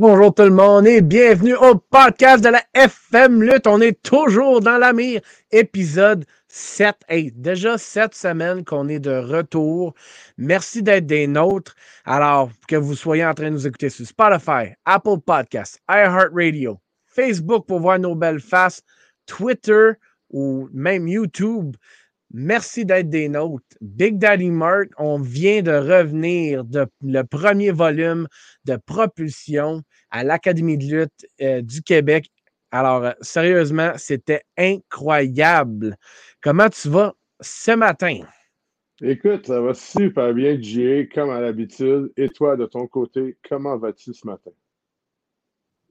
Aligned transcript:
Bonjour 0.00 0.32
tout 0.32 0.44
le 0.44 0.50
monde 0.50 0.86
et 0.86 1.00
bienvenue 1.00 1.56
au 1.56 1.74
podcast 1.74 2.44
de 2.44 2.50
la 2.50 2.62
FM 2.72 3.42
Lutte. 3.42 3.66
On 3.66 3.80
est 3.80 4.00
toujours 4.00 4.60
dans 4.60 4.78
la 4.78 4.92
mire, 4.92 5.20
épisode 5.50 6.24
7. 6.46 6.94
Hey, 7.08 7.32
déjà 7.32 7.76
sept 7.78 8.14
semaines 8.14 8.64
qu'on 8.64 8.86
est 8.86 9.00
de 9.00 9.10
retour. 9.10 9.94
Merci 10.36 10.84
d'être 10.84 11.06
des 11.06 11.26
nôtres. 11.26 11.74
Alors, 12.04 12.48
que 12.68 12.76
vous 12.76 12.94
soyez 12.94 13.26
en 13.26 13.34
train 13.34 13.46
de 13.46 13.54
nous 13.54 13.66
écouter 13.66 13.90
sur 13.90 14.06
Spotify, 14.06 14.72
Apple 14.84 15.18
Podcasts, 15.26 15.80
iHeartRadio, 15.90 16.78
Facebook 17.04 17.66
pour 17.66 17.80
voir 17.80 17.98
nos 17.98 18.14
belles 18.14 18.38
faces, 18.38 18.82
Twitter 19.26 19.94
ou 20.30 20.68
même 20.72 21.08
YouTube. 21.08 21.74
Merci 22.30 22.84
d'être 22.84 23.08
des 23.08 23.28
nôtres. 23.28 23.64
Big 23.80 24.18
Daddy 24.18 24.50
Mark, 24.50 24.88
on 24.98 25.18
vient 25.18 25.62
de 25.62 25.72
revenir 25.72 26.64
de 26.64 26.86
le 27.02 27.22
premier 27.22 27.70
volume 27.70 28.28
de 28.64 28.76
propulsion 28.76 29.82
à 30.10 30.24
l'Académie 30.24 30.76
de 30.76 30.84
lutte 30.84 31.26
euh, 31.40 31.62
du 31.62 31.82
Québec. 31.82 32.30
Alors, 32.70 33.04
euh, 33.04 33.12
sérieusement, 33.22 33.92
c'était 33.96 34.42
incroyable. 34.58 35.96
Comment 36.42 36.68
tu 36.68 36.90
vas 36.90 37.14
ce 37.40 37.72
matin? 37.72 38.20
Écoute, 39.00 39.46
ça 39.46 39.60
va 39.60 39.72
super 39.72 40.34
bien, 40.34 40.60
Jay, 40.60 41.08
comme 41.14 41.30
à 41.30 41.40
l'habitude. 41.40 42.12
Et 42.16 42.28
toi, 42.28 42.56
de 42.56 42.66
ton 42.66 42.86
côté, 42.86 43.38
comment 43.48 43.78
vas-tu 43.78 44.12
ce 44.12 44.26
matin? 44.26 44.50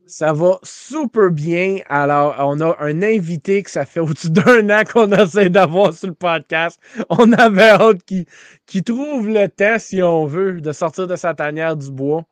Ça 0.07 0.31
va 0.31 0.59
super 0.63 1.31
bien. 1.31 1.79
Alors, 1.89 2.35
on 2.39 2.61
a 2.61 2.77
un 2.79 3.02
invité 3.03 3.61
que 3.61 3.70
ça 3.70 3.85
fait 3.85 3.99
au-dessus 3.99 4.29
d'un 4.29 4.70
an 4.70 4.84
qu'on 4.84 5.11
essaie 5.11 5.49
d'avoir 5.49 5.93
sur 5.93 6.07
le 6.07 6.13
podcast. 6.13 6.79
On 7.09 7.34
avait 7.34 7.70
hâte 7.70 8.04
qu'il 8.04 8.84
trouve 8.84 9.27
le 9.27 9.48
temps, 9.48 9.77
si 9.79 10.01
on 10.01 10.26
veut, 10.26 10.62
de 10.62 10.71
sortir 10.71 11.07
de 11.07 11.15
sa 11.15 11.34
tanière 11.34 11.76
du 11.76 11.91
bois. 11.91 12.23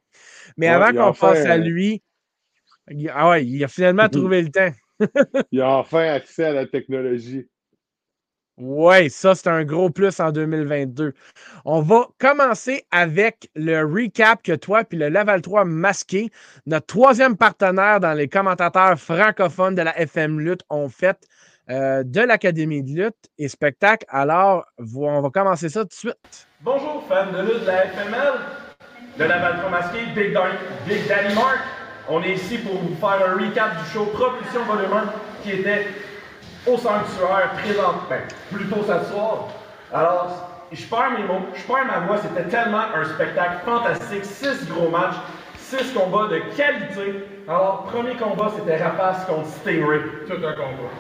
Mais 0.57 0.67
avant 0.67 0.93
qu'on 0.93 1.13
passe 1.13 1.45
à 1.45 1.57
lui, 1.57 2.01
ah 3.13 3.29
ouais, 3.29 3.45
il 3.45 3.63
a 3.63 3.67
finalement 3.67 4.07
trouvé 4.09 4.41
le 4.41 4.49
temps. 4.49 4.71
il 5.51 5.61
a 5.61 5.77
enfin 5.77 6.13
accès 6.13 6.45
à 6.45 6.53
la 6.53 6.65
technologie. 6.65 7.47
Oui, 8.57 9.09
ça, 9.09 9.35
c'est 9.35 9.49
un 9.49 9.65
gros 9.65 9.89
plus 9.89 10.17
en 10.21 10.31
2022. 10.31 11.13
On 11.65 11.81
va 11.81 12.07
commencer 12.17 12.85
avec 12.89 13.49
le 13.53 13.83
recap 13.83 14.41
que 14.41 14.53
toi 14.53 14.85
puis 14.85 14.97
le 14.97 15.09
Level 15.09 15.41
3 15.41 15.65
masqué, 15.65 16.29
notre 16.65 16.85
troisième 16.85 17.35
partenaire 17.35 17.99
dans 17.99 18.13
les 18.13 18.29
commentateurs 18.29 18.97
francophones 18.97 19.75
de 19.75 19.81
la 19.81 19.99
FM 19.99 20.39
Lutte, 20.39 20.63
ont 20.69 20.87
fait 20.87 21.17
euh, 21.69 22.03
de 22.05 22.21
l'Académie 22.21 22.81
de 22.81 23.03
lutte 23.03 23.29
et 23.37 23.49
spectacle. 23.49 24.05
Alors, 24.07 24.65
on 24.79 25.19
va 25.21 25.29
commencer 25.31 25.67
ça 25.67 25.81
tout 25.81 25.87
de 25.87 25.93
suite. 25.93 26.47
Bonjour, 26.61 27.03
fans 27.09 27.33
de 27.33 27.41
lutte 27.41 27.61
de 27.61 27.67
la 27.67 27.87
FML, 27.87 28.33
le 29.19 29.25
Level 29.25 29.57
3 29.59 29.69
masqué, 29.69 29.99
Big, 30.15 30.37
Big 30.87 31.07
Daddy 31.09 31.35
Mark. 31.35 31.59
On 32.07 32.23
est 32.23 32.35
ici 32.35 32.59
pour 32.59 32.77
vous 32.77 32.95
faire 32.95 33.27
un 33.27 33.33
recap 33.33 33.83
du 33.83 33.91
show 33.91 34.05
Propulsion 34.05 34.63
Volume 34.63 34.93
1 34.93 35.13
qui 35.43 35.51
était 35.59 35.87
au 36.67 36.77
sanctuaire 36.77 37.51
présent, 37.61 37.95
ben, 38.09 38.21
plutôt 38.51 38.83
soir. 38.83 39.47
Alors, 39.93 40.49
je 40.71 40.85
perds 40.85 41.11
mes 41.17 41.23
mots, 41.23 41.45
je 41.53 41.63
perds 41.63 41.85
ma 41.85 42.05
voix. 42.05 42.17
C'était 42.17 42.49
tellement 42.49 42.85
un 42.93 43.05
spectacle 43.05 43.65
fantastique. 43.65 44.25
Six 44.25 44.67
gros 44.69 44.89
matchs, 44.89 45.15
six 45.57 45.93
combats 45.93 46.27
de 46.27 46.39
qualité. 46.55 47.23
Alors, 47.47 47.83
premier 47.83 48.15
combat, 48.15 48.51
c'était 48.55 48.83
Rapace 48.83 49.25
contre 49.25 49.47
Stingray. 49.47 49.99
Tout 50.27 50.45
un 50.45 50.53
combat. 50.53 50.91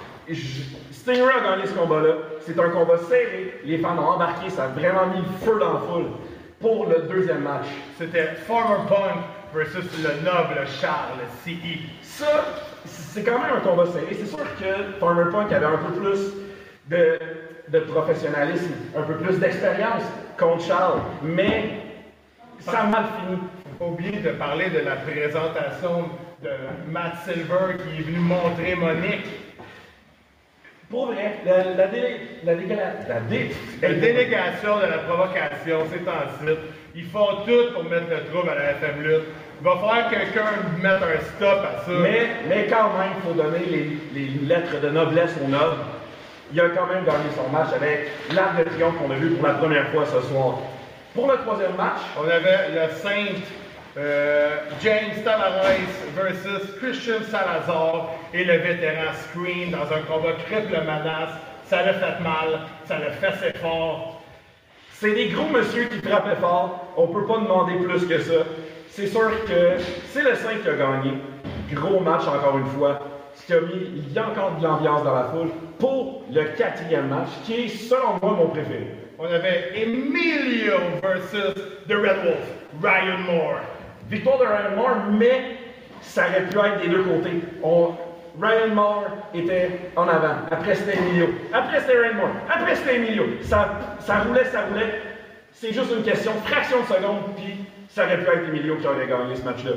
Stingray 0.91 1.33
a 1.33 1.55
gagné 1.55 1.67
ce 1.67 1.73
combat-là. 1.73 2.13
C'est 2.41 2.59
un 2.59 2.69
combat 2.69 2.97
serré. 3.09 3.59
Les 3.63 3.77
fans 3.79 3.97
ont 3.97 4.09
embarqué. 4.09 4.49
Ça 4.49 4.65
a 4.65 4.67
vraiment 4.67 5.07
mis 5.07 5.21
le 5.21 5.45
feu 5.45 5.59
dans 5.59 5.73
la 5.73 5.79
foule. 5.79 6.11
Pour 6.59 6.87
le 6.87 7.01
deuxième 7.11 7.41
match. 7.41 7.65
C'était 7.97 8.35
Farmer 8.47 8.87
Punk 8.87 9.23
versus 9.53 9.85
le 10.01 10.21
noble 10.23 10.67
Charles 10.79 11.19
C.E. 11.43 11.79
Ça, 12.01 12.45
c'est 12.85 13.23
quand 13.23 13.39
même 13.39 13.57
un 13.57 13.59
combat 13.61 13.85
serré. 13.87 14.07
C'est 14.11 14.27
sûr 14.27 14.39
que 14.59 14.99
Farmer 14.99 15.31
Punk 15.31 15.51
avait 15.51 15.65
un 15.65 15.77
peu 15.77 15.93
plus 15.99 16.33
de, 16.89 17.19
de 17.69 17.79
professionnalisme, 17.79 18.71
un 18.95 19.01
peu 19.03 19.15
plus 19.15 19.39
d'expérience 19.39 20.03
contre 20.37 20.63
Charles, 20.63 21.01
mais 21.23 21.69
ça 22.59 22.79
a 22.79 22.85
mal 22.87 23.05
fini. 23.19 23.39
Faut 23.79 23.87
oublier 23.87 24.19
de 24.19 24.29
parler 24.31 24.69
de 24.69 24.79
la 24.79 24.95
présentation 24.95 26.09
de 26.41 26.49
Matt 26.91 27.13
Silver 27.25 27.75
qui 27.77 27.99
est 27.99 28.03
venu 28.03 28.19
montrer 28.19 28.75
Monique. 28.75 29.25
Pour 30.89 31.07
vrai, 31.07 31.39
la, 31.45 31.63
la, 31.63 31.87
la, 32.45 32.53
la 33.81 33.93
délégation 33.93 34.77
de 34.77 34.85
la 34.85 34.99
provocation, 34.99 35.79
c'est 35.91 36.07
ensuite. 36.07 36.59
Ils 36.95 37.05
font 37.05 37.43
tout 37.45 37.73
pour 37.73 37.83
mettre 37.85 38.09
le 38.09 38.31
trouble 38.31 38.49
à 38.51 38.55
la 38.55 38.71
FM 38.73 39.01
Lutte. 39.01 39.23
Il 39.59 39.63
va 39.63 39.75
falloir 39.75 40.09
que 40.09 40.15
quelqu'un 40.15 40.45
mette 40.81 41.01
un 41.01 41.21
stop 41.35 41.59
à 41.63 41.85
ça. 41.85 41.91
Mais, 42.01 42.27
mais 42.47 42.67
quand 42.67 42.97
même, 42.97 43.11
il 43.17 43.27
faut 43.27 43.33
donner 43.33 43.65
les, 43.65 43.97
les, 44.13 44.45
lettres 44.45 44.81
de 44.81 44.89
noblesse 44.89 45.33
au 45.43 45.47
noble. 45.47 45.77
Il 46.53 46.59
a 46.59 46.69
quand 46.69 46.87
même 46.87 47.05
gagné 47.05 47.29
son 47.35 47.49
match 47.51 47.69
avec 47.75 48.11
l'arc 48.33 48.57
de 48.57 48.63
triomphe 48.69 48.95
qu'on 48.97 49.11
a 49.11 49.15
vu 49.15 49.31
pour 49.31 49.47
la 49.47 49.55
première 49.55 49.87
fois 49.89 50.05
ce 50.05 50.21
soir. 50.27 50.59
Pour 51.13 51.31
le 51.31 51.37
troisième 51.37 51.75
match, 51.75 52.01
on 52.19 52.29
avait 52.29 52.69
le 52.69 52.93
Saint 52.95 53.41
euh, 53.97 54.57
James 54.83 55.23
Tavares 55.23 55.63
versus 56.15 56.75
Christian 56.81 57.23
Salazar 57.31 58.11
et 58.33 58.43
le 58.43 58.57
vétéran 58.57 59.13
Screen 59.13 59.71
dans 59.71 59.83
un 59.95 60.01
combat 60.01 60.33
triple 60.45 60.77
menace. 60.81 61.31
Ça 61.67 61.83
l'a 61.83 61.93
fait 61.93 62.21
mal, 62.21 62.59
ça 62.85 62.99
l'a 62.99 63.11
fait 63.11 63.27
assez 63.27 63.57
fort. 63.59 64.21
C'est 64.91 65.13
des 65.13 65.29
gros 65.29 65.47
monsieur 65.47 65.85
qui 65.85 65.99
frappaient 65.99 66.35
fort. 66.35 66.87
On 66.97 67.07
peut 67.07 67.25
pas 67.25 67.37
demander 67.37 67.75
plus 67.85 68.05
que 68.05 68.19
ça. 68.19 68.43
C'est 68.95 69.07
sûr 69.07 69.29
que 69.45 69.75
c'est 70.07 70.21
le 70.21 70.35
5 70.35 70.61
qui 70.61 70.69
a 70.69 70.73
gagné. 70.73 71.17
Gros 71.73 71.99
match 71.99 72.21
encore 72.27 72.57
une 72.57 72.79
fois. 72.79 73.01
Ce 73.33 73.45
qui 73.45 73.51
a 73.51 73.59
mis, 73.59 73.91
il 73.93 74.13
y 74.13 74.17
a 74.17 74.29
encore 74.29 74.55
de 74.57 74.63
l'ambiance 74.63 75.03
dans 75.03 75.13
la 75.13 75.25
foule 75.25 75.49
pour 75.77 76.23
le 76.31 76.43
quatrième 76.57 77.09
match, 77.09 77.27
qui 77.43 77.65
est 77.65 77.67
selon 77.67 78.17
moi 78.21 78.31
mon 78.31 78.47
préféré. 78.47 78.87
On 79.19 79.25
avait 79.25 79.73
Emilio 79.75 80.75
versus 81.01 81.61
The 81.89 81.91
Red 81.91 82.23
Wolf, 82.23 82.47
Ryan 82.81 83.17
Moore. 83.27 83.59
Victoire 84.09 84.37
de 84.37 84.45
Ryan 84.45 84.75
Moore, 84.77 84.97
mais 85.11 85.57
ça 85.99 86.27
aurait 86.29 86.43
pu 86.43 86.57
être 86.57 86.81
des 86.81 86.87
deux 86.87 87.03
côtés. 87.03 87.41
Ryan 88.41 88.73
Moore 88.73 89.07
était 89.33 89.71
en 89.97 90.07
avant. 90.07 90.35
Après, 90.49 90.73
c'était 90.73 90.97
Emilio. 90.97 91.27
Après, 91.51 91.81
c'était 91.81 91.99
Ryan 91.99 92.15
Moore. 92.15 92.29
Après, 92.49 92.75
c'était 92.75 92.95
Emilio. 92.95 93.25
Ça, 93.41 93.71
ça 93.99 94.19
roulait, 94.19 94.45
ça 94.45 94.61
roulait. 94.71 95.01
C'est 95.57 95.71
juste 95.71 95.89
une 95.95 96.03
question, 96.03 96.33
fraction 96.43 96.81
de 96.81 96.85
seconde, 96.85 97.33
puis 97.37 97.65
ça 97.87 98.03
aurait 98.03 98.17
pu 98.17 98.29
être 98.29 98.49
Emilio 98.49 98.75
qui 98.75 98.87
aurait 98.87 99.07
gagné 99.07 99.37
ce 99.37 99.43
match-là. 99.43 99.71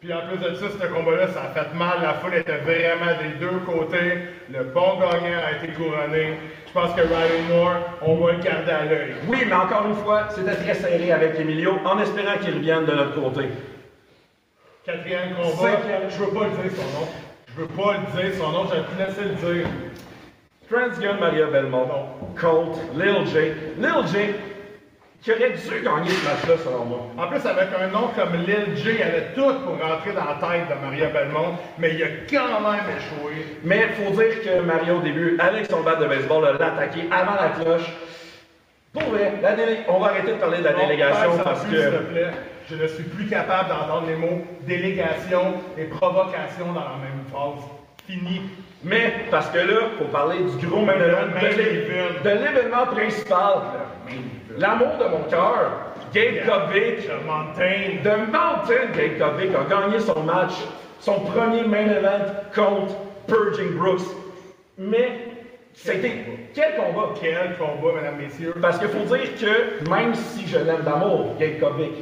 Puis 0.00 0.12
en 0.12 0.26
plus 0.26 0.36
de 0.38 0.52
ça, 0.56 0.66
ce 0.68 0.86
combat-là, 0.88 1.28
ça 1.28 1.44
a 1.44 1.48
fait 1.54 1.72
mal. 1.76 2.02
La 2.02 2.14
foule 2.14 2.34
était 2.34 2.56
vraiment 2.56 3.12
des 3.22 3.38
deux 3.38 3.60
côtés. 3.64 4.18
Le 4.50 4.64
bon 4.64 4.98
gagnant 4.98 5.38
a 5.46 5.52
été 5.52 5.72
couronné. 5.74 6.38
Je 6.66 6.72
pense 6.72 6.92
que 6.96 7.02
Ryan 7.02 7.42
Moore, 7.48 7.76
on 8.02 8.16
va 8.16 8.32
le 8.32 8.38
garder 8.38 8.72
à 8.72 8.84
l'œil. 8.84 9.14
Oui, 9.28 9.44
mais 9.46 9.54
encore 9.54 9.86
une 9.86 9.94
fois, 9.94 10.26
c'était 10.30 10.56
très 10.56 10.74
serré 10.74 11.12
avec 11.12 11.38
Emilio, 11.38 11.74
en 11.84 12.00
espérant 12.00 12.36
qu'il 12.42 12.54
revienne 12.54 12.84
de 12.84 12.92
notre 12.92 13.14
côté. 13.14 13.48
Quatrième 14.84 15.36
combat. 15.36 15.78
Je 16.08 16.18
veux 16.18 16.32
pas 16.32 16.44
le 16.46 16.68
dire 16.68 16.76
son 16.76 16.98
nom. 16.98 17.08
Je 17.46 17.60
veux 17.60 17.68
pas 17.68 17.92
le 17.92 18.22
dire 18.22 18.34
son 18.36 18.50
nom, 18.50 18.64
je 18.64 18.74
vais 18.74 18.82
te 18.82 19.08
laisser 19.08 19.22
le 19.22 19.54
dire. 19.54 19.66
Transgun 20.68 21.20
Maria 21.20 21.46
Belmont, 21.46 21.86
Colt, 22.34 22.76
Lil 22.96 23.26
J. 23.26 23.52
Lil 23.78 24.06
J, 24.06 24.34
qui 25.22 25.30
aurait 25.30 25.50
dû 25.50 25.84
gagner 25.84 26.10
ce 26.10 26.24
match-là, 26.24 26.54
selon 26.64 26.84
moi. 26.84 26.98
En 27.16 27.28
plus, 27.28 27.46
avec 27.46 27.68
un 27.80 27.86
nom 27.86 28.10
comme 28.16 28.34
Lil 28.44 28.76
J, 28.76 28.96
il 28.96 29.02
avait 29.02 29.32
tout 29.34 29.54
pour 29.64 29.78
rentrer 29.80 30.12
dans 30.12 30.24
la 30.24 30.34
tête 30.34 30.68
de 30.68 30.84
Maria 30.84 31.10
Belmont, 31.10 31.54
mais 31.78 31.94
il 31.94 32.02
a 32.02 32.08
quand 32.28 32.60
même 32.60 32.96
échoué. 32.98 33.46
Mais 33.62 33.86
il 33.88 34.04
faut 34.04 34.10
dire 34.10 34.42
que 34.42 34.60
Mario, 34.62 34.96
au 34.96 35.00
début, 35.00 35.38
avec 35.38 35.66
son 35.66 35.82
bat 35.82 35.94
de 35.94 36.06
baseball, 36.06 36.42
l'a 36.58 36.66
attaqué 36.66 37.02
avant 37.12 37.40
la 37.40 37.50
cloche. 37.50 37.88
Pour 38.92 39.04
vrai, 39.04 39.34
la 39.40 39.54
on 39.88 40.00
va 40.00 40.08
arrêter 40.08 40.32
de 40.32 40.38
parler 40.38 40.58
de 40.58 40.64
la 40.64 40.72
délégation 40.72 41.38
parce 41.42 41.64
que. 41.64 41.80
S'il 41.80 41.90
te 41.90 42.02
plaît, 42.12 42.30
je 42.68 42.74
ne 42.74 42.86
suis 42.88 43.04
plus 43.04 43.26
capable 43.26 43.68
d'entendre 43.68 44.08
les 44.08 44.16
mots 44.16 44.44
délégation 44.66 45.54
et 45.78 45.84
provocation 45.84 46.66
dans 46.66 46.80
la 46.80 46.98
même 47.00 47.24
phrase. 47.30 47.62
Fini. 48.06 48.42
Mais, 48.84 49.14
parce 49.30 49.48
que 49.50 49.58
là, 49.58 49.82
il 49.92 49.98
faut 49.98 50.10
parler 50.10 50.38
du 50.58 50.66
gros 50.66 50.84
main 50.84 50.96
de 50.96 52.30
l'événement 52.30 52.86
principal. 52.86 53.62
L'amour 54.58 54.96
de 54.98 55.04
mon 55.04 55.22
cœur, 55.30 55.72
Gabe 56.12 56.46
Kovic, 56.46 57.08
Mountain. 57.26 58.02
The 58.02 58.30
Mountain, 58.30 58.92
Gabe 58.94 59.18
Kovic 59.18 59.50
a 59.54 59.64
gagné 59.68 60.00
son 60.00 60.20
match, 60.22 60.52
son 61.00 61.20
premier 61.20 61.62
main 61.64 61.88
event 61.88 62.32
contre 62.54 62.94
Purging 63.26 63.76
Brooks. 63.76 64.02
Mais 64.78 65.18
c'était 65.74 66.12
quel 66.54 66.76
combat? 66.76 67.14
Quel 67.20 67.56
combat, 67.56 67.94
mesdames, 67.96 68.18
messieurs? 68.18 68.54
Parce 68.60 68.78
qu'il 68.78 68.88
faut 68.88 69.14
dire 69.14 69.34
que 69.40 69.88
même 69.88 70.14
si 70.14 70.46
je 70.46 70.58
l'aime 70.58 70.82
d'amour, 70.84 71.34
Gabe 71.38 71.58
Kovic, 71.60 71.92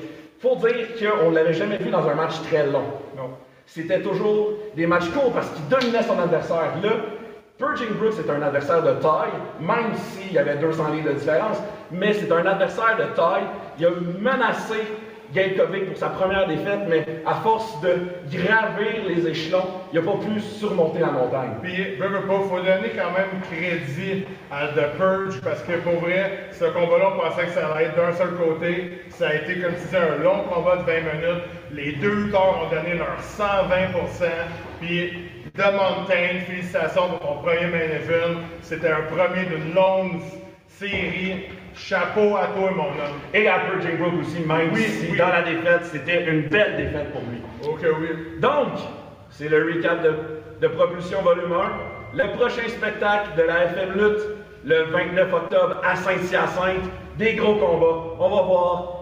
faut 0.41 0.57
dire 0.57 0.87
qu'on 0.99 1.31
ne 1.31 1.35
l'avait 1.37 1.53
jamais 1.53 1.77
vu 1.77 1.91
dans 1.91 2.09
un 2.09 2.15
match 2.15 2.41
très 2.49 2.67
long. 2.67 2.85
Non. 3.17 3.31
C'était 3.67 4.01
toujours 4.01 4.49
des 4.75 4.87
matchs 4.87 5.11
courts 5.11 5.33
parce 5.33 5.49
qu'il 5.51 5.69
dominait 5.69 6.03
son 6.03 6.19
adversaire. 6.19 6.73
Là, 6.83 6.91
Purging 7.61 7.93
Brooks 7.99 8.19
est 8.19 8.31
un 8.31 8.41
adversaire 8.41 8.83
de 8.83 8.93
taille, 9.03 9.37
même 9.61 9.95
s'il 9.95 10.33
y 10.33 10.39
avait 10.39 10.57
200 10.57 10.93
livres 10.95 11.11
de 11.11 11.19
différence, 11.19 11.59
mais 11.91 12.15
c'est 12.15 12.33
un 12.33 12.47
adversaire 12.47 12.97
de 12.97 13.15
taille. 13.15 13.45
Il 13.79 13.85
a 13.85 13.91
menacé 14.19 14.77
Gabe 15.35 15.57
Kovic 15.59 15.87
pour 15.89 15.97
sa 15.99 16.09
première 16.09 16.49
défaite, 16.49 16.81
mais 16.89 17.05
à 17.27 17.35
force 17.35 17.79
de 17.83 17.99
gravir 18.33 19.05
les 19.07 19.29
échelons, 19.29 19.65
il 19.93 20.01
n'a 20.01 20.11
pas 20.11 20.19
pu 20.19 20.41
surmonter 20.41 21.01
la 21.01 21.11
montagne. 21.11 21.51
Puis, 21.63 21.75
il 21.77 21.99
faut 21.99 22.57
donner 22.57 22.93
quand 22.97 23.13
même 23.13 23.41
crédit 23.51 24.25
à 24.51 24.69
The 24.69 24.97
Purge 24.97 25.41
parce 25.45 25.63
que 25.63 25.73
pour 25.81 26.01
vrai, 26.01 26.49
ce 26.53 26.65
combat-là, 26.65 27.13
on 27.15 27.21
pensait 27.21 27.45
que 27.45 27.51
ça 27.51 27.69
allait 27.69 27.89
être 27.89 27.97
d'un 27.97 28.13
seul 28.13 28.31
côté. 28.37 29.03
Ça 29.11 29.29
a 29.29 29.35
été, 29.35 29.61
comme 29.61 29.75
tu 29.75 29.81
disais, 29.81 29.99
un 29.99 30.23
long 30.23 30.45
combat 30.53 30.77
de 30.77 30.83
20 30.83 30.93
minutes. 30.93 31.45
Les 31.73 31.93
deux 31.93 32.25
lutteurs 32.25 32.65
ont 32.65 32.75
donné 32.75 32.95
leur 32.95 33.21
120 33.21 33.69
Puis, 34.81 35.30
The 35.57 35.73
Mountain, 35.73 36.41
félicitations 36.47 37.09
pour 37.09 37.19
ton 37.21 37.35
premier 37.43 37.67
main 37.67 37.91
event. 37.97 38.41
C'était 38.63 38.91
un 38.91 39.03
premier 39.03 39.45
d'une 39.47 39.75
longue 39.75 40.21
série. 40.69 41.47
Chapeau 41.75 42.37
à 42.37 42.47
toi, 42.57 42.71
mon 42.75 42.85
homme. 42.89 43.21
Et 43.35 43.47
à 43.49 43.61
Purging 43.61 43.99
Brook 43.99 44.15
aussi, 44.21 44.41
même 44.41 44.71
Oui, 44.73 44.83
si 44.83 45.09
oui. 45.13 45.19
dans 45.19 45.29
la 45.29 45.43
défaite, 45.43 45.85
c'était 45.85 46.25
une 46.25 46.43
belle 46.49 46.77
défaite 46.77 47.13
pour 47.13 47.23
lui. 47.23 47.41
Ok, 47.65 47.81
oui. 48.01 48.09
Donc, 48.41 48.79
c'est 49.31 49.49
le 49.49 49.65
recap 49.65 50.03
de, 50.03 50.13
de 50.61 50.69
Propulsion 50.69 51.23
Volume 51.23 51.53
1. 51.53 52.17
Le 52.17 52.37
prochain 52.37 52.69
spectacle 52.69 53.31
de 53.37 53.43
la 53.43 53.65
FM 53.67 53.93
Lutte, 53.95 54.23
le 54.65 54.83
29 54.85 55.33
octobre 55.33 55.81
à 55.85 55.95
Saint-Hyacinthe. 55.97 56.91
Des 57.19 57.35
gros 57.35 57.55
combats. 57.55 58.15
On 58.19 58.29
va 58.37 58.43
voir 58.43 58.97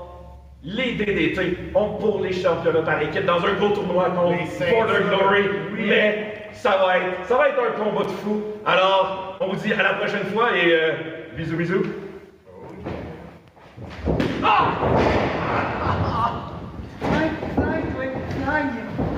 les 0.64 0.92
DDT 0.94 1.56
on- 1.74 1.94
pour 1.98 2.20
les 2.20 2.32
championnats 2.32 2.82
par 2.82 3.00
équipe 3.00 3.24
dans 3.24 3.44
un 3.44 3.52
gros 3.54 3.68
tournoi 3.70 4.10
contre. 4.10 4.70
Border 4.70 5.04
Glory. 5.08 5.42
Oui. 5.72 5.84
Mais 5.88 6.34
ça 6.58 6.76
va, 6.76 6.98
être, 6.98 7.26
ça 7.28 7.36
va 7.36 7.48
être 7.48 7.60
un 7.60 7.82
combat 7.82 8.04
de 8.04 8.10
fou. 8.10 8.42
Alors, 8.66 9.38
on 9.40 9.48
vous 9.48 9.56
dit 9.56 9.72
à 9.72 9.82
la 9.82 9.94
prochaine 9.94 10.24
fois 10.26 10.56
et 10.56 10.72
euh, 10.72 10.92
bisous, 11.36 11.56
bisous. 11.56 11.84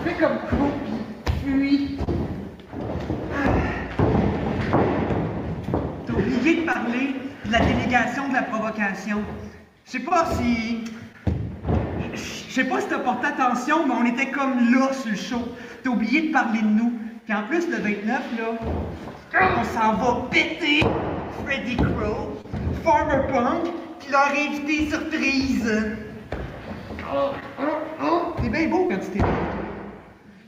Fais 0.04 0.14
comme. 0.14 0.38
Fuis. 1.42 1.98
T'as 6.06 6.12
oublié 6.12 6.60
de 6.60 6.66
parler 6.66 7.14
de 7.46 7.52
la 7.52 7.60
délégation 7.60 8.28
de 8.28 8.34
la 8.34 8.42
provocation. 8.42 9.22
Je 9.86 9.92
sais 9.92 10.00
pas 10.00 10.26
si. 10.36 10.84
Je 12.12 12.52
sais 12.52 12.64
pas 12.64 12.80
si 12.80 12.88
t'as 12.88 12.98
porté 12.98 13.28
attention, 13.28 13.86
mais 13.86 13.94
on 13.94 14.04
était 14.04 14.30
comme 14.30 14.72
là 14.72 14.92
sur 14.92 15.10
le 15.10 15.16
show. 15.16 15.56
T'as 15.82 15.90
oublié 15.90 16.28
de 16.28 16.32
parler 16.32 16.60
de 16.60 16.66
nous. 16.66 16.92
Puis 17.30 17.38
en 17.38 17.44
plus, 17.44 17.70
le 17.70 17.76
29, 17.76 18.06
là, 18.38 19.50
on 19.56 19.64
s'en 19.64 19.94
va 19.94 20.26
péter 20.32 20.80
Freddy 21.44 21.76
Crow, 21.76 22.36
Farmer 22.82 23.32
Punk, 23.32 23.72
puis 24.00 24.10
leur 24.10 24.32
invité 24.32 24.90
surprise. 24.90 25.94
T'es 28.42 28.48
bien 28.48 28.68
beau 28.68 28.88
quand 28.90 28.98
tu 28.98 29.10
t'es 29.12 29.18
là. 29.20 29.28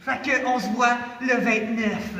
Fait 0.00 0.28
que 0.28 0.44
on 0.44 0.58
se 0.58 0.66
voit 0.70 0.96
le 1.20 1.36
29. 1.36 2.14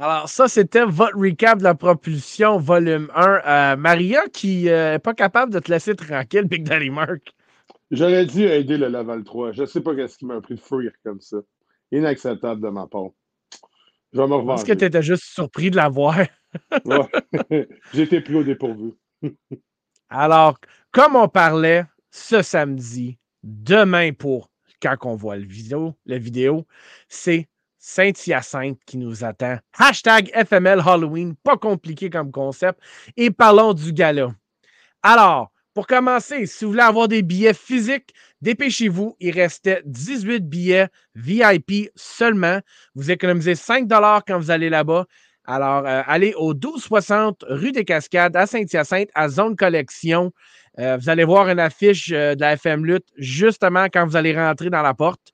Alors, 0.00 0.30
ça, 0.30 0.48
c'était 0.48 0.86
votre 0.86 1.14
recap 1.18 1.58
de 1.58 1.64
la 1.64 1.74
propulsion 1.74 2.56
volume 2.56 3.10
1. 3.14 3.40
Euh, 3.44 3.76
Maria, 3.76 4.22
qui 4.32 4.64
n'est 4.64 4.98
pas 4.98 5.12
capable 5.12 5.52
de 5.52 5.58
te 5.58 5.70
laisser 5.70 5.94
tranquille, 5.94 6.44
Big 6.44 6.64
Daddy 6.64 6.88
Mark. 6.88 7.34
J'aurais 7.90 8.24
dû 8.26 8.44
aider 8.44 8.76
le 8.78 8.88
level 8.88 9.24
3. 9.24 9.52
Je 9.52 9.64
sais 9.64 9.80
pas 9.80 9.94
qu'est-ce 9.94 10.16
qui 10.18 10.26
m'a 10.26 10.40
pris 10.40 10.54
de 10.54 10.60
fuir 10.60 10.92
comme 11.04 11.20
ça. 11.20 11.38
Inacceptable 11.90 12.60
de 12.60 12.68
ma 12.68 12.86
part. 12.86 13.08
Je 14.12 14.18
vais 14.20 14.24
me 14.26 14.28
Parce 14.30 14.42
revancher. 14.42 14.66
que 14.66 14.72
tu 14.78 14.84
étais 14.84 15.02
juste 15.02 15.24
surpris 15.24 15.70
de 15.70 15.76
la 15.76 15.88
voir. 15.88 16.16
Ouais. 16.84 17.06
J'étais 17.94 18.20
plus 18.20 18.36
au 18.38 18.42
dépourvu. 18.42 18.94
Alors, 20.10 20.58
comme 20.90 21.14
on 21.14 21.28
parlait 21.28 21.84
ce 22.10 22.42
samedi, 22.42 23.18
demain 23.44 24.12
pour 24.12 24.50
quand 24.82 24.96
on 25.04 25.14
voit 25.14 25.36
le 25.36 25.46
vidéo, 25.46 25.94
la 26.06 26.18
vidéo, 26.18 26.66
c'est 27.08 27.48
Saint-Hyacinthe 27.78 28.80
qui 28.84 28.98
nous 28.98 29.24
attend. 29.24 29.58
Hashtag 29.78 30.30
FML 30.34 30.80
Halloween, 30.84 31.36
pas 31.36 31.56
compliqué 31.56 32.10
comme 32.10 32.32
concept. 32.32 32.80
Et 33.16 33.30
parlons 33.30 33.72
du 33.74 33.92
gala. 33.92 34.34
Alors, 35.04 35.49
pour 35.74 35.86
commencer, 35.86 36.46
si 36.46 36.64
vous 36.64 36.72
voulez 36.72 36.82
avoir 36.82 37.06
des 37.08 37.22
billets 37.22 37.54
physiques, 37.54 38.12
dépêchez-vous. 38.42 39.16
Il 39.20 39.30
restait 39.32 39.82
18 39.84 40.48
billets 40.48 40.88
VIP 41.14 41.90
seulement. 41.94 42.60
Vous 42.94 43.10
économisez 43.10 43.54
5 43.54 43.88
quand 43.88 44.38
vous 44.38 44.50
allez 44.50 44.68
là-bas. 44.68 45.06
Alors, 45.44 45.86
euh, 45.86 46.02
allez 46.06 46.34
au 46.36 46.54
1260 46.54 47.44
rue 47.48 47.72
des 47.72 47.84
Cascades 47.84 48.36
à 48.36 48.46
Saint-Hyacinthe, 48.46 49.10
à 49.14 49.28
Zone 49.28 49.56
Collection. 49.56 50.32
Euh, 50.78 50.96
vous 50.96 51.08
allez 51.08 51.24
voir 51.24 51.48
une 51.48 51.58
affiche 51.58 52.12
euh, 52.12 52.34
de 52.34 52.40
la 52.40 52.52
FM 52.52 52.84
Lutte 52.84 53.08
justement 53.16 53.86
quand 53.92 54.06
vous 54.06 54.16
allez 54.16 54.36
rentrer 54.36 54.70
dans 54.70 54.82
la 54.82 54.94
porte. 54.94 55.32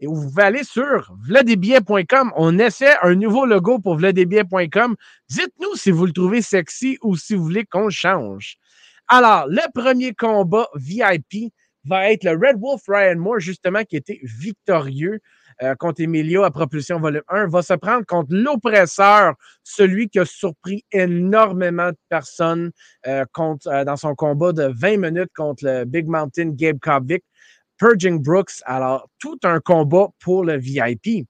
Et 0.00 0.06
vous 0.06 0.28
pouvez 0.28 0.44
aller 0.44 0.64
sur 0.64 1.12
vladesbillets.com. 1.26 2.32
On 2.36 2.58
essaie 2.58 2.96
un 3.02 3.16
nouveau 3.16 3.46
logo 3.46 3.80
pour 3.80 3.96
vladesbillets.com. 3.96 4.94
Dites-nous 5.28 5.74
si 5.74 5.90
vous 5.90 6.06
le 6.06 6.12
trouvez 6.12 6.40
sexy 6.40 6.98
ou 7.02 7.16
si 7.16 7.34
vous 7.34 7.42
voulez 7.42 7.64
qu'on 7.64 7.90
change. 7.90 8.58
Alors, 9.10 9.46
le 9.48 9.62
premier 9.72 10.12
combat 10.12 10.68
VIP 10.74 11.54
va 11.86 12.12
être 12.12 12.24
le 12.24 12.32
Red 12.32 12.60
Wolf 12.60 12.82
Ryan 12.86 13.16
Moore, 13.16 13.40
justement, 13.40 13.82
qui 13.84 13.96
était 13.96 14.20
victorieux 14.22 15.20
euh, 15.62 15.74
contre 15.76 16.02
Emilio 16.02 16.44
à 16.44 16.50
Propulsion 16.50 17.00
Volume 17.00 17.22
1, 17.28 17.48
va 17.48 17.62
se 17.62 17.72
prendre 17.72 18.04
contre 18.04 18.28
l'oppresseur, 18.30 19.34
celui 19.64 20.10
qui 20.10 20.18
a 20.18 20.26
surpris 20.26 20.84
énormément 20.92 21.88
de 21.88 21.96
personnes 22.10 22.70
euh, 23.06 23.24
euh, 23.38 23.84
dans 23.84 23.96
son 23.96 24.14
combat 24.14 24.52
de 24.52 24.70
20 24.76 24.98
minutes 24.98 25.30
contre 25.34 25.64
le 25.64 25.84
Big 25.86 26.06
Mountain 26.06 26.50
Gabe 26.50 26.78
Kovic, 26.78 27.24
Purging 27.78 28.22
Brooks. 28.22 28.60
Alors, 28.66 29.08
tout 29.18 29.38
un 29.44 29.60
combat 29.60 30.08
pour 30.20 30.44
le 30.44 30.58
VIP. 30.58 31.26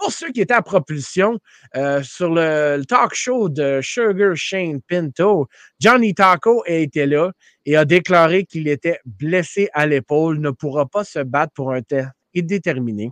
Pour 0.00 0.12
ceux 0.12 0.32
qui 0.32 0.40
étaient 0.40 0.54
à 0.54 0.62
propulsion, 0.62 1.38
euh, 1.76 2.02
sur 2.02 2.30
le, 2.32 2.82
talk 2.88 3.12
show 3.12 3.50
de 3.50 3.80
Sugar 3.82 4.34
Shane 4.34 4.80
Pinto, 4.80 5.46
Johnny 5.78 6.14
Taco 6.14 6.64
a 6.66 6.72
été 6.72 7.04
là 7.04 7.32
et 7.66 7.76
a 7.76 7.84
déclaré 7.84 8.46
qu'il 8.46 8.66
était 8.66 8.98
blessé 9.04 9.68
à 9.74 9.86
l'épaule, 9.86 10.40
ne 10.40 10.50
pourra 10.50 10.86
pas 10.86 11.04
se 11.04 11.18
battre 11.18 11.52
pour 11.52 11.72
un 11.72 11.82
temps 11.82 12.06
indéterminé. 12.34 13.10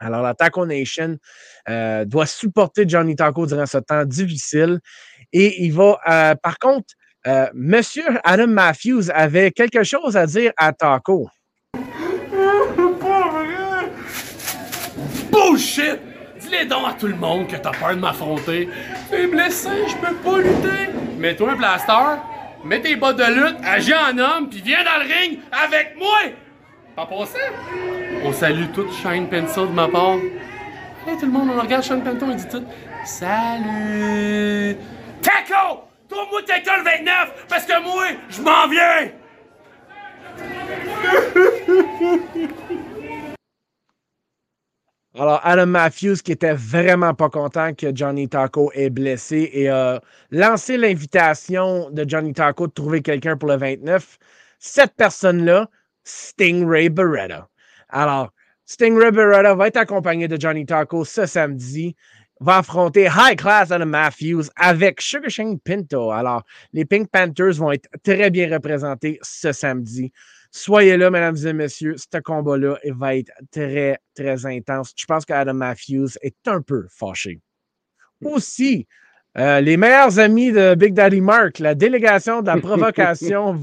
Alors, 0.00 0.22
la 0.22 0.34
Taco 0.34 0.66
Nation 0.66 1.18
euh, 1.68 2.04
doit 2.04 2.26
supporter 2.26 2.88
Johnny 2.88 3.14
Taco 3.14 3.46
durant 3.46 3.66
ce 3.66 3.78
temps 3.78 4.04
difficile. 4.04 4.80
Et 5.32 5.62
il 5.62 5.72
va, 5.72 6.00
euh, 6.08 6.34
par 6.34 6.58
contre, 6.58 6.94
Monsieur 7.54 8.02
Adam 8.24 8.48
Matthews 8.48 9.08
avait 9.14 9.52
quelque 9.52 9.84
chose 9.84 10.16
à 10.16 10.26
dire 10.26 10.50
à 10.56 10.72
Taco. 10.72 11.28
Dis-les 15.62 16.64
donc 16.64 16.88
à 16.88 16.92
tout 16.94 17.06
le 17.06 17.14
monde 17.14 17.46
que 17.46 17.54
t'as 17.56 17.70
peur 17.70 17.90
de 17.90 18.00
m'affronter. 18.00 18.68
T'es 19.08 19.28
blessé, 19.28 19.68
je 19.86 19.94
peux 19.94 20.14
pas 20.14 20.38
lutter. 20.38 20.90
Mets-toi 21.16 21.52
un 21.52 21.56
plaster, 21.56 22.18
mets 22.64 22.80
tes 22.80 22.96
bottes 22.96 23.18
de 23.18 23.32
lutte, 23.32 23.56
agis 23.64 23.94
en 23.94 24.18
homme, 24.18 24.48
puis 24.50 24.60
viens 24.60 24.82
dans 24.82 25.04
le 25.04 25.08
ring 25.08 25.38
avec 25.52 25.96
moi! 25.96 26.18
Pas 26.96 27.06
passé? 27.06 27.38
On 28.24 28.32
salue 28.32 28.66
tout 28.74 28.90
Shine 28.90 29.28
Pencil 29.28 29.68
de 29.68 29.72
ma 29.72 29.86
part. 29.86 30.16
Hey, 31.06 31.16
tout 31.18 31.26
le 31.26 31.32
monde, 31.32 31.50
on 31.56 31.60
regarde 31.60 31.84
Shine 31.84 32.02
Pencil, 32.02 32.24
on 32.24 32.34
dit 32.34 32.48
tout. 32.48 32.64
Salut! 33.04 34.76
Taco! 35.22 35.84
Trouve-moi 36.08 36.42
quelqu'un 36.44 36.78
le 36.78 36.84
29, 36.84 37.46
parce 37.48 37.64
que 37.64 37.80
moi, 37.82 38.06
je 38.28 38.42
m'en 38.42 38.66
viens! 38.68 39.12
Alors, 45.14 45.40
Adam 45.44 45.66
Matthews, 45.66 46.16
qui 46.24 46.32
était 46.32 46.54
vraiment 46.54 47.12
pas 47.12 47.28
content 47.28 47.74
que 47.74 47.94
Johnny 47.94 48.30
Taco 48.30 48.72
est 48.72 48.88
blessé 48.88 49.50
et 49.52 49.68
a 49.68 50.00
lancé 50.30 50.78
l'invitation 50.78 51.90
de 51.90 52.08
Johnny 52.08 52.32
Taco 52.32 52.66
de 52.66 52.72
trouver 52.72 53.02
quelqu'un 53.02 53.36
pour 53.36 53.50
le 53.50 53.56
29. 53.56 54.18
Cette 54.58 54.94
personne-là, 54.96 55.68
Stingray 56.02 56.88
Beretta. 56.88 57.46
Alors, 57.90 58.30
Stingray 58.64 59.10
Beretta 59.10 59.54
va 59.54 59.66
être 59.68 59.76
accompagné 59.76 60.28
de 60.28 60.40
Johnny 60.40 60.64
Taco 60.64 61.04
ce 61.04 61.26
samedi. 61.26 61.94
Va 62.40 62.58
affronter 62.58 63.04
High 63.04 63.36
Class 63.36 63.70
Adam 63.70 63.86
Matthews 63.86 64.44
avec 64.56 65.02
Sugar 65.02 65.30
Shane 65.30 65.60
Pinto. 65.60 66.10
Alors, 66.10 66.42
les 66.72 66.86
Pink 66.86 67.10
Panthers 67.10 67.52
vont 67.58 67.70
être 67.70 67.88
très 68.02 68.30
bien 68.30 68.50
représentés 68.50 69.18
ce 69.20 69.52
samedi. 69.52 70.10
Soyez 70.54 70.98
là, 70.98 71.10
mesdames 71.10 71.36
et 71.46 71.52
messieurs. 71.54 71.96
Ce 71.96 72.18
combat-là 72.18 72.76
va 72.94 73.16
être 73.16 73.32
très, 73.50 73.98
très 74.14 74.44
intense. 74.44 74.92
Je 74.94 75.06
pense 75.06 75.24
qu'Adam 75.24 75.54
Matthews 75.54 76.10
est 76.20 76.36
un 76.46 76.60
peu 76.60 76.86
fâché. 76.90 77.40
Aussi, 78.22 78.86
euh, 79.38 79.60
les 79.60 79.78
meilleurs 79.78 80.18
amis 80.18 80.52
de 80.52 80.74
Big 80.74 80.92
Daddy 80.92 81.22
Mark, 81.22 81.58
la 81.58 81.74
délégation 81.74 82.42
de 82.42 82.48
la 82.48 82.56
provocation, 82.60 83.60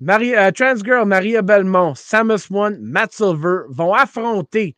Marie, 0.00 0.34
euh, 0.34 0.50
Transgirl, 0.50 1.06
Maria 1.06 1.42
Belmont, 1.42 1.94
Samus 1.94 2.50
One, 2.50 2.78
Matt 2.80 3.12
Silver 3.12 3.64
vont 3.68 3.92
affronter 3.92 4.74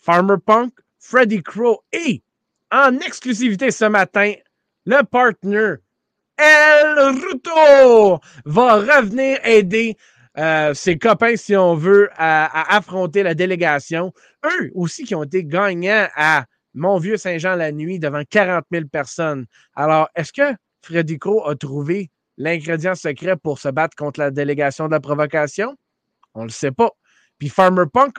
Farmer 0.00 0.36
Punk, 0.44 0.72
Freddy 0.98 1.44
Crow 1.44 1.84
et 1.92 2.24
en 2.72 2.98
exclusivité 2.98 3.70
ce 3.70 3.84
matin, 3.84 4.32
le 4.84 5.04
partner 5.04 5.74
El 6.36 6.98
Ruto 6.98 8.20
va 8.44 8.74
revenir 8.74 9.38
aider 9.44 9.96
euh, 10.38 10.74
ses 10.74 10.98
copains, 10.98 11.36
si 11.36 11.56
on 11.56 11.74
veut, 11.74 12.10
à, 12.16 12.76
affronter 12.76 13.22
la 13.22 13.34
délégation. 13.34 14.12
Eux 14.44 14.70
aussi 14.74 15.04
qui 15.04 15.14
ont 15.14 15.24
été 15.24 15.44
gagnants 15.44 16.08
à 16.14 16.44
Mon 16.74 16.98
Vieux 16.98 17.16
Saint-Jean 17.16 17.54
la 17.54 17.72
nuit 17.72 17.98
devant 17.98 18.22
40 18.28 18.64
000 18.70 18.86
personnes. 18.86 19.46
Alors, 19.74 20.08
est-ce 20.14 20.32
que 20.32 20.54
Freddy 20.82 21.18
a 21.44 21.54
trouvé 21.54 22.10
l'ingrédient 22.36 22.94
secret 22.94 23.36
pour 23.36 23.58
se 23.58 23.68
battre 23.68 23.96
contre 23.96 24.20
la 24.20 24.30
délégation 24.30 24.86
de 24.86 24.92
la 24.92 25.00
provocation? 25.00 25.74
On 26.34 26.40
ne 26.42 26.46
le 26.46 26.52
sait 26.52 26.70
pas. 26.70 26.90
Puis 27.38 27.48
Farmer 27.48 27.84
Punk 27.92 28.16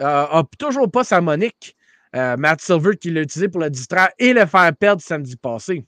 euh, 0.00 0.04
a 0.04 0.42
toujours 0.58 0.90
pas 0.90 1.04
sa 1.04 1.20
Monique. 1.20 1.76
Euh, 2.16 2.36
Matt 2.38 2.62
Silver 2.62 2.96
qui 2.96 3.10
l'a 3.10 3.20
utilisé 3.20 3.48
pour 3.48 3.60
le 3.60 3.68
distraire 3.68 4.08
et 4.18 4.32
le 4.32 4.46
faire 4.46 4.74
perdre 4.74 5.02
samedi 5.02 5.36
passé. 5.36 5.84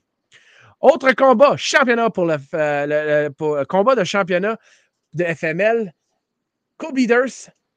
Autre 0.79 1.11
combat, 1.13 1.57
championnat 1.57 2.09
pour 2.09 2.25
le, 2.25 2.37
euh, 2.53 3.29
combat 3.65 3.95
de 3.95 4.03
championnat 4.03 4.57
de 5.13 5.23
FML. 5.23 5.93
Kobe 6.77 6.97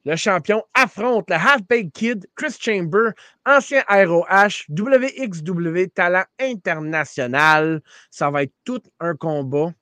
le 0.04 0.16
champion, 0.16 0.62
affronte 0.74 1.30
le 1.30 1.36
Half-Baked 1.36 1.92
Kid, 1.92 2.26
Chris 2.36 2.56
Chamber, 2.60 3.12
ancien 3.46 3.82
Aero 3.88 4.26
H, 4.28 4.66
WXW, 4.68 5.86
talent 5.94 6.24
international. 6.38 7.80
Ça 8.10 8.30
va 8.30 8.42
être 8.42 8.52
tout 8.64 8.82
un 9.00 9.14
combat. 9.14 9.72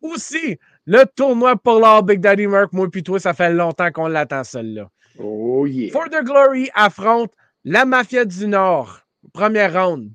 Aussi, 0.00 0.58
le 0.86 1.04
tournoi 1.04 1.56
pour 1.56 1.80
l'or 1.80 2.02
Big 2.02 2.20
Daddy 2.20 2.46
Merc, 2.46 2.72
moi 2.72 2.88
puis 2.90 3.02
toi, 3.02 3.20
ça 3.20 3.32
fait 3.32 3.52
longtemps 3.52 3.90
qu'on 3.92 4.08
l'attend, 4.08 4.44
celle-là. 4.44 4.90
Oh 5.18 5.66
yeah. 5.66 5.92
For 5.92 6.08
the 6.08 6.24
Glory 6.24 6.70
affronte 6.74 7.32
la 7.64 7.84
Mafia 7.84 8.24
du 8.24 8.46
Nord. 8.46 9.00
Première 9.38 9.72
round. 9.72 10.10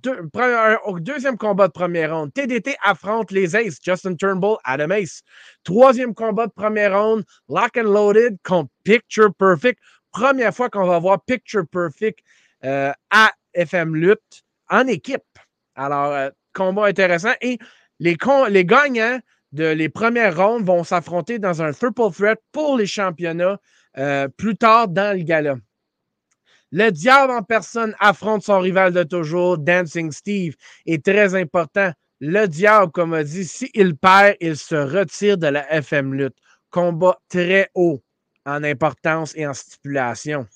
deuxième 1.00 1.38
combat 1.38 1.70
de 1.70 1.72
première 1.72 2.13
round. 2.13 2.34
TDT 2.34 2.75
affronte 2.84 3.32
les 3.32 3.56
Aces. 3.56 3.77
Justin 3.82 4.15
Turnbull, 4.15 4.58
Adam 4.65 4.89
Ace. 4.89 5.22
Troisième 5.63 6.13
combat 6.13 6.48
de 6.48 6.51
première 6.51 7.01
round. 7.01 7.24
Lock 7.48 7.77
and 7.77 7.84
Loaded 7.84 8.36
contre 8.44 8.70
Picture 8.84 9.34
Perfect. 9.34 9.80
Première 10.12 10.53
fois 10.53 10.70
qu'on 10.70 10.86
va 10.86 11.00
voir 11.00 11.24
Picture 11.24 11.63
Perfect 11.72 12.20
euh, 12.65 12.92
à 13.12 13.32
FM 13.53 13.96
Lutte 13.96 14.44
en 14.70 14.88
équipe. 14.88 15.24
Alors, 15.75 16.12
euh, 16.12 16.30
combat 16.53 16.88
intéressant. 16.88 17.32
Et 17.39 17.60
les, 18.00 18.18
gagnants 18.18 19.20
de 19.53 19.68
les 19.68 19.88
premières 19.88 20.36
rounds 20.36 20.65
vont 20.65 20.84
s'affronter 20.84 21.39
dans 21.39 21.62
un 21.62 21.72
triple 21.72 22.12
threat 22.12 22.42
pour 22.51 22.75
les 22.75 22.88
championnats 22.88 23.58
euh, 23.98 24.27
plus 24.27 24.58
tard 24.58 24.89
dans 24.89 25.15
le 25.18 25.24
gala. 25.24 25.56
Le 26.75 26.89
diable 26.89 27.32
en 27.32 27.44
personne 27.44 27.96
affronte 28.00 28.42
son 28.42 28.60
rival 28.60 28.94
de 28.94 29.03
toujours, 29.03 29.60
Dancing 29.60 30.12
Steve, 30.12 30.56
est 30.88 31.06
très 31.06 31.36
important. 31.36 31.92
Le 32.20 32.48
diable, 32.48 32.92
comme 32.92 33.13
a 33.13 33.24
dit, 33.24 33.46
s'il 33.46 33.96
perd, 33.96 34.38
il 34.42 34.58
se 34.58 34.74
retire 34.74 35.38
de 35.38 35.46
la 35.46 35.72
FM 35.72 36.15
lutte. 36.15 36.36
Combat 36.72 37.20
très 37.30 37.70
haut 37.75 38.01
en 38.48 38.63
importance 38.63 39.34
et 39.36 39.46
en 39.46 39.53
stipulation. 39.53 40.48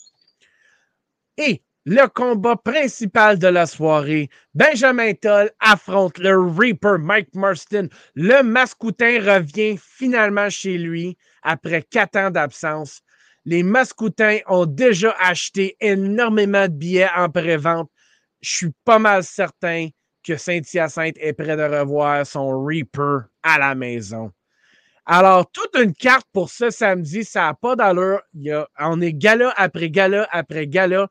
Et 1.37 1.61
le 1.85 2.07
combat 2.07 2.55
principal 2.55 3.37
de 3.37 3.47
la 3.47 3.67
soirée, 3.67 4.31
Benjamin 4.55 5.13
Toll 5.13 5.51
affronte 5.59 6.17
le 6.17 6.35
Reaper 6.35 6.97
Mike 6.97 7.35
Marston. 7.35 7.89
Le 8.15 8.41
mascoutin 8.41 9.19
revient 9.21 9.77
finalement 9.77 10.49
chez 10.49 10.79
lui 10.79 11.15
après 11.43 11.83
quatre 11.83 12.17
ans 12.17 12.31
d'absence. 12.31 13.03
Les 13.47 13.63
Mascoutins 13.63 14.39
ont 14.47 14.65
déjà 14.65 15.15
acheté 15.17 15.77
énormément 15.79 16.67
de 16.67 16.73
billets 16.73 17.07
en 17.15 17.29
pré-vente. 17.29 17.89
Je 18.41 18.49
suis 18.57 18.71
pas 18.83 18.99
mal 18.99 19.23
certain 19.23 19.87
que 20.21 20.35
Saint-Hyacinthe 20.35 21.15
est 21.17 21.31
prêt 21.31 21.55
de 21.55 21.63
revoir 21.63 22.27
son 22.27 22.61
Reaper 22.65 23.29
à 23.43 23.57
la 23.57 23.73
maison. 23.73 24.33
Alors, 25.05 25.49
toute 25.49 25.81
une 25.81 25.93
carte 25.93 26.27
pour 26.33 26.49
ce 26.49 26.69
samedi, 26.69 27.23
ça 27.23 27.43
n'a 27.43 27.53
pas 27.53 27.77
d'allure. 27.77 28.21
on 28.79 28.99
est 28.99 29.13
gala 29.13 29.53
après 29.55 29.89
gala 29.89 30.27
après 30.29 30.67
gala. 30.67 31.07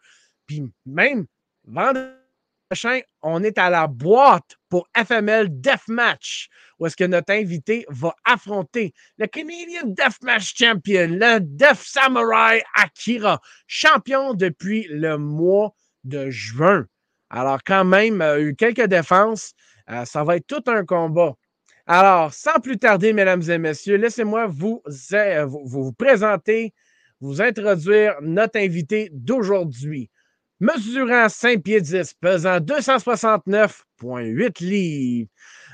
Puis 0.46 0.62
même 0.84 1.24
vendredi 1.64 2.25
prochain, 2.68 3.00
on 3.22 3.42
est 3.42 3.58
à 3.58 3.70
la 3.70 3.86
boîte 3.86 4.56
pour 4.68 4.88
FML 4.96 5.48
Deathmatch 5.60 6.48
où 6.78 6.86
est-ce 6.86 6.96
que 6.96 7.04
notre 7.04 7.32
invité 7.32 7.86
va 7.88 8.14
affronter 8.24 8.92
le 9.18 9.26
Canadian 9.26 9.86
Deathmatch 9.86 10.54
Champion, 10.56 11.08
le 11.10 11.40
Death 11.40 11.80
Samurai 11.82 12.62
Akira, 12.74 13.40
champion 13.66 14.34
depuis 14.34 14.86
le 14.90 15.16
mois 15.16 15.74
de 16.04 16.30
juin. 16.30 16.86
Alors, 17.30 17.60
quand 17.64 17.84
même, 17.84 18.20
euh, 18.20 18.40
eu 18.40 18.54
quelques 18.54 18.86
défenses. 18.86 19.52
Euh, 19.90 20.04
ça 20.04 20.24
va 20.24 20.36
être 20.36 20.46
tout 20.46 20.62
un 20.66 20.84
combat. 20.84 21.34
Alors, 21.86 22.34
sans 22.34 22.60
plus 22.60 22.78
tarder, 22.78 23.12
mesdames 23.12 23.42
et 23.48 23.58
messieurs, 23.58 23.96
laissez-moi 23.96 24.46
vous, 24.46 24.82
euh, 25.12 25.44
vous, 25.46 25.62
vous 25.64 25.92
présenter, 25.92 26.74
vous 27.20 27.40
introduire 27.40 28.16
notre 28.20 28.58
invité 28.58 29.08
d'aujourd'hui. 29.12 30.10
Mesurant 30.58 31.28
5 31.28 31.62
pieds 31.62 31.80
10, 31.80 32.14
pesant 32.14 32.58
269,8 32.58 34.64
livres, 34.64 35.28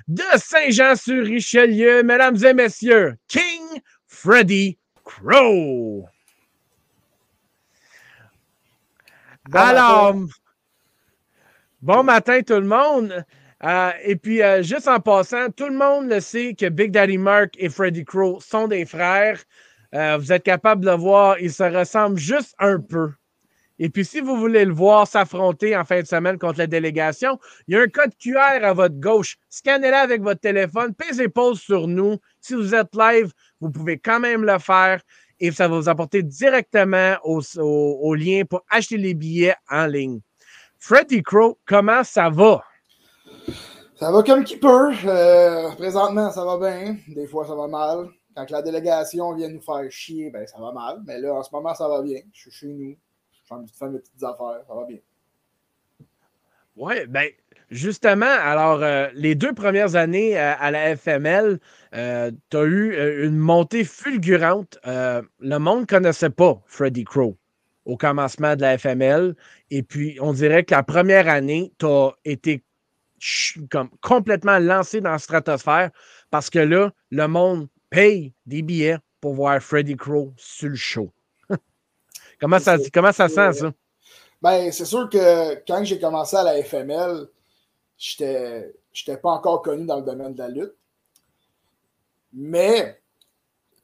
de 0.08 0.24
Saint-Jean-sur-Richelieu, 0.36 2.02
mesdames 2.02 2.36
et 2.44 2.52
messieurs, 2.52 3.14
King 3.28 3.80
Freddy 4.08 4.78
Crow. 5.04 6.06
Alors, 9.52 10.16
bon 11.80 12.02
matin 12.02 12.42
tout 12.42 12.54
le 12.54 12.66
monde. 12.66 13.24
Euh, 13.64 13.90
et 14.02 14.16
puis, 14.16 14.42
euh, 14.42 14.62
juste 14.62 14.88
en 14.88 14.98
passant, 14.98 15.50
tout 15.50 15.68
le 15.68 15.76
monde 15.76 16.08
le 16.08 16.20
sait 16.20 16.54
que 16.54 16.68
Big 16.68 16.90
Daddy 16.90 17.18
Mark 17.18 17.54
et 17.58 17.68
Freddy 17.68 18.04
Crow 18.04 18.40
sont 18.40 18.66
des 18.66 18.84
frères. 18.84 19.40
Euh, 19.94 20.16
vous 20.18 20.32
êtes 20.32 20.42
capable 20.42 20.84
de 20.84 20.90
le 20.90 20.96
voir, 20.96 21.38
ils 21.38 21.52
se 21.52 21.62
ressemblent 21.62 22.18
juste 22.18 22.54
un 22.58 22.80
peu. 22.80 23.12
Et 23.84 23.90
puis, 23.90 24.04
si 24.04 24.20
vous 24.20 24.36
voulez 24.36 24.64
le 24.64 24.72
voir 24.72 25.08
s'affronter 25.08 25.76
en 25.76 25.84
fin 25.84 26.00
de 26.00 26.06
semaine 26.06 26.38
contre 26.38 26.60
la 26.60 26.68
délégation, 26.68 27.40
il 27.66 27.74
y 27.74 27.76
a 27.76 27.80
un 27.80 27.88
code 27.88 28.12
QR 28.16 28.62
à 28.62 28.72
votre 28.72 28.94
gauche. 28.94 29.36
Scannez-le 29.50 29.96
avec 29.96 30.22
votre 30.22 30.40
téléphone, 30.40 30.94
pesez 30.94 31.28
pause 31.28 31.58
sur 31.58 31.88
nous. 31.88 32.18
Si 32.40 32.54
vous 32.54 32.76
êtes 32.76 32.94
live, 32.94 33.32
vous 33.60 33.72
pouvez 33.72 33.98
quand 33.98 34.20
même 34.20 34.44
le 34.44 34.56
faire 34.60 35.02
et 35.40 35.50
ça 35.50 35.66
va 35.66 35.78
vous 35.80 35.88
apporter 35.88 36.22
directement 36.22 37.16
au, 37.24 38.14
lien 38.14 38.44
pour 38.48 38.64
acheter 38.70 38.98
les 38.98 39.14
billets 39.14 39.56
en 39.68 39.86
ligne. 39.86 40.20
Freddy 40.78 41.20
Crow, 41.24 41.58
comment 41.66 42.04
ça 42.04 42.30
va? 42.30 42.62
Ça 43.96 44.12
va 44.12 44.22
comme 44.22 44.44
qui 44.44 44.58
peut. 44.58 44.92
Euh, 45.04 45.72
présentement, 45.72 46.30
ça 46.30 46.44
va 46.44 46.56
bien. 46.56 46.98
Des 47.08 47.26
fois, 47.26 47.48
ça 47.48 47.56
va 47.56 47.66
mal. 47.66 48.06
Quand 48.36 48.48
la 48.48 48.62
délégation 48.62 49.34
vient 49.34 49.48
nous 49.48 49.60
faire 49.60 49.90
chier, 49.90 50.30
ben, 50.30 50.46
ça 50.46 50.60
va 50.60 50.70
mal. 50.70 51.00
Mais 51.04 51.18
là, 51.18 51.34
en 51.34 51.42
ce 51.42 51.50
moment, 51.52 51.74
ça 51.74 51.88
va 51.88 52.00
bien. 52.00 52.20
Je 52.32 52.42
suis 52.42 52.52
chez 52.52 52.68
nous 52.68 52.96
faire 53.44 53.58
mes 53.90 53.98
petites 53.98 54.22
affaires, 54.22 54.64
ça 54.66 54.74
va 54.74 54.84
bien. 54.86 54.98
Oui, 56.76 56.94
ben 57.06 57.28
justement, 57.70 58.26
alors 58.26 58.82
euh, 58.82 59.08
les 59.14 59.34
deux 59.34 59.52
premières 59.52 59.94
années 59.94 60.38
euh, 60.38 60.54
à 60.58 60.70
la 60.70 60.96
FML, 60.96 61.58
euh, 61.94 62.30
tu 62.50 62.56
as 62.56 62.64
eu 62.64 63.26
une 63.26 63.36
montée 63.36 63.84
fulgurante. 63.84 64.78
le 64.84 65.58
monde 65.58 65.80
ne 65.80 65.86
connaissait 65.86 66.30
pas 66.30 66.62
Freddy 66.66 67.04
Crow 67.04 67.36
au 67.84 67.96
commencement 67.96 68.56
de 68.56 68.62
la 68.62 68.78
FML. 68.78 69.34
Et 69.70 69.82
puis, 69.82 70.16
on 70.20 70.32
dirait 70.32 70.64
que 70.64 70.74
la 70.74 70.82
première 70.82 71.28
année, 71.28 71.72
tu 71.78 71.86
as 71.86 72.12
été 72.24 72.62
comme 73.70 73.90
complètement 74.00 74.58
lancé 74.58 75.00
dans 75.00 75.12
la 75.12 75.18
stratosphère 75.18 75.90
parce 76.30 76.50
que 76.50 76.58
là, 76.58 76.90
le 77.10 77.28
monde 77.28 77.68
paye 77.90 78.32
des 78.46 78.62
billets 78.62 78.98
pour 79.20 79.34
voir 79.34 79.60
Freddy 79.62 79.96
Crow 79.96 80.32
sur 80.36 80.70
le 80.70 80.74
show. 80.74 81.12
Comment 82.42 82.58
ça, 82.58 82.76
comment 82.92 83.12
ça 83.12 83.28
sent, 83.28 83.52
ça? 83.52 83.72
Ben, 84.42 84.72
c'est 84.72 84.84
sûr 84.84 85.08
que 85.08 85.54
quand 85.64 85.84
j'ai 85.84 86.00
commencé 86.00 86.34
à 86.34 86.42
la 86.42 86.60
FML, 86.60 87.28
je 87.96 88.24
n'étais 88.24 89.16
pas 89.16 89.30
encore 89.30 89.62
connu 89.62 89.86
dans 89.86 89.98
le 89.98 90.02
domaine 90.02 90.34
de 90.34 90.38
la 90.40 90.48
lutte. 90.48 90.74
Mais, 92.32 93.00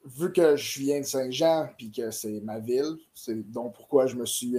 vu 0.03 0.33
que 0.33 0.57
je 0.57 0.79
viens 0.79 0.99
de 0.99 1.05
Saint-Jean 1.05 1.69
puis 1.77 1.89
que 1.89 2.11
c'est 2.11 2.41
ma 2.41 2.59
ville, 2.59 2.97
c'est 3.15 3.49
donc 3.49 3.75
pourquoi 3.75 4.07
je 4.07 4.17
me 4.17 4.25
suis. 4.25 4.57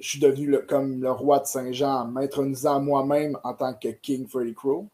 Je 0.00 0.08
suis 0.08 0.18
devenu 0.18 0.58
comme 0.66 1.00
le 1.00 1.12
roi 1.12 1.38
de 1.38 1.46
Saint-Jean 1.46 2.02
en 2.02 2.06
m'intronisant 2.06 2.80
moi-même 2.80 3.38
en 3.44 3.54
tant 3.54 3.74
que 3.74 3.88
King 3.88 4.26
Freddy 4.26 4.54
Crow. 4.54 4.88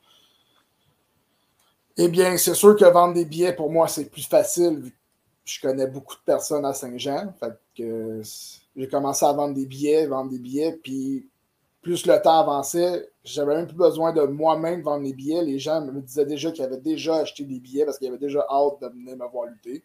Eh 1.97 2.09
bien, 2.09 2.37
c'est 2.37 2.55
sûr 2.55 2.77
que 2.77 2.85
vendre 2.85 3.15
des 3.15 3.25
billets, 3.25 3.55
pour 3.55 3.71
moi, 3.71 3.89
c'est 3.89 4.11
plus 4.11 4.27
facile 4.27 4.81
vu 4.81 4.91
que 4.91 4.97
je 5.45 5.61
connais 5.63 5.87
beaucoup 5.87 6.17
de 6.17 6.23
personnes 6.27 6.67
à 6.67 6.75
Saint-Jean. 6.75 7.33
Fait 7.41 7.53
que 7.77 8.21
j'ai 8.77 8.89
commencé 8.89 9.25
à 9.25 9.33
vendre 9.33 9.55
des 9.55 9.67
billets, 9.67 10.07
vendre 10.07 10.31
des 10.31 10.39
billets, 10.39 10.73
puis 10.83 11.29
plus 11.83 12.07
le 12.07 12.21
temps 12.21 12.41
avançait, 12.41 13.11
j'avais 13.23 13.55
même 13.55 13.67
plus 13.67 13.77
besoin 13.77 14.13
de 14.13 14.23
moi-même 14.23 14.83
vendre 14.83 15.05
les 15.05 15.13
billets. 15.13 15.43
Les 15.43 15.59
gens 15.59 15.83
me 15.83 16.01
disaient 16.01 16.25
déjà 16.25 16.51
qu'ils 16.51 16.65
avaient 16.65 16.79
déjà 16.79 17.17
acheté 17.17 17.45
des 17.45 17.61
billets 17.61 17.85
parce 17.85 17.99
qu'ils 17.99 18.09
avaient 18.09 18.19
déjà 18.19 18.45
hâte 18.51 18.81
de 18.81 18.89
venir 18.89 19.17
me 19.17 19.29
voir 19.29 19.47
lutter. 19.47 19.85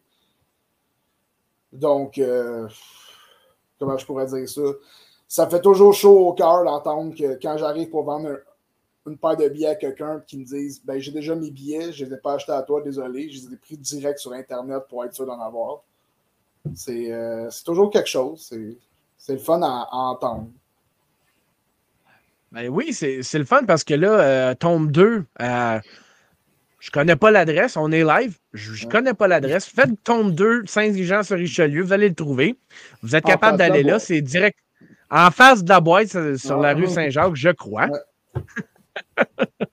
Donc, 1.71 2.17
euh, 2.17 2.67
comment 3.77 3.97
je 3.97 4.05
pourrais 4.05 4.25
dire 4.27 4.47
ça? 4.47 4.61
Ça 5.27 5.47
fait 5.47 5.61
toujours 5.61 5.93
chaud 5.93 6.29
au 6.29 6.33
cœur 6.33 6.63
d'entendre 6.63 7.13
que 7.13 7.37
quand 7.39 7.57
j'arrive 7.57 7.89
pour 7.89 8.03
vendre 8.03 8.39
une 9.05 9.17
paire 9.17 9.37
de 9.37 9.47
billets 9.49 9.67
à 9.67 9.75
quelqu'un 9.75 10.23
qui 10.25 10.37
me 10.37 10.45
dise 10.45 10.81
ben, 10.83 10.99
J'ai 10.99 11.11
déjà 11.11 11.35
mes 11.35 11.51
billets, 11.51 11.91
je 11.91 12.05
ne 12.05 12.09
les 12.09 12.15
ai 12.15 12.19
pas 12.19 12.33
achetés 12.33 12.51
à 12.51 12.63
toi, 12.63 12.81
désolé, 12.81 13.29
je 13.29 13.47
les 13.47 13.53
ai 13.53 13.57
pris 13.57 13.77
direct 13.77 14.19
sur 14.19 14.31
Internet 14.31 14.83
pour 14.89 15.03
être 15.05 15.13
sûr 15.13 15.25
d'en 15.25 15.39
avoir. 15.39 15.83
C'est 16.75 17.11
euh, 17.11 17.49
c'est 17.49 17.63
toujours 17.63 17.89
quelque 17.91 18.09
chose. 18.09 18.51
C'est 19.17 19.33
le 19.33 19.39
fun 19.39 19.61
à, 19.61 19.87
à 19.91 19.95
entendre. 19.97 20.47
Ben 22.51 22.67
oui, 22.69 22.93
c'est 22.93 23.21
le 23.37 23.45
fun 23.45 23.63
parce 23.65 23.83
que 23.83 23.93
là, 23.93 24.11
euh, 24.19 24.55
tombe 24.55 24.91
2, 24.91 25.23
euh, 25.41 25.79
je 26.79 26.89
connais 26.91 27.15
pas 27.15 27.29
l'adresse, 27.29 27.77
on 27.77 27.91
est 27.91 28.03
live, 28.03 28.37
je 28.53 28.85
ne 28.85 28.89
connais 28.91 29.13
pas 29.13 29.27
l'adresse. 29.27 29.65
Faites 29.67 29.91
tombe 30.03 30.33
2, 30.33 30.63
Saint-Jean 30.65 31.21
sur 31.21 31.37
Richelieu, 31.37 31.83
vous 31.83 31.93
allez 31.93 32.09
le 32.09 32.15
trouver. 32.15 32.57
Vous 33.03 33.15
êtes 33.15 33.25
En 33.25 33.29
capable 33.29 33.57
d'aller 33.59 33.83
là, 33.83 33.99
c'est 33.99 34.21
direct 34.21 34.57
en 35.11 35.29
face 35.29 35.63
de 35.63 35.69
la 35.69 35.79
boîte 35.79 36.07
sur 36.07 36.39
sur 36.39 36.59
la 36.59 36.69
Ah. 36.69 36.73
rue 36.73 36.87
Saint-Jacques, 36.87 37.35
je 37.35 37.49
crois. 37.49 37.87
Ouais. 37.87 38.41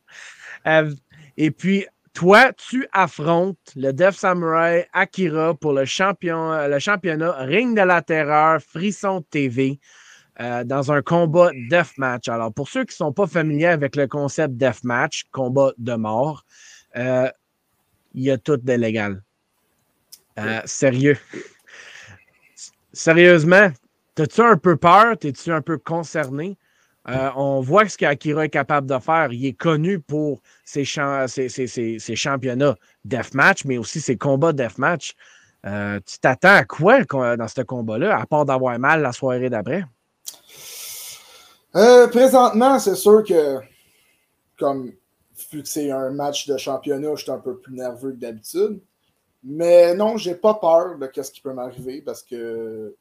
Euh, 0.66 0.92
Et 1.36 1.52
puis, 1.52 1.86
toi, 2.16 2.50
tu 2.54 2.88
affrontes 2.92 3.58
le 3.76 3.92
Def 3.92 4.16
Samurai 4.16 4.88
Akira 4.94 5.52
pour 5.52 5.74
le, 5.74 5.84
champion, 5.84 6.66
le 6.66 6.78
championnat 6.78 7.32
Ring 7.44 7.76
de 7.76 7.82
la 7.82 8.00
Terreur 8.00 8.58
Frisson 8.62 9.22
TV 9.30 9.78
euh, 10.40 10.64
dans 10.64 10.90
un 10.90 11.02
combat 11.02 11.50
deathmatch. 11.68 12.28
Alors, 12.28 12.54
pour 12.54 12.70
ceux 12.70 12.84
qui 12.84 12.94
ne 12.94 13.06
sont 13.06 13.12
pas 13.12 13.26
familiers 13.26 13.66
avec 13.66 13.96
le 13.96 14.06
concept 14.06 14.54
deathmatch, 14.54 15.24
combat 15.30 15.72
de 15.76 15.92
mort, 15.92 16.46
euh, 16.96 17.28
il 18.14 18.22
y 18.22 18.30
a 18.30 18.38
tout 18.38 18.56
de 18.56 18.72
légal. 18.72 19.22
Euh, 20.38 20.62
sérieux. 20.64 21.18
Sérieusement, 22.94 23.70
t'as-tu 24.14 24.40
un 24.40 24.56
peu 24.56 24.76
peur? 24.76 25.18
T'es-tu 25.18 25.52
un 25.52 25.60
peu 25.60 25.76
concerné? 25.76 26.56
Euh, 27.08 27.30
on 27.36 27.60
voit 27.60 27.88
ce 27.88 27.96
qu'Akira 27.96 28.46
est 28.46 28.50
capable 28.50 28.88
de 28.88 28.98
faire. 28.98 29.32
Il 29.32 29.46
est 29.46 29.52
connu 29.52 30.00
pour 30.00 30.40
ses, 30.64 30.84
champ- 30.84 31.28
ses- 31.28 31.48
ses- 31.48 31.98
ses- 31.98 32.16
championnats 32.16 32.74
deathmatch, 33.04 33.64
mais 33.64 33.78
aussi 33.78 34.00
ses 34.00 34.16
combats 34.16 34.52
deathmatch. 34.52 35.14
Euh, 35.64 36.00
tu 36.04 36.18
t'attends 36.18 36.54
à 36.54 36.64
quoi 36.64 37.04
dans 37.04 37.48
ce 37.48 37.60
combat-là, 37.62 38.18
à 38.18 38.26
part 38.26 38.44
d'avoir 38.44 38.78
mal 38.78 39.02
la 39.02 39.12
soirée 39.12 39.50
d'après? 39.50 39.84
Euh, 41.76 42.08
présentement, 42.08 42.78
c'est 42.78 42.94
sûr 42.94 43.22
que, 43.22 43.58
comme 44.58 44.92
vu 45.52 45.62
que 45.62 45.68
c'est 45.68 45.90
un 45.90 46.10
match 46.10 46.48
de 46.48 46.56
championnat, 46.56 47.14
je 47.14 47.22
suis 47.22 47.30
un 47.30 47.38
peu 47.38 47.56
plus 47.58 47.74
nerveux 47.74 48.12
que 48.12 48.16
d'habitude. 48.16 48.80
Mais 49.44 49.94
non, 49.94 50.16
j'ai 50.16 50.34
pas 50.34 50.54
peur 50.54 50.96
de 50.98 51.22
ce 51.22 51.30
qui 51.30 51.40
peut 51.40 51.52
m'arriver 51.52 52.02
parce 52.02 52.22
que 52.22 52.96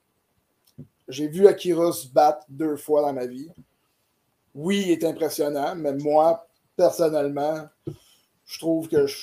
j'ai 1.07 1.27
vu 1.27 1.47
Akira 1.47 1.91
se 1.91 2.07
battre 2.07 2.45
deux 2.49 2.75
fois 2.75 3.01
dans 3.01 3.13
ma 3.13 3.25
vie. 3.25 3.49
Oui, 4.55 4.83
il 4.85 4.91
est 4.91 5.03
impressionnant, 5.03 5.75
mais 5.75 5.93
moi, 5.93 6.47
personnellement, 6.75 7.67
je 8.45 8.57
trouve 8.59 8.87
que 8.87 9.05
je, 9.05 9.17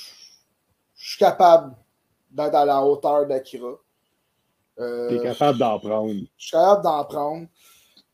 je 0.95 1.09
suis 1.09 1.17
capable 1.19 1.75
d'être 2.29 2.55
à 2.55 2.65
la 2.65 2.81
hauteur 2.81 3.25
d'Akira. 3.25 3.73
Euh, 4.79 5.09
T'es 5.09 5.23
capable 5.23 5.57
d'en 5.59 5.79
prendre. 5.79 6.13
je 6.13 6.25
suis 6.37 6.51
capable 6.51 6.83
d'en 6.83 7.03
prendre. 7.05 7.47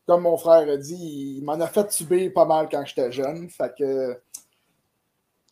Comme 0.06 0.22
mon 0.22 0.36
frère 0.36 0.68
a 0.68 0.76
dit, 0.76 1.36
il 1.38 1.44
m'en 1.44 1.60
a 1.60 1.66
fait 1.66 1.90
subir 1.92 2.32
pas 2.32 2.44
mal 2.44 2.68
quand 2.70 2.84
j'étais 2.84 3.12
jeune. 3.12 3.48
Fait 3.48 3.72
que 3.78 4.20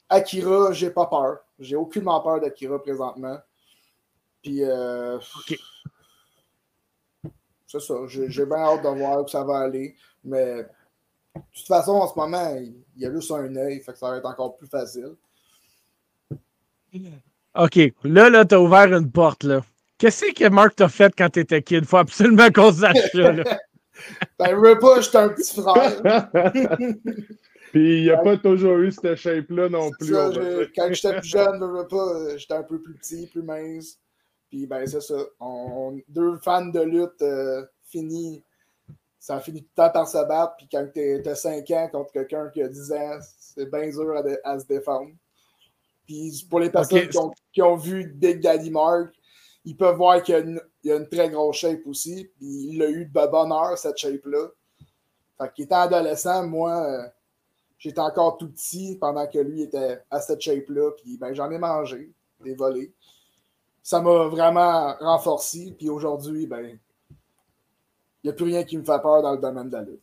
Akira, 0.08 0.72
j'ai 0.72 0.90
pas 0.90 1.06
peur. 1.06 1.38
J'ai 1.58 1.76
aucunement 1.76 2.20
peur 2.20 2.40
d'Akira 2.40 2.82
présentement. 2.82 3.38
Puis 4.42 4.64
euh, 4.64 5.18
c'est 7.66 7.80
ça. 7.80 7.94
J'ai 8.06 8.30
j'ai 8.30 8.46
bien 8.46 8.56
hâte 8.58 8.82
de 8.82 8.88
voir 8.88 9.22
où 9.22 9.28
ça 9.28 9.44
va 9.44 9.58
aller. 9.60 9.94
Mais 10.24 10.66
de 11.38 11.58
toute 11.58 11.66
façon, 11.66 11.92
en 11.92 12.08
ce 12.08 12.18
moment, 12.18 12.56
il 12.56 13.02
y 13.02 13.06
a 13.06 13.12
juste 13.12 13.30
un 13.30 13.54
œil, 13.56 13.80
fait 13.80 13.92
que 13.92 13.98
ça 13.98 14.10
va 14.10 14.16
être 14.18 14.26
encore 14.26 14.56
plus 14.56 14.68
facile. 14.68 15.14
OK. 17.54 17.78
Là, 18.04 18.30
là, 18.30 18.44
t'as 18.44 18.58
ouvert 18.58 18.92
une 18.94 19.10
porte, 19.10 19.44
là. 19.44 19.60
Qu'est-ce 19.98 20.32
que 20.32 20.48
Marc 20.48 20.76
t'a 20.76 20.88
fait 20.88 21.12
quand 21.16 21.28
t'étais 21.28 21.62
kid? 21.62 21.84
Faut 21.84 21.96
absolument 21.96 22.50
qu'on 22.50 22.72
se 22.72 22.80
sache 22.80 23.10
ça, 23.12 23.32
là. 23.32 23.58
Ben, 24.38 24.50
je 24.50 24.54
veux 24.54 24.78
pas, 24.78 25.00
j'étais 25.00 25.18
un 25.18 25.28
petit 25.30 25.60
frère. 25.60 26.30
Puis 27.72 27.98
il 27.98 28.02
n'y 28.04 28.10
a 28.10 28.18
pas 28.18 28.36
toujours 28.36 28.76
eu 28.76 28.92
cette 28.92 29.16
shape-là 29.16 29.68
non 29.68 29.90
plus. 29.98 30.14
ça, 30.14 30.30
quand 30.76 30.88
j'étais 30.92 31.18
plus 31.18 31.28
jeune, 31.28 31.58
je 31.60 31.64
veux 31.64 31.88
pas, 31.88 32.36
j'étais 32.36 32.54
un 32.54 32.62
peu 32.62 32.80
plus 32.80 32.94
petit, 32.94 33.26
plus 33.26 33.42
mince. 33.42 33.98
Puis 34.50 34.66
ben 34.68 34.86
c'est 34.86 35.00
ça. 35.00 35.16
On, 35.40 35.94
on- 35.96 36.00
deux 36.08 36.36
fans 36.38 36.66
de 36.66 36.80
lutte 36.80 37.20
euh, 37.22 37.64
finis. 37.82 38.42
Ça 39.18 39.40
finit 39.40 39.62
tout 39.62 39.68
le 39.76 39.82
temps 39.82 39.90
par 39.90 40.08
se 40.08 40.26
battre. 40.26 40.54
Puis 40.56 40.68
quand 40.70 40.86
t'es- 40.92 41.20
t'as 41.22 41.34
5 41.34 41.70
ans 41.72 41.88
contre 41.90 42.12
quelqu'un 42.12 42.48
qui 42.50 42.62
a 42.62 42.68
10 42.68 42.92
ans, 42.92 43.18
c'est 43.38 43.70
bien 43.70 43.88
dur 43.88 44.14
à, 44.44 44.58
se 44.58 44.66
défendre. 44.66 45.10
Puis 46.06 46.46
pour 46.48 46.60
les 46.60 46.70
personnes 46.70 47.08
qui, 47.08 47.18
ont, 47.18 47.32
qui 47.52 47.62
ont 47.62 47.76
vu 47.76 48.12
Big 48.14 48.40
Daddy 48.40 48.70
Mark, 48.70 49.12
ils 49.64 49.76
peuvent 49.76 49.96
voir 49.96 50.22
qu'il 50.22 50.34
y 50.34 50.38
a 50.38 50.40
une, 50.40 50.60
il 50.82 50.88
y 50.88 50.92
a 50.92 50.96
une 50.96 51.08
très 51.08 51.28
grosse 51.28 51.56
shape 51.56 51.86
aussi. 51.86 52.30
Puis 52.36 52.68
il 52.70 52.82
a 52.82 52.88
eu 52.88 53.04
de 53.06 53.26
bonheur, 53.26 53.76
cette 53.76 53.98
shape-là. 53.98 54.48
Fait 55.38 55.52
qu'étant 55.54 55.82
adolescent, 55.82 56.46
moi, 56.46 56.84
euh, 56.84 57.08
j'étais 57.78 58.00
encore 58.00 58.38
tout 58.38 58.50
petit 58.50 58.96
pendant 59.00 59.26
que 59.26 59.38
lui 59.38 59.62
était 59.62 60.00
à 60.10 60.20
cette 60.20 60.40
shape-là. 60.40 60.92
Puis 61.02 61.18
ben, 61.18 61.34
j'en 61.34 61.50
ai 61.50 61.58
mangé, 61.58 62.12
des 62.40 62.54
volets. 62.54 62.92
Ça 63.82 64.00
m'a 64.00 64.28
vraiment 64.28 64.94
renforcé. 65.00 65.74
Puis 65.76 65.88
aujourd'hui, 65.88 66.46
ben, 66.46 66.78
n'y 68.28 68.32
a 68.32 68.34
plus 68.34 68.44
rien 68.44 68.64
qui 68.64 68.76
me 68.78 68.84
fait 68.84 69.00
peur 69.02 69.22
dans 69.22 69.32
le 69.32 69.38
domaine 69.40 69.68
de 69.68 69.72
la 69.76 69.82
lutte. 69.82 70.00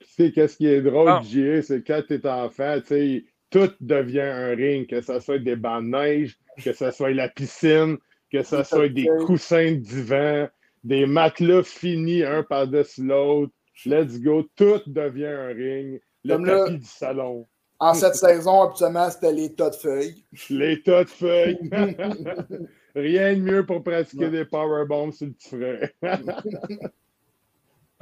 Tu 0.00 0.06
sais, 0.08 0.32
qu'est-ce 0.32 0.56
qui 0.56 0.66
est 0.66 0.82
drôle, 0.82 1.08
Ah. 1.08 1.20
J.A., 1.24 1.62
c'est 1.62 1.82
quand 1.86 2.02
tu 2.06 2.14
es 2.14 2.26
enfant, 2.26 2.78
tu 2.80 2.86
sais, 2.86 3.24
tout 3.50 3.70
devient 3.80 4.20
un 4.20 4.54
ring, 4.54 4.86
que 4.88 5.00
ce 5.00 5.20
soit 5.20 5.38
des 5.38 5.56
bancs 5.56 5.82
de 5.84 5.88
neige, 5.88 6.38
que 6.62 6.72
ce 6.72 6.90
soit 6.90 7.10
la 7.12 7.28
piscine, 7.28 7.98
que 8.30 8.42
ce 8.42 8.62
soit 8.64 8.88
des 8.88 9.08
coussins 9.26 9.72
de 9.72 9.76
divan, 9.76 10.48
des 10.82 11.06
matelas 11.06 11.62
finis 11.62 12.24
un 12.24 12.42
par-dessus 12.42 13.04
l'autre. 13.04 13.52
Let's 13.86 14.20
go, 14.20 14.44
tout 14.56 14.80
devient 14.86 15.26
un 15.26 15.46
ring. 15.48 16.00
Le 16.24 16.34
Comme 16.34 16.46
là- 16.46 16.64
tapis 16.66 16.78
du 16.78 16.84
salon, 16.86 17.46
En 17.78 17.94
cette 17.94 18.14
saison, 18.14 18.62
habituellement, 18.62 19.10
c'était 19.10 19.32
les 19.32 19.52
tas 19.54 19.70
de 19.70 19.74
feuilles. 19.76 20.24
les 20.50 20.82
tas 20.82 21.04
de 21.04 21.08
feuilles. 21.10 21.58
Rien 22.94 23.34
de 23.34 23.40
mieux 23.40 23.64
pour 23.66 23.82
pratiquer 23.82 24.24
Ouais. 24.26 24.30
des 24.30 24.44
powerbombs 24.44 25.12
sur 25.12 25.26
le 25.26 25.32
petit 25.32 25.48
frère. 25.56 25.90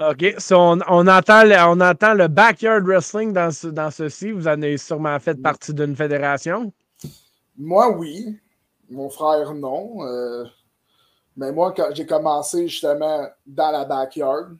OK. 0.00 0.34
So, 0.38 0.56
on, 0.56 0.78
on 0.88 1.06
entend 1.08 1.44
le, 1.44 1.56
on 1.56 1.80
entend 1.80 2.14
le 2.14 2.26
backyard 2.26 2.84
wrestling 2.84 3.34
dans, 3.34 3.50
ce, 3.50 3.66
dans 3.66 3.90
ceci. 3.90 4.30
Vous 4.30 4.48
en 4.48 4.62
avez 4.62 4.78
sûrement 4.78 5.18
fait 5.20 5.34
partie 5.34 5.74
d'une 5.74 5.94
fédération? 5.94 6.72
Moi, 7.58 7.90
oui. 7.98 8.38
Mon 8.88 9.10
frère, 9.10 9.52
non. 9.52 10.02
Euh, 10.06 10.44
mais 11.36 11.52
moi, 11.52 11.74
quand 11.76 11.90
j'ai 11.94 12.06
commencé 12.06 12.66
justement 12.66 13.28
dans 13.46 13.70
la 13.70 13.84
backyard, 13.84 14.52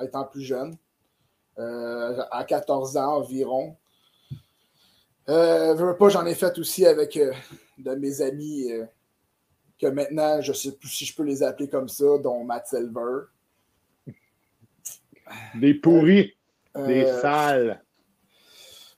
étant 0.00 0.24
plus 0.24 0.42
jeune, 0.42 0.74
euh, 1.58 2.22
à 2.30 2.44
14 2.44 2.96
ans 2.96 3.16
environ. 3.16 3.76
Euh, 5.28 5.74
veux, 5.74 5.88
veux 5.88 5.96
pas, 5.96 6.08
j'en 6.08 6.24
ai 6.24 6.34
fait 6.34 6.58
aussi 6.58 6.86
avec 6.86 7.18
de 7.78 7.94
mes 7.94 8.22
amis 8.22 8.70
que 9.78 9.86
maintenant, 9.86 10.40
je 10.40 10.52
sais 10.54 10.72
plus 10.72 10.88
si 10.88 11.04
je 11.04 11.14
peux 11.14 11.24
les 11.24 11.42
appeler 11.42 11.68
comme 11.68 11.88
ça, 11.88 12.16
dont 12.18 12.42
Matt 12.42 12.68
Silver. 12.68 13.26
Des 15.54 15.74
pourris, 15.74 16.36
des 16.74 17.04
Euh, 17.04 17.20
sales. 17.20 17.84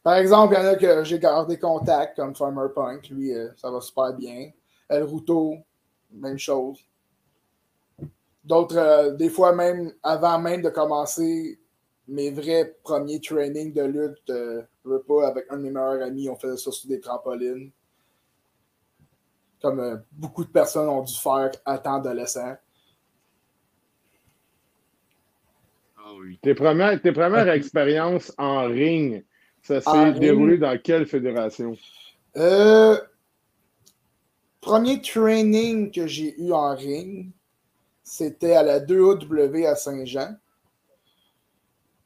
Par 0.03 0.15
exemple, 0.15 0.55
il 0.57 0.63
y 0.63 0.67
en 0.67 0.71
a 0.71 0.77
que 0.77 1.05
j'ai 1.05 1.19
gardé 1.19 1.59
contact, 1.59 2.17
comme 2.17 2.35
Farmer 2.35 2.69
Punk. 2.75 3.09
Lui, 3.11 3.35
euh, 3.35 3.49
ça 3.57 3.71
va 3.71 3.81
super 3.81 4.15
bien. 4.15 4.51
El 4.89 5.03
Ruto, 5.05 5.57
même 6.11 6.39
chose. 6.39 6.79
D'autres, 8.43 8.79
euh, 8.79 9.11
des 9.13 9.29
fois 9.29 9.55
même, 9.55 9.93
avant 10.03 10.39
même 10.39 10.63
de 10.63 10.71
commencer 10.71 11.61
mes 12.09 12.31
vrais 12.31 12.75
premiers 12.83 13.21
trainings 13.21 13.73
de 13.73 13.83
lutte, 13.83 14.31
euh, 14.31 14.63
je 14.85 14.91
veux 14.91 15.03
pas, 15.03 15.29
avec 15.29 15.45
un 15.51 15.59
de 15.59 15.63
mes 15.63 15.71
meilleurs 15.71 16.03
amis, 16.03 16.29
on 16.29 16.37
faisait 16.37 16.57
ça 16.57 16.73
sur 16.73 16.89
des 16.89 16.99
trampolines. 16.99 17.71
Comme 19.61 19.81
euh, 19.81 19.97
beaucoup 20.11 20.45
de 20.45 20.51
personnes 20.51 20.89
ont 20.89 21.03
dû 21.03 21.15
faire 21.15 21.51
à 21.67 21.79
temps 21.79 21.97
adolescent. 21.97 22.57
Tes 26.43 26.55
premières, 26.55 27.01
tes 27.01 27.13
premières 27.13 27.49
expériences 27.49 28.33
en 28.39 28.67
ring, 28.67 29.25
ça 29.63 29.81
s'est 29.81 30.13
déroulé 30.13 30.53
ring? 30.53 30.61
dans 30.61 30.79
quelle 30.83 31.07
fédération? 31.07 31.77
Euh, 32.37 32.97
premier 34.61 35.01
training 35.01 35.91
que 35.91 36.07
j'ai 36.07 36.41
eu 36.41 36.53
en 36.53 36.75
ring, 36.75 37.31
c'était 38.03 38.55
à 38.55 38.63
la 38.63 38.81
2AW 38.81 39.67
à 39.67 39.77
Saint-Jean. 39.77 40.37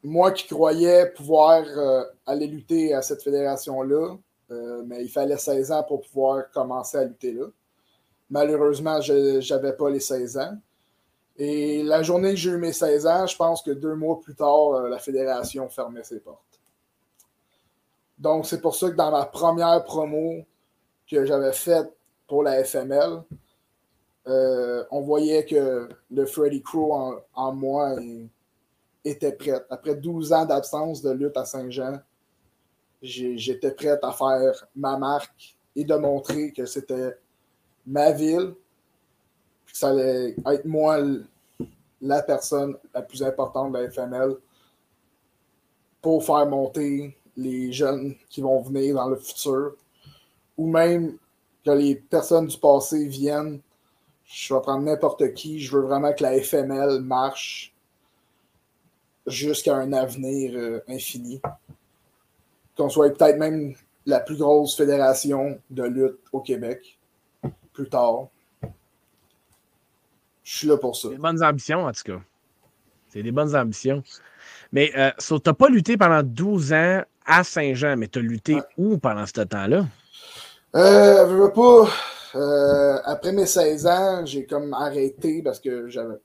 Moi 0.02 0.32
qui 0.32 0.46
croyais 0.46 1.10
pouvoir 1.10 1.64
euh, 1.64 2.04
aller 2.26 2.46
lutter 2.46 2.92
à 2.92 3.00
cette 3.00 3.22
fédération-là, 3.22 4.16
euh, 4.50 4.82
mais 4.86 5.02
il 5.02 5.08
fallait 5.08 5.38
16 5.38 5.72
ans 5.72 5.82
pour 5.82 6.02
pouvoir 6.02 6.50
commencer 6.50 6.98
à 6.98 7.04
lutter 7.04 7.32
là. 7.32 7.46
Malheureusement, 8.30 9.00
je 9.00 9.52
n'avais 9.52 9.72
pas 9.74 9.90
les 9.90 10.00
16 10.00 10.38
ans. 10.38 10.58
Et 11.36 11.82
la 11.82 12.02
journée 12.02 12.30
que 12.30 12.36
j'ai 12.36 12.50
eu 12.50 12.58
mes 12.58 12.72
16 12.72 13.06
ans, 13.06 13.26
je 13.26 13.36
pense 13.36 13.62
que 13.62 13.72
deux 13.72 13.94
mois 13.94 14.20
plus 14.20 14.34
tard, 14.34 14.74
euh, 14.74 14.88
la 14.88 14.98
fédération 14.98 15.68
fermait 15.68 16.04
ses 16.04 16.20
portes. 16.20 16.60
Donc, 18.18 18.46
c'est 18.46 18.60
pour 18.60 18.76
ça 18.76 18.90
que 18.90 18.94
dans 18.94 19.10
ma 19.10 19.26
première 19.26 19.82
promo 19.84 20.44
que 21.10 21.24
j'avais 21.26 21.52
faite 21.52 21.92
pour 22.28 22.44
la 22.44 22.62
FML, 22.64 23.22
euh, 24.26 24.84
on 24.90 25.02
voyait 25.02 25.44
que 25.44 25.88
le 26.10 26.26
Freddy 26.26 26.62
Crow 26.62 26.94
en, 26.94 27.14
en 27.34 27.52
moi 27.52 27.96
était 29.04 29.32
prêt. 29.32 29.60
Après 29.68 29.96
12 29.96 30.32
ans 30.32 30.46
d'absence 30.46 31.02
de 31.02 31.10
lutte 31.10 31.36
à 31.36 31.44
Saint-Jean, 31.44 32.00
j'étais 33.02 33.72
prêt 33.72 33.98
à 34.02 34.12
faire 34.12 34.66
ma 34.74 34.96
marque 34.96 35.56
et 35.76 35.84
de 35.84 35.94
montrer 35.96 36.52
que 36.52 36.64
c'était 36.64 37.18
ma 37.86 38.12
ville, 38.12 38.54
ça 39.74 39.88
allait 39.88 40.36
être 40.46 40.64
moi 40.64 40.98
la 42.00 42.22
personne 42.22 42.76
la 42.94 43.02
plus 43.02 43.22
importante 43.24 43.72
de 43.72 43.78
la 43.78 43.90
FML 43.90 44.36
pour 46.00 46.24
faire 46.24 46.46
monter 46.46 47.16
les 47.36 47.72
jeunes 47.72 48.14
qui 48.30 48.40
vont 48.40 48.60
venir 48.62 48.94
dans 48.94 49.08
le 49.08 49.16
futur, 49.16 49.74
ou 50.56 50.68
même 50.68 51.16
que 51.64 51.72
les 51.72 51.96
personnes 51.96 52.46
du 52.46 52.56
passé 52.56 53.08
viennent. 53.08 53.60
Je 54.24 54.54
vais 54.54 54.60
prendre 54.60 54.84
n'importe 54.84 55.34
qui, 55.34 55.58
je 55.58 55.76
veux 55.76 55.82
vraiment 55.82 56.12
que 56.12 56.22
la 56.22 56.40
FML 56.40 57.00
marche 57.00 57.74
jusqu'à 59.26 59.74
un 59.74 59.92
avenir 59.92 60.52
euh, 60.54 60.84
infini. 60.86 61.40
Qu'on 62.76 62.88
soit 62.88 63.10
peut-être 63.10 63.38
même 63.38 63.74
la 64.06 64.20
plus 64.20 64.36
grosse 64.36 64.76
fédération 64.76 65.58
de 65.68 65.82
lutte 65.82 66.20
au 66.32 66.40
Québec 66.40 66.96
plus 67.72 67.88
tard. 67.88 68.28
Je 70.44 70.56
suis 70.58 70.66
là 70.68 70.76
pour 70.76 70.94
ça. 70.94 71.08
Des 71.08 71.16
bonnes 71.16 71.42
ambitions, 71.42 71.84
en 71.86 71.92
tout 71.92 72.02
cas. 72.04 72.20
C'est 73.08 73.22
des 73.22 73.32
bonnes 73.32 73.54
ambitions. 73.56 74.02
Mais 74.72 74.92
euh, 74.96 75.10
so, 75.18 75.38
t'as 75.38 75.52
pas 75.54 75.68
lutté 75.68 75.96
pendant 75.96 76.22
12 76.22 76.72
ans 76.72 77.02
à 77.26 77.42
Saint-Jean, 77.44 77.96
mais 77.96 78.08
tu 78.08 78.18
as 78.18 78.22
lutté 78.22 78.54
Ouais. 78.56 78.62
où 78.76 78.98
pendant 78.98 79.24
ce 79.26 79.40
temps-là? 79.40 79.86
Euh, 80.76 81.28
je 81.28 81.34
veux 81.34 81.52
pas. 81.52 81.88
euh, 82.38 82.98
après 83.04 83.32
mes 83.32 83.46
16 83.46 83.86
ans, 83.86 84.26
j'ai 84.26 84.44
comme 84.44 84.74
arrêté 84.74 85.40
parce 85.42 85.60
que 85.60 85.88
j'avais 85.88 86.16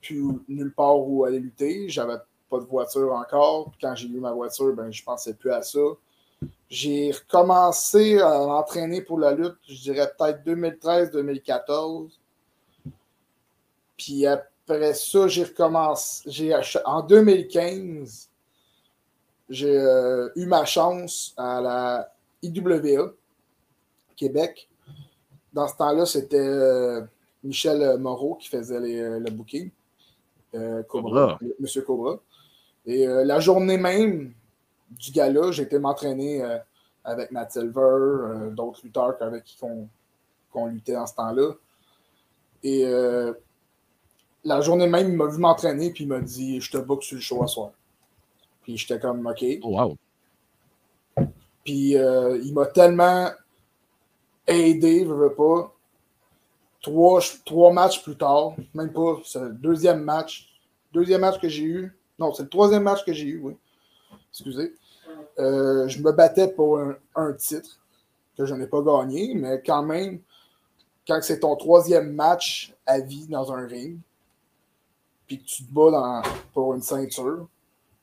plus 0.00 0.24
nulle 0.48 0.72
part 0.72 0.98
où 1.00 1.24
aller 1.24 1.40
lutter. 1.40 1.88
J'avais 1.88 2.16
pas 2.48 2.60
de 2.60 2.64
voiture 2.64 3.12
encore. 3.12 3.70
Puis 3.72 3.78
quand 3.82 3.94
j'ai 3.96 4.08
eu 4.08 4.20
ma 4.20 4.32
voiture, 4.32 4.72
ben 4.74 4.90
je 4.90 5.02
pensais 5.02 5.34
plus 5.34 5.50
à 5.50 5.60
ça. 5.62 5.80
J'ai 6.70 7.10
recommencé 7.10 8.20
à 8.20 8.30
m'entraîner 8.46 9.02
pour 9.02 9.18
la 9.18 9.32
lutte, 9.32 9.56
je 9.68 9.74
dirais 9.82 10.08
peut-être 10.16 10.44
2013-2014. 10.46 12.10
Puis 13.98 14.24
après 14.26 14.94
ça, 14.94 15.28
j'ai 15.28 15.44
recommencé. 15.44 16.54
En 16.86 17.02
2015, 17.02 18.30
j'ai 19.50 19.76
euh, 19.76 20.28
eu 20.36 20.46
ma 20.46 20.64
chance 20.64 21.34
à 21.36 21.60
la 21.60 22.12
IWA. 22.42 23.12
Québec. 24.16 24.68
Dans 25.52 25.68
ce 25.68 25.76
temps-là, 25.76 26.04
c'était 26.06 26.36
euh, 26.38 27.02
Michel 27.44 27.98
Moreau 27.98 28.34
qui 28.34 28.48
faisait 28.48 28.80
les- 28.80 28.98
euh, 29.00 29.18
le 29.20 29.30
booking. 29.30 29.70
Euh, 30.54 30.82
Cobra, 30.84 31.38
Monsieur 31.60 31.82
Cobra. 31.82 32.18
Et 32.86 33.06
la 33.06 33.38
journée 33.38 33.76
même 33.76 34.32
du 34.90 35.10
gala, 35.12 35.50
j'ai 35.50 35.64
été 35.64 35.78
m'entraîner 35.78 36.42
avec 37.04 37.30
Matt 37.30 37.52
Silver, 37.52 38.50
d'autres 38.52 38.80
lutteurs 38.82 39.14
avec 39.20 39.44
qui 39.44 39.58
on, 39.60 39.86
qu'on 40.50 40.66
luttait 40.68 40.94
dans 40.94 41.06
ce 41.06 41.14
temps-là. 41.16 41.52
Et 42.62 42.86
la 44.44 44.60
journée 44.60 44.86
même, 44.86 45.08
il 45.10 45.16
m'a 45.16 45.26
vu 45.26 45.38
m'entraîner 45.38 45.90
puis 45.90 46.04
il 46.04 46.08
m'a 46.08 46.20
dit 46.20 46.60
Je 46.60 46.70
te 46.70 46.78
book 46.78 47.02
sur 47.02 47.16
le 47.16 47.20
show 47.20 47.42
à 47.42 47.46
soir. 47.46 47.70
Puis 48.62 48.76
j'étais 48.76 48.98
comme 48.98 49.26
OK. 49.26 49.44
Oh, 49.62 49.78
wow. 49.78 49.96
Puis 51.64 51.96
euh, 51.96 52.38
il 52.42 52.54
m'a 52.54 52.66
tellement 52.66 53.30
aidé, 54.46 55.04
je 55.04 55.12
veux 55.12 55.34
pas. 55.34 55.74
Trois, 56.80 57.20
trois 57.44 57.72
matchs 57.72 58.02
plus 58.02 58.16
tard, 58.16 58.54
même 58.72 58.92
pas, 58.92 59.18
c'est 59.24 59.40
le 59.40 59.52
deuxième 59.52 60.02
match. 60.02 60.48
Deuxième 60.92 61.20
match 61.20 61.40
que 61.40 61.48
j'ai 61.48 61.64
eu. 61.64 61.98
Non, 62.18 62.32
c'est 62.32 62.44
le 62.44 62.48
troisième 62.48 62.84
match 62.84 63.04
que 63.04 63.12
j'ai 63.12 63.26
eu, 63.26 63.40
oui. 63.42 63.56
Excusez. 64.30 64.74
Euh, 65.38 65.86
je 65.88 66.00
me 66.00 66.12
battais 66.12 66.48
pour 66.48 66.78
un, 66.78 66.96
un 67.14 67.32
titre 67.32 67.78
que 68.36 68.46
je 68.46 68.54
n'ai 68.54 68.66
pas 68.66 68.80
gagné, 68.80 69.34
mais 69.34 69.62
quand 69.64 69.82
même, 69.82 70.20
quand 71.06 71.18
c'est 71.22 71.40
ton 71.40 71.56
troisième 71.56 72.12
match 72.12 72.74
à 72.86 73.00
vie 73.00 73.26
dans 73.26 73.52
un 73.52 73.66
ring, 73.66 73.98
puis 75.28 75.38
que 75.38 75.44
tu 75.44 75.64
te 75.64 75.72
bats 75.72 75.90
dans- 75.92 76.22
pour 76.52 76.74
une 76.74 76.82
ceinture, 76.82 77.46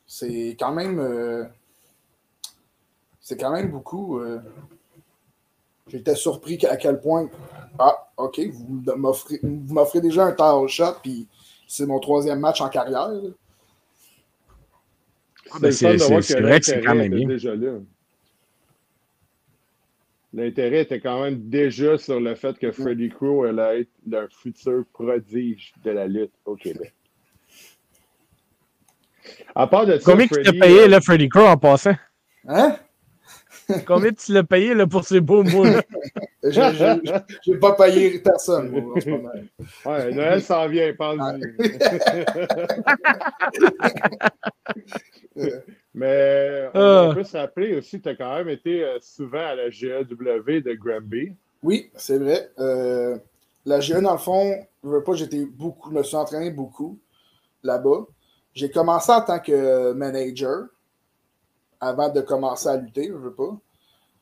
c'est 0.08 0.56
quand 0.60 0.72
même. 0.72 1.00
euh, 1.00 1.44
c'est 3.20 3.38
quand 3.38 3.52
même 3.52 3.72
beaucoup. 3.72 4.20
euh, 4.20 4.40
J'étais 5.88 6.16
surpris 6.16 6.64
à 6.66 6.78
quel 6.78 7.00
point. 7.00 7.30
Ah, 7.78 8.08
ok, 8.18 8.40
vous 8.54 8.84
m'offrez 8.96 9.40
vous 9.44 9.74
m'offrez 9.74 10.02
déjà 10.02 10.26
un 10.26 10.32
title 10.32 10.68
shot, 10.68 11.00
puis 11.04 11.28
c'est 11.68 11.86
mon 11.86 12.00
troisième 12.00 12.40
match 12.40 12.60
en 12.62 12.70
carrière. 12.70 13.10
Ah, 15.52 15.58
ben, 15.60 15.72
C'est 15.72 15.94
le 15.94 15.98
vrai 15.98 16.20
que 16.22 16.26
c'est 16.26 16.42
l'intérêt 16.42 16.82
quand 16.86 16.96
même 16.96 17.06
était 17.08 17.16
bien. 17.18 17.28
déjà 17.28 17.56
là. 17.56 17.80
L'intérêt 20.34 20.82
était 20.82 21.00
quand 21.00 21.22
même 21.24 21.50
déjà 21.50 21.98
sur 21.98 22.20
le 22.20 22.36
fait 22.36 22.58
que 22.60 22.72
Freddy 22.72 23.10
Crow 23.10 23.44
allait 23.46 23.82
être 23.82 24.14
un 24.14 24.28
futur 24.28 24.84
prodige 24.92 25.74
de 25.84 25.92
la 25.92 26.08
lutte 26.08 26.34
au 26.46 26.56
Québec. 26.56 26.94
À 29.56 29.68
part 29.68 29.86
de 29.86 29.98
ça, 29.98 30.12
Combien 30.12 30.28
tu 30.28 30.34
Freddy, 30.36 30.60
payé, 30.60 30.82
euh, 30.82 30.88
là, 30.88 31.02
Freddy 31.02 31.30
Crow, 31.30 31.46
en 31.46 31.58
passant? 31.58 31.96
Hein? 32.48 32.76
Combien 33.88 34.12
tu 34.14 34.32
l'as 34.34 34.44
payé, 34.44 34.74
là, 34.74 34.86
pour 34.86 35.04
ces 35.06 35.20
beaux 35.22 35.44
mots? 35.44 35.66
Je- 36.44 37.18
J'ai 37.44 37.58
pas 37.58 37.74
payé 37.74 38.20
personne, 38.20 38.70
moi, 38.70 38.94
en 38.96 39.00
ce 39.02 39.10
moment. 39.10 39.32
Ouais, 39.86 40.12
Noël 40.12 40.42
s'en 40.44 40.68
vient, 40.68 40.94
pense-y. 40.94 41.42
Mais 45.94 46.70
on, 46.74 46.80
Ah. 46.80 47.08
on 47.10 47.14
peut 47.16 47.24
se 47.24 47.38
rappeler 47.38 47.76
aussi, 47.78 48.02
tu 48.02 48.10
as 48.10 48.16
quand 48.16 48.36
même 48.36 48.50
été 48.50 48.84
euh, 48.84 48.98
souvent 49.02 49.40
à 49.46 49.56
la 49.56 49.70
GAW 49.70 50.04
de 50.62 50.74
Granby. 50.74 51.34
Oui, 51.64 51.90
c'est 51.96 52.18
vrai. 52.18 52.50
Euh, 52.60 53.18
la 53.66 53.80
GE, 53.80 53.94
dans 54.02 54.12
le 54.12 54.18
fond, 54.18 54.54
je 54.84 54.90
veux 54.90 55.04
pas, 55.04 55.14
j'étais 55.14 55.46
beaucoup, 55.46 55.90
je 55.92 55.96
me 55.98 56.04
suis 56.04 56.16
entraîné 56.18 56.52
beaucoup 56.52 57.00
là-bas. 57.64 58.06
J'ai 58.56 58.72
commencé 58.72 59.12
en 59.12 59.22
tant 59.22 59.40
que 59.40 59.92
manager 59.94 60.68
avant 61.80 62.10
de 62.10 62.22
commencer 62.22 62.70
à 62.70 62.78
lutter, 62.78 63.08
je 63.08 63.14
veux 63.14 63.34
pas. 63.34 63.58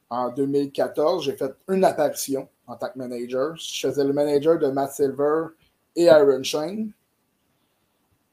En 0.10 0.30
2014, 0.30 1.24
j'ai 1.24 1.36
fait 1.38 1.54
une 1.70 1.84
apparition 1.86 2.50
en 2.68 2.76
tant 2.76 2.90
que 2.90 2.98
manager. 2.98 3.56
Je 3.56 3.88
faisais 3.88 4.04
le 4.04 4.14
manager 4.14 4.60
de 4.60 4.68
Matt 4.68 4.92
Silver 4.92 5.48
et 5.96 6.06
Iron 6.06 6.44
Shane. 6.44 6.92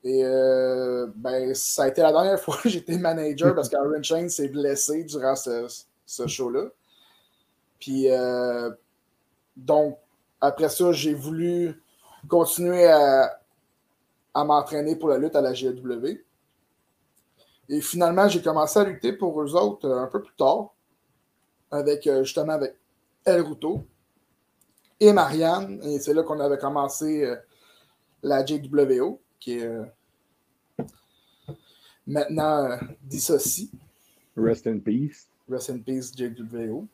Et 0.02 0.24
euh, 0.24 1.06
ben, 1.14 1.54
ça 1.54 1.84
a 1.84 1.88
été 1.88 2.00
la 2.00 2.12
dernière 2.12 2.40
fois 2.42 2.56
que 2.62 2.68
j'étais 2.68 2.96
manager 2.96 3.54
parce 3.54 3.68
qu'Iron 3.68 4.02
Shane 4.02 4.30
s'est 4.30 4.48
blessé 4.48 5.04
durant 5.04 5.36
ce, 5.36 5.66
ce 6.06 6.26
show-là. 6.26 6.64
Puis 7.78 8.10
euh, 8.10 8.70
donc, 9.56 9.98
après 10.40 10.68
ça, 10.68 10.92
j'ai 10.92 11.14
voulu 11.14 11.82
continuer 12.28 12.86
à, 12.86 13.39
à 14.34 14.44
m'entraîner 14.44 14.96
pour 14.96 15.08
la 15.08 15.18
lutte 15.18 15.36
à 15.36 15.40
la 15.40 15.52
GW. 15.52 16.06
Et 17.68 17.80
finalement, 17.80 18.28
j'ai 18.28 18.42
commencé 18.42 18.78
à 18.78 18.84
lutter 18.84 19.12
pour 19.12 19.40
eux 19.42 19.54
autres 19.54 19.86
euh, 19.86 20.02
un 20.02 20.06
peu 20.06 20.22
plus 20.22 20.34
tard, 20.34 20.74
avec 21.70 22.06
euh, 22.06 22.24
justement 22.24 22.54
avec 22.54 22.74
El 23.24 23.42
Ruto 23.42 23.84
et 24.98 25.12
Marianne. 25.12 25.80
Et 25.84 26.00
c'est 26.00 26.14
là 26.14 26.22
qu'on 26.22 26.40
avait 26.40 26.58
commencé 26.58 27.24
euh, 27.24 27.36
la 28.22 28.44
JWO, 28.44 29.20
qui 29.38 29.58
est 29.58 29.70
maintenant 32.06 32.78
dissociée. 33.02 33.70
Rest 34.36 34.66
in 34.66 34.78
peace. 34.78 35.28
Rest 35.48 35.70
in 35.70 35.78
peace, 35.78 36.12
JWO. 36.16 36.86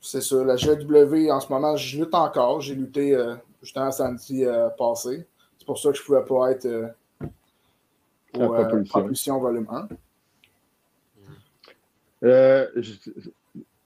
C'est 0.00 0.20
ça, 0.20 0.44
la 0.44 0.56
GW, 0.56 1.30
en 1.30 1.40
ce 1.40 1.52
moment, 1.52 1.76
je 1.76 2.02
lutte 2.02 2.14
encore. 2.14 2.60
J'ai 2.60 2.74
lutté 2.74 3.14
euh, 3.14 3.36
justement 3.62 3.90
samedi 3.90 4.44
euh, 4.44 4.68
passé. 4.70 5.26
C'est 5.62 5.66
pour 5.66 5.78
ça 5.78 5.90
que 5.92 5.96
je 5.96 6.02
ne 6.02 6.06
pouvais 6.06 6.24
pas 6.24 6.50
être 6.50 6.66
euh, 6.66 6.88
au, 8.34 8.40
euh, 8.52 8.64
propulsion. 8.64 8.84
propulsion 8.98 9.38
volume 9.38 9.66
1. 9.70 9.88
Euh, 12.24 12.66
je- 12.74 12.92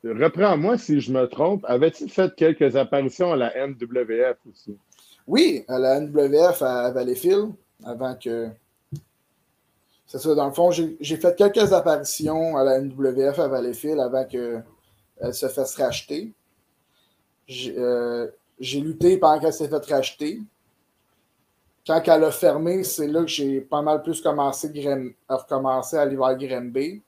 Reprends-moi 0.04 0.78
si 0.78 1.00
je 1.00 1.12
me 1.12 1.26
trompe. 1.26 1.66
Avais-tu 1.68 2.08
fait 2.08 2.34
quelques 2.34 2.76
apparitions 2.76 3.30
à 3.34 3.36
la 3.36 3.54
NWF 3.66 4.38
aussi? 4.50 4.78
Oui, 5.26 5.66
à 5.68 5.78
la 5.78 6.00
NWF 6.00 6.62
à 6.62 6.90
Valleyfield, 6.92 7.52
avant 7.84 8.14
que. 8.14 8.48
C'est 10.06 10.18
ça, 10.18 10.34
dans 10.34 10.46
le 10.46 10.54
fond, 10.54 10.70
j'ai 10.70 10.96
fait 11.16 11.36
quelques 11.36 11.74
apparitions 11.74 12.56
à 12.56 12.64
la 12.64 12.78
NWF 12.80 13.38
à 13.38 13.48
Valleyfield 13.48 14.00
avant 14.00 14.24
qu'elle 14.24 14.64
se 15.32 15.48
fasse 15.48 15.76
racheter. 15.76 16.32
J'ai 17.46 17.76
euh, 17.78 18.28
j'ai 18.60 18.80
lutté 18.80 19.18
pendant 19.18 19.40
qu'elle 19.40 19.52
s'est 19.52 19.68
fait 19.68 19.84
racheter. 19.92 20.40
Quand 21.87 22.03
elle 22.07 22.25
a 22.25 22.31
fermé, 22.31 22.85
c'est 22.85 23.07
là 23.07 23.22
que 23.22 23.29
j'ai 23.29 23.62
pas 23.62 23.81
mal 23.81 24.03
plus 24.03 24.20
commencé 24.20 24.68
à 25.27 25.37
recommencer 25.37 25.96
à 25.96 26.03
aller 26.03 26.16
vers 26.16 26.37
Grimby. 26.37 27.03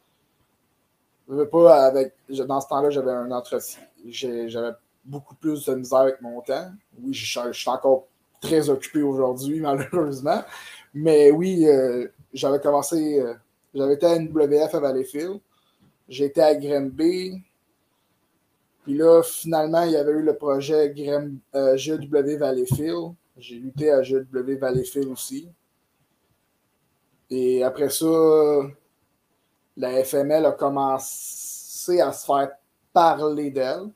Pas 1.52 1.84
avec. 1.86 2.14
Dans 2.28 2.60
ce 2.60 2.68
temps-là, 2.68 2.90
j'avais 2.90 3.10
un 3.10 3.30
entretien. 3.30 3.82
J'avais 4.08 4.72
beaucoup 5.04 5.34
plus 5.34 5.64
de 5.66 5.74
misère 5.74 5.98
avec 5.98 6.20
mon 6.22 6.40
temps. 6.40 6.70
Oui, 7.02 7.12
je, 7.12 7.52
suis- 7.52 7.68
encore 7.70 8.06
très 8.40 8.70
occupé 8.70 9.02
aujourd'hui, 9.02 9.60
malheureusement. 9.68 10.42
Mais 10.94 11.30
oui, 11.30 11.66
euh, 11.66 12.08
j'avais 12.32 12.60
commencé. 12.60 13.20
euh, 13.20 13.34
j'avais 13.74 13.94
été 13.94 14.06
à 14.06 14.18
NWF 14.18 14.74
à 14.74 14.80
Valleyfield. 14.80 15.40
J'étais 16.08 16.42
à 16.42 16.54
Granby. 16.56 17.42
Puis 18.82 18.94
là, 18.96 19.22
finalement, 19.22 19.82
il 19.82 19.92
y 19.92 19.96
avait 19.96 20.12
eu 20.12 20.22
le 20.22 20.36
projet 20.36 20.90
Gren- 20.90 21.38
euh, 21.54 21.76
GW 21.76 22.36
Valleyfield. 22.38 23.12
J'ai 23.38 23.56
lutté 23.56 23.90
à 23.90 24.02
GW 24.02 24.58
Valleyfield 24.58 25.08
aussi. 25.08 25.48
Et 27.30 27.62
après 27.62 27.88
ça, 27.90 28.06
la 29.76 30.04
FML 30.04 30.46
a 30.46 30.52
commencé 30.52 32.00
à 32.00 32.12
se 32.12 32.26
faire 32.26 32.50
parler 32.92 33.50
d'elle. 33.50 33.90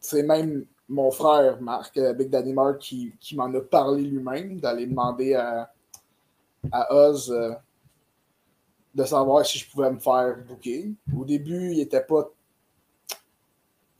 C'est 0.00 0.22
même 0.22 0.66
mon 0.88 1.10
frère, 1.10 1.60
Marc, 1.62 1.96
euh, 1.96 2.12
Big 2.12 2.28
Daddy 2.28 2.52
Mark, 2.52 2.78
qui, 2.78 3.14
m'en 3.34 3.52
a 3.54 3.60
parlé 3.62 4.02
lui-même, 4.02 4.60
d'aller 4.60 4.86
demander 4.86 5.34
à, 5.34 5.70
Oz 6.90 7.30
euh, 7.30 7.52
de 8.94 9.04
savoir 9.04 9.46
si 9.46 9.58
je 9.58 9.70
pouvais 9.70 9.90
me 9.90 9.98
faire 9.98 10.36
booker. 10.46 10.92
Au 11.16 11.24
début, 11.24 11.72
il 11.72 11.80
était 11.80 12.02
pas. 12.02 12.30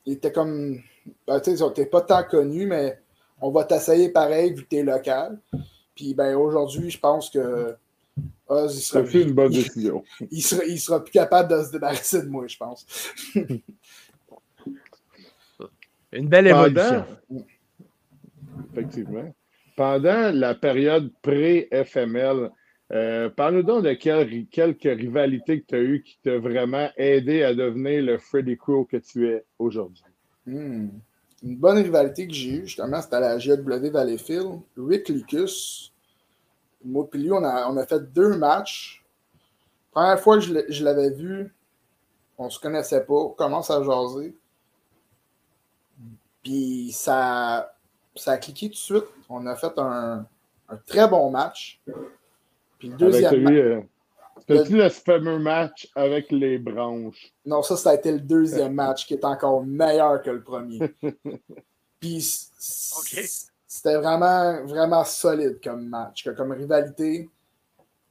Il 0.04 0.14
était 0.14 0.32
comme. 0.32 0.78
Ben, 1.26 1.40
tu 1.40 1.56
sais, 1.56 1.86
pas 1.86 2.02
tant 2.02 2.22
connu, 2.24 2.66
mais 2.66 3.02
on 3.44 3.50
va 3.50 3.64
t'essayer 3.64 4.09
pareil 4.09 4.54
vu 4.54 4.62
que 4.62 4.68
t'es 4.68 4.83
local. 4.83 5.38
Puis 5.94 6.14
ben 6.14 6.35
aujourd'hui, 6.35 6.90
je 6.90 6.98
pense 6.98 7.28
que 7.28 7.76
Oz, 8.48 8.74
il 8.76 8.80
sera, 8.80 9.04
fait 9.04 9.20
une 9.22 9.33
bonne 9.33 9.52
décision. 9.52 10.02
il, 10.30 10.40
sera, 10.40 10.64
il 10.64 10.80
sera 10.80 11.04
plus 11.04 11.12
capable 11.12 11.50
de 11.50 11.62
se 11.62 11.70
débarrasser 11.70 12.22
de 12.22 12.28
moi, 12.28 12.46
je 12.46 12.57
pense. 12.57 12.87
Une 16.12 16.28
belle 16.28 16.46
évolution. 16.46 17.04
Pendant, 17.28 17.44
effectivement. 18.72 19.35
Pendant 19.76 20.30
la 20.33 20.54
période 20.54 21.11
pré-FML, 21.20 22.50
euh, 22.92 23.28
parle-nous 23.30 23.64
donc 23.64 23.85
de 23.85 23.94
quelques 23.94 24.83
rivalités 24.83 25.61
que 25.61 25.66
tu 25.66 25.74
as 25.74 25.80
eues 25.80 26.02
qui 26.02 26.18
t'ont 26.22 26.38
vraiment 26.38 26.88
aidé 26.96 27.42
à 27.42 27.52
devenir 27.54 28.02
le 28.02 28.18
Freddy 28.18 28.57
Crow 28.57 28.85
que 28.85 28.98
tu 28.98 29.28
es 29.28 29.44
aujourd'hui. 29.59 30.04
Hmm. 30.46 30.88
Une 31.44 31.57
bonne 31.57 31.76
rivalité 31.76 32.26
que 32.26 32.33
j'ai 32.33 32.50
eue, 32.50 32.66
justement, 32.66 33.02
c'était 33.02 33.16
à 33.16 33.20
la 33.20 33.38
GW 33.38 33.90
Valleyfield. 33.90 34.61
Rick 34.78 35.11
Lucas, 35.11 35.90
moi 36.83 37.07
lui, 37.12 37.30
on 37.30 37.44
a, 37.44 37.68
on 37.68 37.76
a 37.76 37.87
fait 37.87 38.00
deux 38.00 38.37
matchs. 38.37 39.04
Première 39.92 40.18
fois 40.18 40.38
que 40.38 40.44
je 40.68 40.85
l'avais 40.85 41.11
vu, 41.11 41.54
on 42.38 42.48
se 42.48 42.59
connaissait 42.59 43.04
pas, 43.04 43.14
on 43.14 43.28
commence 43.28 43.70
à 43.70 43.83
jaser. 43.83 44.35
Puis 46.42 46.92
ça, 46.92 47.74
ça 48.16 48.33
a 48.33 48.37
cliqué 48.38 48.68
tout 48.68 48.72
de 48.72 48.78
suite. 48.78 49.04
On 49.28 49.46
a 49.46 49.54
fait 49.54 49.78
un, 49.78 50.26
un 50.68 50.76
très 50.87 51.09
bon 51.09 51.30
match. 51.30 51.80
Puis 52.78 52.88
le 52.88 52.94
Avec 52.94 52.98
deuxième 52.98 53.42
match. 53.42 53.85
T'as-tu 54.46 54.76
le 54.76 54.88
fameux 54.88 55.38
match 55.38 55.90
avec 55.94 56.30
les 56.30 56.59
branches? 56.59 57.33
Non, 57.46 57.62
ça, 57.62 57.76
ça 57.76 57.90
a 57.90 57.94
été 57.94 58.12
le 58.12 58.20
deuxième 58.20 58.74
match 58.74 59.07
qui 59.07 59.14
est 59.14 59.24
encore 59.24 59.64
meilleur 59.64 60.22
que 60.22 60.30
le 60.30 60.42
premier. 60.42 60.80
Puis 62.00 62.20
c'était 63.66 63.96
vraiment, 63.96 64.64
vraiment 64.66 65.04
solide 65.04 65.59
comme 65.62 65.88
match, 65.88 66.28
comme 66.37 66.52
rivalité. 66.52 67.28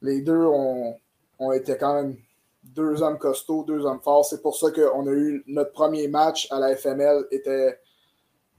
Les 0.02 0.20
deux 0.20 0.44
ont, 0.44 0.96
ont 1.38 1.52
été 1.52 1.76
quand 1.76 1.94
même 1.94 2.16
deux 2.64 3.02
hommes 3.02 3.18
costauds, 3.18 3.64
deux 3.64 3.84
hommes 3.84 4.00
forts. 4.00 4.24
C'est 4.24 4.42
pour 4.42 4.56
ça 4.56 4.70
qu'on 4.70 5.06
a 5.06 5.12
eu 5.12 5.44
notre 5.46 5.72
premier 5.72 6.08
match 6.08 6.50
à 6.50 6.58
la 6.58 6.74
FML 6.74 7.26
était 7.30 7.78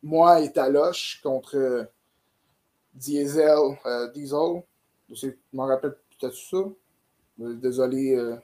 moi 0.02 0.40
et 0.42 0.52
Taloche 0.52 1.20
contre 1.24 1.88
Diesel, 2.94 3.78
euh, 3.86 4.12
Diesel. 4.12 4.64
Je 5.10 5.30
m'en 5.52 5.66
rappelle 5.66 5.96
peut-être 6.18 6.36
ça? 6.36 6.58
Euh, 7.41 7.54
Désolé 7.56 8.15
euh, 8.15 8.36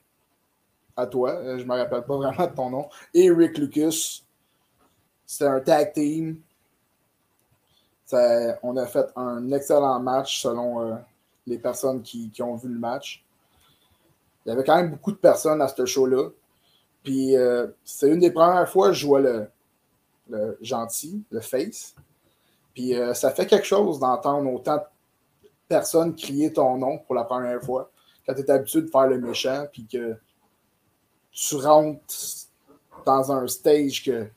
à 0.95 1.07
toi, 1.07 1.31
euh, 1.31 1.57
je 1.57 1.63
me 1.63 1.75
rappelle 1.75 2.03
pas 2.03 2.17
vraiment 2.17 2.47
de 2.47 2.55
ton 2.55 2.69
nom. 2.69 2.89
Et 3.13 3.31
Rick 3.31 3.57
Lucas. 3.57 4.21
C'était 5.25 5.45
un 5.45 5.61
tag 5.61 5.93
team. 5.93 6.41
On 8.63 8.75
a 8.75 8.85
fait 8.85 9.07
un 9.15 9.49
excellent 9.53 9.97
match 10.01 10.41
selon 10.41 10.99
les 11.47 11.57
personnes 11.57 12.01
qui, 12.01 12.29
ont 12.41 12.55
vu 12.55 12.67
le 12.67 12.77
match. 12.77 13.23
Il 14.45 14.49
y 14.49 14.51
avait 14.51 14.65
quand 14.65 14.75
même 14.75 14.91
beaucoup 14.91 15.13
de 15.13 15.17
personnes 15.17 15.61
à 15.61 15.69
ce 15.69 15.85
show-là. 15.85 16.27
Puis 17.01 17.35
c'est 17.85 18.09
une 18.09 18.19
des 18.19 18.31
premières 18.31 18.67
fois 18.67 18.89
que 18.89 18.95
je 18.95 19.07
vois 19.07 19.21
le, 19.21 20.57
gentil, 20.59 21.23
le 21.31 21.39
face. 21.39 21.95
Puis 22.73 22.93
ça 23.13 23.31
fait 23.31 23.45
quelque 23.45 23.65
chose 23.65 23.99
d'entendre 23.99 24.51
autant 24.51 24.75
de 24.75 24.83
personnes 25.69 26.13
crier 26.13 26.51
ton 26.51 26.77
nom 26.77 26.97
pour 26.97 27.15
la 27.15 27.23
première 27.23 27.61
fois. 27.61 27.90
Quand 28.25 28.33
tu 28.33 28.41
es 28.41 28.49
habitué 28.51 28.81
de 28.81 28.87
faire 28.87 29.07
le 29.07 29.19
méchant, 29.19 29.65
puis 29.71 29.85
que 29.91 30.15
tu 31.31 31.55
rentres 31.55 32.15
dans 33.05 33.31
un 33.31 33.47
stage 33.47 34.03
que. 34.03 34.27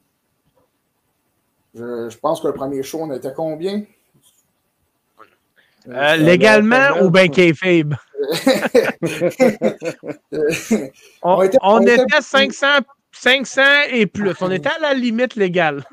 Je, 1.75 2.09
je 2.09 2.19
pense 2.19 2.41
que 2.41 2.47
le 2.47 2.55
premier 2.55 2.83
show, 2.83 3.01
on 3.03 3.13
était 3.13 3.33
combien? 3.35 3.85
Euh, 5.89 6.17
légalement 6.17 7.03
ou 7.03 7.11
bien 7.11 7.29
kayfabe? 7.29 7.95
On, 11.23 11.35
On 11.37 11.43
était- 11.43 11.59
on 11.63 11.81
était 11.83 12.21
500, 12.23 12.67
500 13.13 13.63
et 13.91 14.07
plus. 14.07 14.33
On 14.41 14.51
était 14.51 14.71
à 14.71 14.79
la 14.81 14.95
limite 14.95 15.35
légale. 15.37 15.85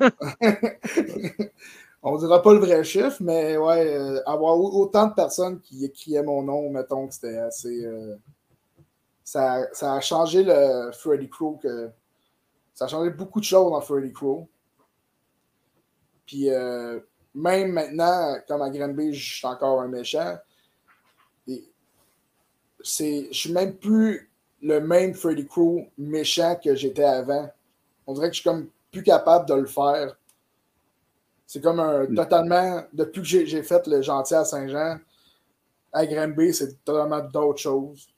on 2.02 2.16
dira 2.16 2.42
pas 2.42 2.52
le 2.52 2.58
vrai 2.60 2.82
chiffre, 2.84 3.18
mais 3.20 3.56
ouais, 3.56 3.94
euh, 3.94 4.20
avoir 4.26 4.56
au- 4.58 4.82
autant 4.82 5.06
de 5.08 5.14
personnes 5.14 5.60
qui 5.60 5.90
criaient 5.92 6.22
mon 6.22 6.42
nom, 6.42 6.70
mettons 6.70 7.06
que 7.08 7.14
c'était 7.14 7.38
assez. 7.38 7.84
euh, 7.84 8.16
ça, 9.24 9.66
ça 9.72 9.94
a 9.94 10.00
changé 10.00 10.42
le 10.42 10.90
Freddy 10.92 11.28
Crow 11.28 11.58
que. 11.62 11.90
Ça 12.74 12.86
a 12.86 12.88
changé 12.88 13.10
beaucoup 13.10 13.38
de 13.38 13.44
choses 13.44 13.70
dans 13.70 13.80
Freddy 13.80 14.12
Crow. 14.12 14.48
Puis 16.26 16.50
euh, 16.50 17.00
même 17.34 17.72
maintenant, 17.72 18.36
comme 18.48 18.62
à 18.62 18.70
Granby, 18.70 19.14
je 19.14 19.36
suis 19.36 19.46
encore 19.46 19.80
un 19.82 19.88
méchant. 19.88 20.36
Et 21.46 21.64
c'est, 22.82 23.28
je 23.30 23.38
suis 23.38 23.52
même 23.52 23.76
plus 23.76 24.30
le 24.62 24.80
même 24.80 25.14
Freddy 25.14 25.46
Crow 25.46 25.84
méchant 25.98 26.56
que 26.62 26.74
j'étais 26.74 27.04
avant. 27.04 27.50
On 28.06 28.14
dirait 28.14 28.28
que 28.28 28.34
je 28.36 28.40
suis 28.40 28.48
comme 28.48 28.68
plus 28.90 29.02
capable 29.02 29.46
de 29.48 29.54
le 29.54 29.66
faire. 29.66 30.16
C'est 31.52 31.60
comme 31.60 31.80
un 31.80 32.06
totalement. 32.06 32.82
Depuis 32.94 33.20
que 33.20 33.26
j'ai, 33.26 33.62
fait 33.62 33.86
le 33.86 34.00
gentil 34.00 34.32
à 34.32 34.42
Saint-Jean, 34.42 34.96
à 35.92 36.06
Granby, 36.06 36.54
c'est 36.54 36.82
totalement 36.82 37.20
d'autres 37.20 37.58
choses. 37.60 38.08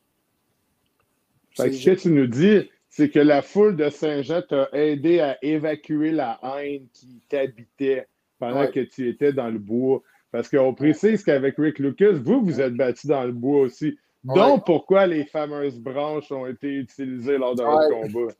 Fait 1.56 1.70
que 1.70 1.72
C'est- 1.74 1.80
ce 1.80 1.90
que 1.96 2.00
tu 2.02 2.10
nous 2.10 2.28
dis, 2.28 2.70
c'est 2.88 3.10
que 3.10 3.18
la 3.18 3.42
foule 3.42 3.74
de 3.74 3.90
Saint-Jean 3.90 4.40
t'a 4.48 4.68
aidé 4.72 5.18
à 5.18 5.36
évacuer 5.42 6.12
la 6.12 6.38
haine 6.44 6.86
qui 6.92 7.20
t'habitait 7.28 8.06
pendant 8.38 8.60
Ouais. 8.60 8.70
que 8.70 8.78
tu 8.84 9.08
étais 9.08 9.32
dans 9.32 9.50
le 9.50 9.58
bois. 9.58 10.00
Parce 10.30 10.48
qu'on 10.48 10.72
précise 10.72 11.24
qu'avec 11.24 11.56
Rick 11.58 11.80
Lucas, 11.80 12.12
vous, 12.12 12.40
vous 12.40 12.60
êtes 12.60 12.74
battu 12.76 13.08
dans 13.08 13.24
le 13.24 13.32
bois 13.32 13.62
aussi. 13.62 13.98
Donc, 14.22 14.64
pourquoi 14.64 15.08
les 15.08 15.24
fameuses 15.24 15.80
branches 15.80 16.30
ont 16.30 16.46
été 16.46 16.68
utilisées 16.68 17.36
lors 17.38 17.56
de 17.56 17.64
votre 17.64 17.96
Ouais. 17.96 18.08
combat? 18.12 18.32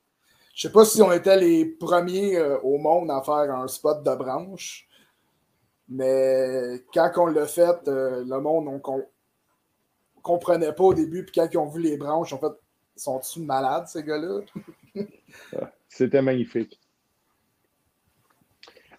Je 0.55 0.61
sais 0.61 0.71
pas 0.71 0.85
si 0.85 1.01
on 1.01 1.11
était 1.11 1.37
les 1.37 1.65
premiers 1.65 2.37
euh, 2.37 2.57
au 2.61 2.77
monde 2.77 3.11
à 3.11 3.21
faire 3.21 3.53
un 3.53 3.67
spot 3.67 4.03
de 4.03 4.15
branche, 4.15 4.87
mais 5.89 6.81
quand 6.93 7.11
on 7.17 7.25
l'a 7.25 7.45
fait, 7.45 7.87
euh, 7.89 8.23
le 8.25 8.39
monde 8.39 8.69
on, 8.69 8.79
com- 8.79 9.05
comprenait 10.21 10.71
pas 10.71 10.85
au 10.85 10.93
début, 10.93 11.25
puis 11.25 11.33
quand 11.35 11.47
ils 11.51 11.57
ont 11.57 11.67
vu 11.67 11.81
les 11.81 11.97
branches, 11.97 12.31
en 12.31 12.39
fait, 12.39 12.53
sont-ils 12.95 13.43
malades 13.45 13.87
ces 13.87 14.01
gars-là? 14.01 14.39
C'était 15.89 16.21
magnifique. 16.21 16.79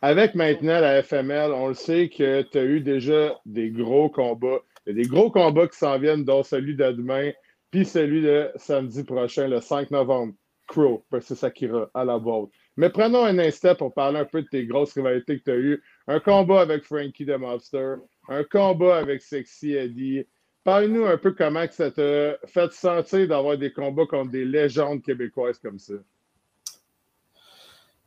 Avec 0.02 0.34
maintenant 0.34 0.78
la 0.78 1.02
FML, 1.02 1.52
on 1.52 1.68
le 1.68 1.74
sait 1.74 2.10
que 2.10 2.42
tu 2.42 2.58
as 2.58 2.64
eu 2.64 2.80
déjà 2.82 3.40
des 3.46 3.70
gros 3.70 4.10
combats. 4.10 4.60
Il 4.86 4.94
y 4.94 5.00
a 5.00 5.02
des 5.02 5.08
gros 5.08 5.30
combats 5.30 5.66
qui 5.68 5.78
s'en 5.78 5.98
viennent, 5.98 6.24
dont 6.24 6.42
celui 6.42 6.76
de 6.76 6.92
demain, 6.92 7.32
puis 7.70 7.86
celui 7.86 8.20
de 8.20 8.52
samedi 8.56 9.02
prochain, 9.04 9.48
le 9.48 9.62
5 9.62 9.90
novembre. 9.90 10.34
Crow 10.66 11.04
versus 11.10 11.42
Akira 11.44 11.90
à 11.94 12.04
la 12.04 12.16
vôtre. 12.16 12.52
Mais 12.76 12.90
prenons 12.90 13.24
un 13.24 13.38
instant 13.38 13.74
pour 13.74 13.94
parler 13.94 14.18
un 14.20 14.24
peu 14.24 14.42
de 14.42 14.48
tes 14.48 14.66
grosses 14.66 14.92
rivalités 14.92 15.38
que 15.38 15.44
tu 15.44 15.50
as 15.50 15.56
eues. 15.56 15.82
Un 16.06 16.20
combat 16.20 16.60
avec 16.60 16.84
Frankie 16.84 17.24
the 17.24 17.38
Mobster, 17.38 17.96
un 18.28 18.44
combat 18.44 18.98
avec 18.98 19.22
Sexy 19.22 19.72
Eddie. 19.72 20.26
Parle-nous 20.62 21.06
un 21.06 21.16
peu 21.16 21.32
comment 21.32 21.64
ça 21.70 21.90
t'a 21.90 22.36
fait 22.46 22.72
sentir 22.72 23.28
d'avoir 23.28 23.56
des 23.56 23.72
combats 23.72 24.06
contre 24.06 24.32
des 24.32 24.44
légendes 24.44 25.02
québécoises 25.02 25.58
comme 25.58 25.78
ça. 25.78 25.94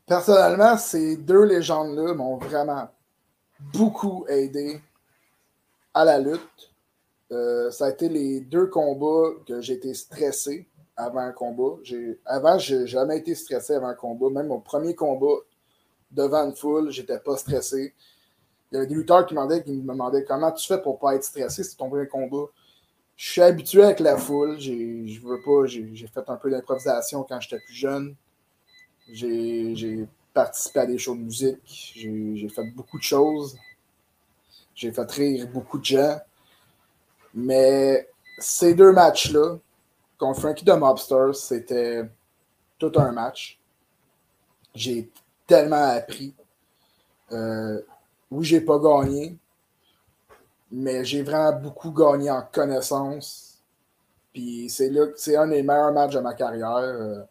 Personnellement, 0.05 0.77
ces 0.77 1.17
deux 1.17 1.45
légendes-là 1.45 2.13
m'ont 2.13 2.37
vraiment 2.37 2.89
beaucoup 3.73 4.25
aidé 4.27 4.81
à 5.93 6.05
la 6.05 6.19
lutte. 6.19 6.73
Euh, 7.31 7.69
ça 7.71 7.85
a 7.85 7.89
été 7.89 8.09
les 8.09 8.41
deux 8.41 8.67
combats 8.67 9.31
que 9.47 9.61
j'ai 9.61 9.73
été 9.73 9.93
stressé 9.93 10.67
avant 10.99 11.21
un 11.21 11.31
combat. 11.31 11.81
Avant, 12.25 12.57
j'ai 12.59 12.85
jamais 12.85 13.17
été 13.17 13.33
stressé 13.33 13.73
avant 13.73 13.87
un 13.87 13.95
combat. 13.95 14.29
Même 14.29 14.47
mon 14.47 14.59
premier 14.59 14.93
combat 14.93 15.37
devant 16.11 16.45
une 16.45 16.55
foule, 16.55 16.91
j'étais 16.91 17.19
pas 17.19 17.37
stressé. 17.37 17.93
Il 18.71 18.75
y 18.75 18.77
avait 18.77 18.87
des 18.87 18.95
lutteurs 18.95 19.25
qui, 19.25 19.33
me 19.33 19.81
demandaient 19.81 20.25
comment 20.25 20.51
tu 20.51 20.67
fais 20.67 20.81
pour 20.81 20.99
pas 20.99 21.15
être 21.15 21.23
stressé, 21.23 21.63
c'est 21.63 21.75
ton 21.77 21.89
premier 21.89 22.07
combat? 22.07 22.45
Je 23.15 23.31
suis 23.31 23.41
habitué 23.41 23.83
avec 23.83 23.99
la 23.99 24.17
foule. 24.17 24.59
Je 24.59 25.19
veux 25.21 25.41
pas, 25.41 25.65
j'ai, 25.65 26.07
fait 26.07 26.23
un 26.27 26.35
peu 26.35 26.51
d'improvisation 26.51 27.23
quand 27.23 27.39
j'étais 27.39 27.59
plus 27.65 27.73
jeune. 27.73 28.15
J'ai, 29.11 30.07
participé 30.33 30.79
à 30.79 30.85
des 30.85 30.97
shows 30.97 31.15
de 31.15 31.21
musique. 31.21 31.93
J'ai 31.95 32.49
fait 32.49 32.63
beaucoup 32.75 32.97
de 32.97 33.03
choses. 33.03 33.57
J'ai 34.75 34.91
fait 34.91 35.11
rire 35.11 35.47
beaucoup 35.47 35.79
de 35.79 35.85
gens. 35.85 36.19
Mais 37.33 38.07
ces 38.37 38.73
deux 38.73 38.91
matchs-là, 38.91 39.57
contre 40.19 40.41
Frankie 40.41 40.65
the 40.65 40.75
Mobster, 40.75 41.31
c'était 41.33 42.03
tout 42.77 42.91
un 42.97 43.11
match. 43.11 43.59
J'ai 44.75 45.09
tellement 45.47 45.95
appris. 45.95 46.35
Euh, 47.31 47.81
oui, 48.29 48.45
j'ai 48.45 48.61
pas 48.61 48.77
gagné, 48.77 49.37
mais 50.69 51.03
j'ai 51.05 51.23
vraiment 51.23 51.53
beaucoup 51.53 51.91
gagné 51.91 52.29
en 52.29 52.43
connaissance. 52.43 53.63
Puis 54.33 54.69
c'est 54.69 54.91
c'est 55.15 55.35
un 55.35 55.47
des 55.47 55.63
meilleurs 55.63 55.93
matchs 55.93 56.13
de 56.13 56.19
ma 56.19 56.33
carrière. 56.33 56.75
Euh, 56.77 57.23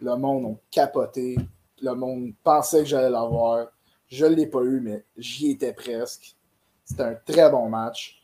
le 0.00 0.16
monde 0.16 0.46
a 0.46 0.60
capoté. 0.70 1.36
Le 1.82 1.94
monde 1.94 2.32
pensait 2.42 2.80
que 2.80 2.86
j'allais 2.86 3.10
l'avoir. 3.10 3.66
Je 4.08 4.26
ne 4.26 4.34
l'ai 4.34 4.46
pas 4.46 4.62
eu, 4.62 4.80
mais 4.80 5.04
j'y 5.16 5.50
étais 5.50 5.72
presque. 5.72 6.36
C'était 6.84 7.02
un 7.02 7.14
très 7.14 7.50
bon 7.50 7.68
match. 7.68 8.22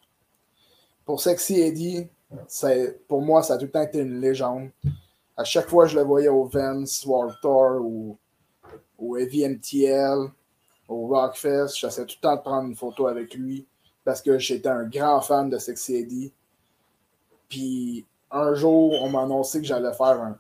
Pour 1.04 1.20
Sexy 1.20 1.60
Eddie, 1.60 2.08
pour 3.06 3.22
moi, 3.22 3.42
ça 3.42 3.54
a 3.54 3.58
tout 3.58 3.64
le 3.64 3.70
temps 3.70 3.82
été 3.82 4.00
une 4.00 4.20
légende. 4.20 4.70
À 5.36 5.44
chaque 5.44 5.68
fois 5.68 5.86
je 5.86 5.96
le 5.96 6.04
voyais 6.04 6.28
au 6.28 6.44
Vance, 6.44 7.04
World 7.06 7.36
Tour 7.40 7.80
ou 7.80 8.18
au 8.98 9.16
Heavy 9.16 9.48
MTL, 9.48 10.30
au 10.88 11.06
Rockfest, 11.06 11.76
j'essayais 11.76 12.06
tout 12.06 12.16
le 12.18 12.22
temps 12.22 12.36
de 12.36 12.40
prendre 12.40 12.68
une 12.68 12.76
photo 12.76 13.06
avec 13.06 13.34
lui 13.34 13.66
parce 14.04 14.22
que 14.22 14.38
j'étais 14.38 14.68
un 14.68 14.84
grand 14.84 15.20
fan 15.20 15.50
de 15.50 15.58
Sexy 15.58 15.96
Eddie. 15.96 16.32
Puis 17.48 18.06
un 18.30 18.54
jour, 18.54 18.92
on 19.02 19.10
m'a 19.10 19.22
annoncé 19.22 19.60
que 19.60 19.66
j'allais 19.66 19.92
faire 19.92 20.20
un 20.20 20.38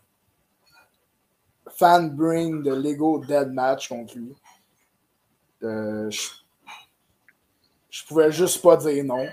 fan 1.70 2.10
bring 2.10 2.62
de 2.62 2.72
Lego 2.72 3.22
Dead 3.24 3.52
Match 3.52 3.88
contre 3.88 4.16
lui. 4.16 4.34
Euh, 5.62 6.10
je, 6.10 6.28
je 7.90 8.04
pouvais 8.06 8.32
juste 8.32 8.62
pas 8.62 8.76
dire 8.76 9.04
non. 9.04 9.26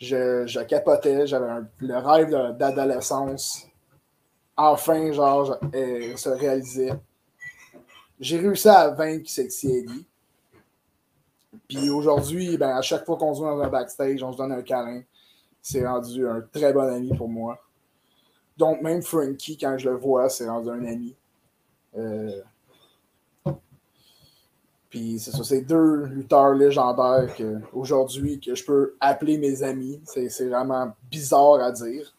Je, 0.00 0.62
capotais, 0.64 1.26
j'avais 1.26 1.62
le 1.80 1.98
rêve 1.98 2.56
d'adolescence. 2.56 3.66
Enfin, 4.56 5.12
genre, 5.12 5.58
se 5.72 6.28
réalisait. 6.28 6.92
J'ai 8.18 8.38
réussi 8.38 8.68
à 8.68 8.88
vaincre 8.90 9.28
Sexy 9.28 9.70
Eddie. 9.70 10.06
Puis 11.68 11.90
aujourd'hui, 11.90 12.56
ben, 12.56 12.76
à 12.76 12.82
chaque 12.82 13.04
fois 13.04 13.16
qu'on 13.16 13.34
se 13.34 13.40
voit 13.40 13.54
dans 13.54 13.62
un 13.62 13.68
backstage, 13.68 14.22
on 14.22 14.32
se 14.32 14.38
donne 14.38 14.52
un 14.52 14.62
câlin. 14.62 15.02
C'est 15.62 15.86
rendu 15.86 16.26
un 16.26 16.40
très 16.52 16.72
bon 16.72 16.88
ami 16.88 17.16
pour 17.16 17.28
moi. 17.28 17.58
Donc, 18.56 18.82
même 18.82 19.02
Frankie, 19.02 19.56
quand 19.56 19.76
je 19.78 19.88
le 19.88 19.96
vois, 19.96 20.28
c'est 20.28 20.48
rendu 20.48 20.68
un 20.70 20.84
ami. 20.84 21.14
Euh, 21.96 22.40
puis 24.90 25.20
c'est 25.20 25.30
ça, 25.30 25.44
c'est 25.44 25.62
deux 25.62 26.04
lutteurs 26.06 26.52
légendaires 26.54 27.32
que, 27.36 27.60
aujourd'hui 27.72 28.40
que 28.40 28.56
je 28.56 28.64
peux 28.64 28.96
appeler 28.98 29.38
mes 29.38 29.62
amis. 29.62 30.00
C'est 30.04 30.48
vraiment 30.48 30.92
bizarre 31.08 31.60
à 31.60 31.70
dire. 31.70 32.12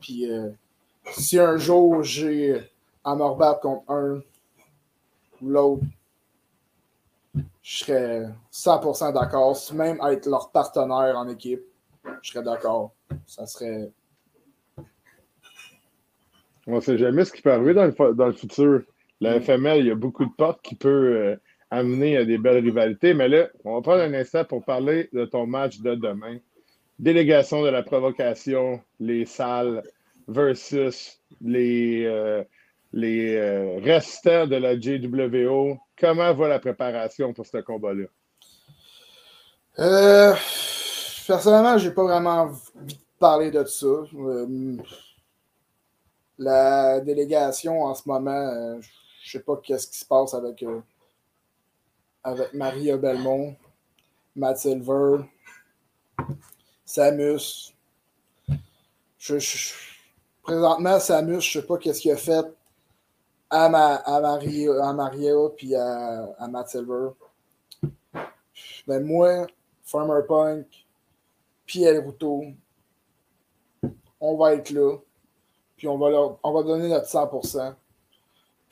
Puis 0.00 0.30
euh, 0.30 0.48
si 1.12 1.38
un 1.38 1.58
jour 1.58 2.02
j'ai 2.02 2.70
à 3.04 3.14
me 3.14 3.60
contre 3.60 3.90
un 3.90 4.22
ou 5.42 5.48
l'autre, 5.50 5.84
je 7.62 7.84
serais 7.84 8.28
100% 8.50 9.12
d'accord. 9.12 9.58
Même 9.74 10.00
être 10.08 10.26
leur 10.26 10.50
partenaire 10.50 11.18
en 11.18 11.28
équipe, 11.28 11.62
je 12.22 12.30
serais 12.30 12.44
d'accord. 12.44 12.92
Ça 13.26 13.46
serait. 13.46 13.90
On 16.66 16.76
ne 16.76 16.80
sait 16.80 16.96
jamais 16.96 17.26
ce 17.26 17.32
qui 17.32 17.42
peut 17.42 17.52
arriver 17.52 17.74
dans 17.74 18.26
le 18.26 18.32
futur. 18.32 18.82
La 19.20 19.40
FML, 19.40 19.78
il 19.80 19.86
y 19.86 19.90
a 19.90 19.94
beaucoup 19.94 20.26
de 20.26 20.32
portes 20.36 20.60
qui 20.62 20.74
peuvent 20.74 20.92
euh, 20.92 21.36
amener 21.70 22.18
à 22.18 22.24
des 22.24 22.36
belles 22.36 22.62
rivalités. 22.62 23.14
Mais 23.14 23.28
là, 23.28 23.48
on 23.64 23.74
va 23.74 23.80
prendre 23.80 24.02
un 24.02 24.12
instant 24.14 24.44
pour 24.44 24.64
parler 24.64 25.08
de 25.12 25.24
ton 25.24 25.46
match 25.46 25.80
de 25.80 25.94
demain. 25.94 26.38
Délégation 26.98 27.62
de 27.62 27.68
la 27.68 27.82
provocation, 27.82 28.80
les 29.00 29.24
salles 29.24 29.82
versus 30.28 31.20
les, 31.40 32.04
euh, 32.04 32.42
les 32.92 33.36
euh, 33.36 33.78
restants 33.82 34.46
de 34.46 34.56
la 34.56 34.78
JWO. 34.78 35.78
Comment 35.98 36.34
va 36.34 36.48
la 36.48 36.58
préparation 36.58 37.32
pour 37.32 37.46
ce 37.46 37.58
combat-là? 37.58 38.06
personnellement, 41.26 41.76
je 41.76 41.88
n'ai 41.88 41.94
pas 41.94 42.04
vraiment 42.04 42.42
envie 42.42 42.94
de 42.94 43.00
parler 43.18 43.50
de 43.50 43.64
ça. 43.64 43.86
la 46.38 47.00
délégation 47.00 47.82
en 47.82 47.94
ce 47.94 48.08
moment, 48.08 48.80
je 48.80 48.88
sais 49.30 49.40
pas 49.40 49.56
qu'est-ce 49.56 49.88
qui 49.88 49.98
se 49.98 50.04
passe 50.04 50.34
avec, 50.34 50.62
euh, 50.62 50.80
avec 52.22 52.52
Maria 52.54 52.96
Belmont, 52.96 53.56
Matt 54.34 54.58
Silver, 54.58 55.24
Samus. 56.84 57.72
Je, 59.18 59.72
présentement, 60.42 61.00
Samus, 61.00 61.40
je 61.40 61.58
sais 61.58 61.66
pas 61.66 61.78
qu'est-ce 61.78 62.00
qu'il 62.00 62.12
a 62.12 62.16
fait 62.16 62.46
à, 63.50 63.68
ma, 63.68 63.96
à, 63.96 64.20
Maria, 64.20 64.72
à 64.84 65.50
puis 65.56 65.74
à, 65.74 66.34
à 66.38 66.48
Matt 66.48 66.68
Silver. 66.68 67.10
Mais 68.86 69.00
moi, 69.00 69.46
Farmer 69.82 70.22
Punk, 70.26 70.66
puis 71.66 71.82
El 71.82 72.04
Ruto, 72.04 72.44
on 74.20 74.36
va 74.36 74.54
être 74.54 74.70
là, 74.70 74.96
puis 75.76 75.88
on 75.88 75.98
va, 75.98 76.10
leur, 76.10 76.38
on 76.42 76.52
va 76.52 76.62
donner 76.62 76.88
notre 76.88 77.08
100%. 77.08 77.74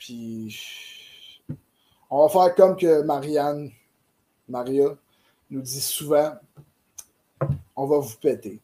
Puis 0.05 1.41
on 2.11 2.27
va 2.27 2.29
faire 2.29 2.55
comme 2.55 2.77
que 2.77 3.01
Marianne, 3.01 3.71
Maria, 4.47 4.95
nous 5.49 5.61
dit 5.61 5.81
souvent 5.81 6.35
on 7.75 7.87
va 7.87 7.97
vous 7.97 8.17
péter. 8.17 8.61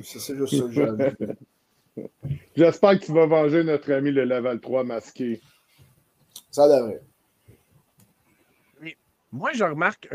C'est 0.00 0.36
juste 0.36 0.56
ça 0.56 0.62
que 0.64 0.72
je 0.72 2.02
J'espère 2.56 3.00
que 3.00 3.04
tu 3.04 3.12
vas 3.12 3.26
venger 3.26 3.64
notre 3.64 3.92
ami 3.92 4.12
le 4.12 4.24
level 4.24 4.60
3 4.60 4.84
masqué. 4.84 5.40
Ça 6.50 6.68
devrait. 6.68 7.02
Moi, 9.32 9.52
je 9.54 9.64
remarque 9.64 10.08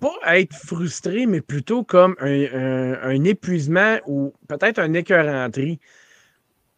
pas 0.00 0.38
être 0.38 0.54
frustré, 0.54 1.26
mais 1.26 1.40
plutôt 1.40 1.84
comme 1.84 2.16
un, 2.20 3.24
épuisement 3.24 3.98
ou 4.06 4.32
peut-être 4.48 4.78
un 4.78 4.94
écœuranterie. 4.94 5.78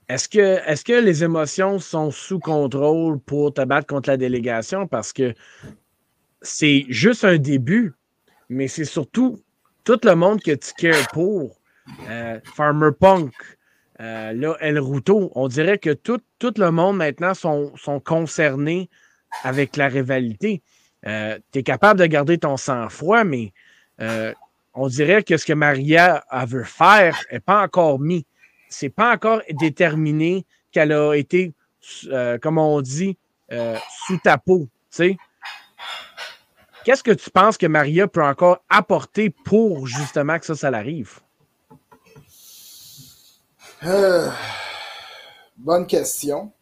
Est-ce 0.09 0.29
que, 0.29 1.01
les 1.01 1.25
émotions 1.25 1.81
sont 1.81 2.12
sous 2.12 2.38
contrôle 2.38 3.19
pour 3.19 3.53
te 3.53 3.64
battre 3.64 3.88
contre 3.88 4.11
la 4.11 4.16
délégation? 4.16 4.87
Parce 4.87 5.12
que 5.12 5.35
c'est 6.42 6.87
juste 6.88 7.25
un 7.25 7.38
début, 7.38 7.92
mais 8.49 8.69
c'est 8.69 8.85
surtout 8.85 9.42
tout 9.83 9.99
le 10.05 10.14
monde 10.14 10.40
que 10.40 10.53
tu 10.53 10.73
cares 10.79 11.09
pour. 11.12 11.59
Euh, 12.09 12.40
Farmer 12.55 12.90
Punk, 12.99 13.33
euh, 14.01 14.55
El 14.61 14.79
Ruto, 14.79 15.31
on 15.35 15.49
dirait 15.49 15.79
que 15.79 15.90
tout, 15.90 16.21
tout 16.38 16.55
le 16.57 16.71
monde 16.71 16.97
maintenant 16.97 17.35
sont, 17.35 17.73
sont 17.77 18.01
concernés 18.01 18.89
avec 19.43 19.76
la 19.76 19.89
rivalité. 19.89 20.62
Euh, 21.07 21.39
tu 21.53 21.61
es 21.61 21.62
capable 21.62 22.01
de 22.01 22.07
garder 22.07 22.39
ton 22.39 22.57
sang-froid, 22.57 23.24
mais 23.24 23.53
on 24.74 24.89
dirait 24.89 25.22
que 25.22 25.37
ce 25.37 25.47
que 25.47 25.53
Maria 25.53 26.24
veut 26.47 26.64
faire 26.64 27.18
n'est 27.33 27.41
pas 27.41 27.62
encore 27.62 27.99
mis 27.99 28.26
c'est 28.69 28.89
pas 28.89 29.14
encore 29.14 29.41
déterminé 29.51 30.45
qu'elle 30.73 30.93
a 30.93 31.14
été, 31.14 31.55
euh, 32.09 32.39
comme 32.39 32.59
on 32.59 32.81
dit, 32.81 33.17
euh, 33.53 33.77
sous 34.07 34.19
ta 34.19 34.39
peau. 34.39 34.69
Qu'est-ce 36.85 37.03
que 37.03 37.12
tu 37.12 37.31
penses 37.31 37.59
que 37.59 37.67
Maria 37.67 38.07
peut 38.09 38.23
encore 38.23 38.59
apporter 38.69 39.31
pour 39.31 39.87
justement 39.87 40.39
que 40.39 40.47
ça, 40.47 40.55
ça 40.55 40.71
l'arrive? 40.71 41.21
Euh, 43.85 44.31
bonne 45.57 45.87
question. 45.87 46.53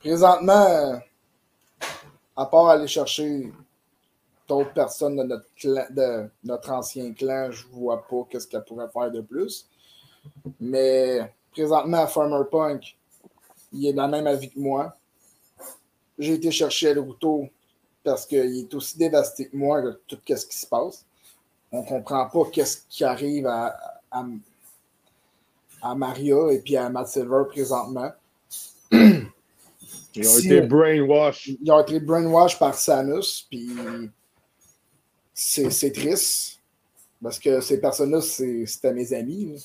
présentement, 0.00 1.00
à 2.36 2.46
part 2.46 2.68
aller 2.68 2.86
chercher 2.86 3.52
d'autres 4.48 4.72
personnes 4.72 5.16
de 5.16 5.22
notre, 5.24 5.46
de 5.92 6.30
notre 6.44 6.70
ancien 6.72 7.12
clan, 7.12 7.50
je 7.50 7.66
vois 7.68 8.06
pas 8.08 8.26
qu'est-ce 8.30 8.46
qu'elle 8.48 8.64
pourrait 8.64 8.88
faire 8.88 9.10
de 9.10 9.20
plus. 9.20 9.68
Mais 10.58 11.32
présentement, 11.52 12.06
Farmer 12.06 12.44
Punk, 12.50 12.96
il 13.72 13.86
est 13.86 13.92
dans 13.92 14.06
le 14.06 14.12
même 14.12 14.26
avis 14.26 14.50
que 14.50 14.58
moi. 14.58 14.94
J'ai 16.18 16.34
été 16.34 16.50
chercher 16.50 16.94
le 16.94 17.00
Ruto 17.00 17.48
parce 18.02 18.26
qu'il 18.26 18.38
est 18.58 18.74
aussi 18.74 18.96
dévasté 18.98 19.48
que 19.48 19.56
moi 19.56 19.82
de 19.82 20.00
tout 20.06 20.18
ce 20.26 20.46
qui 20.46 20.56
se 20.58 20.66
passe. 20.66 21.04
On 21.70 21.82
comprend 21.82 22.26
pas 22.28 22.44
qu'est-ce 22.50 22.78
qui 22.88 23.04
arrive 23.04 23.46
à, 23.46 23.76
à, 24.10 24.24
à 25.82 25.94
Maria 25.94 26.50
et 26.50 26.60
puis 26.60 26.76
à 26.76 26.88
Matt 26.88 27.08
Silver 27.08 27.42
présentement. 27.48 28.10
Ils 28.90 30.26
ont 30.26 30.32
Si- 30.32 30.46
été 30.46 30.62
brainwash. 30.62 31.50
Ils 31.62 31.70
ont 31.70 31.80
été 31.80 32.00
brainwash 32.00 32.58
par 32.58 32.74
Samus, 32.74 33.46
puis 33.48 33.68
c'est 35.38 35.92
triste. 35.92 36.60
Parce 37.22 37.38
que 37.38 37.60
ces 37.60 37.80
personnes-là, 37.80 38.20
c'était 38.20 38.92
mes 38.92 39.12
amis. 39.12 39.64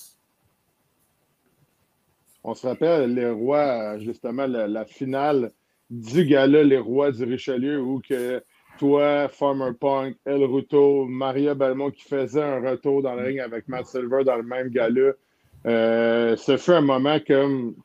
On 2.44 2.54
se 2.54 2.68
rappelle, 2.68 3.14
les 3.14 3.30
rois, 3.30 3.98
justement, 4.00 4.46
la, 4.48 4.68
la 4.68 4.86
finale 4.86 5.52
du 5.90 6.26
gala, 6.26 6.64
les 6.64 6.78
rois 6.78 7.12
du 7.12 7.24
Richelieu, 7.24 7.82
où 7.82 8.02
que 8.08 8.44
toi, 8.80 9.28
Farmer 9.30 9.72
Punk, 9.80 10.16
El 10.26 10.44
Ruto, 10.44 11.06
Maria 11.06 11.54
Belmont 11.54 11.92
qui 11.92 12.04
faisait 12.04 12.42
un 12.42 12.60
retour 12.60 13.02
dans 13.02 13.16
le 13.16 13.24
ring 13.24 13.40
avec 13.40 13.68
Matt 13.68 13.86
Silver 13.86 14.24
dans 14.24 14.36
le 14.36 14.44
même 14.44 14.70
gala. 14.70 15.12
Euh, 15.66 16.36
ce 16.36 16.58
fut 16.58 16.72
un 16.72 16.82
moment 16.82 17.20
comme 17.26 17.76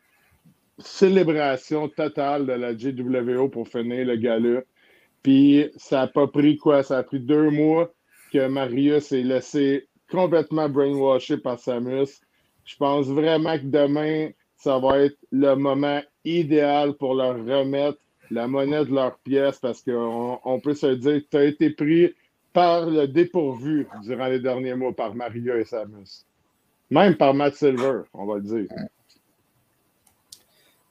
célébration 0.78 1.88
totale 1.88 2.46
de 2.46 2.52
la 2.52 2.76
JWO 2.76 3.48
pour 3.48 3.68
finir 3.68 4.06
le 4.06 4.16
gala. 4.16 4.62
Puis 5.22 5.70
ça 5.76 6.00
n'a 6.00 6.06
pas 6.06 6.26
pris 6.26 6.56
quoi? 6.56 6.82
Ça 6.82 6.98
a 6.98 7.02
pris 7.02 7.20
deux 7.20 7.50
mois 7.50 7.92
que 8.32 8.46
Maria 8.46 9.00
s'est 9.00 9.22
laissée 9.22 9.88
complètement 10.10 10.68
brainwashée 10.68 11.38
par 11.38 11.58
Samus. 11.58 12.20
Je 12.64 12.76
pense 12.76 13.06
vraiment 13.06 13.58
que 13.58 13.64
demain, 13.64 14.30
ça 14.56 14.78
va 14.78 14.98
être 15.00 15.16
le 15.32 15.54
moment 15.54 16.00
idéal 16.24 16.94
pour 16.94 17.14
leur 17.14 17.36
remettre 17.36 17.98
la 18.30 18.46
monnaie 18.46 18.84
de 18.84 18.94
leur 18.94 19.18
pièce 19.18 19.58
parce 19.58 19.82
qu'on 19.82 20.38
on 20.44 20.60
peut 20.60 20.74
se 20.74 20.94
dire 20.94 21.22
que 21.22 21.26
tu 21.30 21.36
as 21.36 21.44
été 21.44 21.70
pris 21.70 22.14
par 22.52 22.86
le 22.86 23.06
dépourvu 23.06 23.86
durant 24.02 24.26
les 24.26 24.40
derniers 24.40 24.74
mois 24.74 24.92
par 24.92 25.14
Maria 25.14 25.56
et 25.56 25.64
Samus. 25.64 26.26
Même 26.90 27.16
par 27.16 27.34
Matt 27.34 27.54
Silver, 27.54 28.02
on 28.12 28.26
va 28.26 28.36
le 28.36 28.42
dire. 28.42 28.68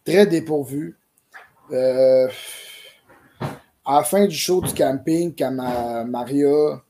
Très 0.06 0.26
dépourvu. 0.26 0.96
Euh, 1.72 2.28
à 3.88 3.96
la 4.00 4.04
fin 4.04 4.26
du 4.28 4.36
show 4.36 4.60
du 4.62 4.74
camping, 4.74 5.34
quand 5.34 5.52
ma- 5.52 6.04
Maria 6.04 6.84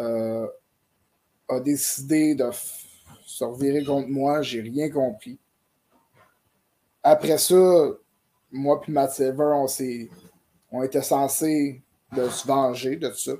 euh, 0.00 0.46
a 1.48 1.60
décidé 1.60 2.34
de 2.34 2.50
se 3.24 3.44
revirer 3.44 3.84
contre 3.84 4.08
moi, 4.08 4.42
j'ai 4.42 4.60
rien 4.60 4.90
compris. 4.90 5.38
Après 7.02 7.38
ça, 7.38 7.90
moi 8.50 8.80
puis 8.80 8.92
Matt 8.92 9.12
Silver, 9.12 9.52
on, 9.54 9.66
on 10.72 10.82
était 10.82 11.02
censés 11.02 11.80
de 12.12 12.28
se 12.28 12.44
venger 12.46 12.96
de 12.96 13.12
ça. 13.12 13.32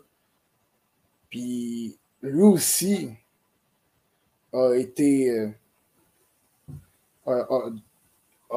Puis 1.28 1.98
lui 2.22 2.42
aussi 2.42 3.10
a 4.52 4.74
été, 4.74 5.30
euh, 5.30 5.48
a, 7.26 7.32
a- 7.32 7.70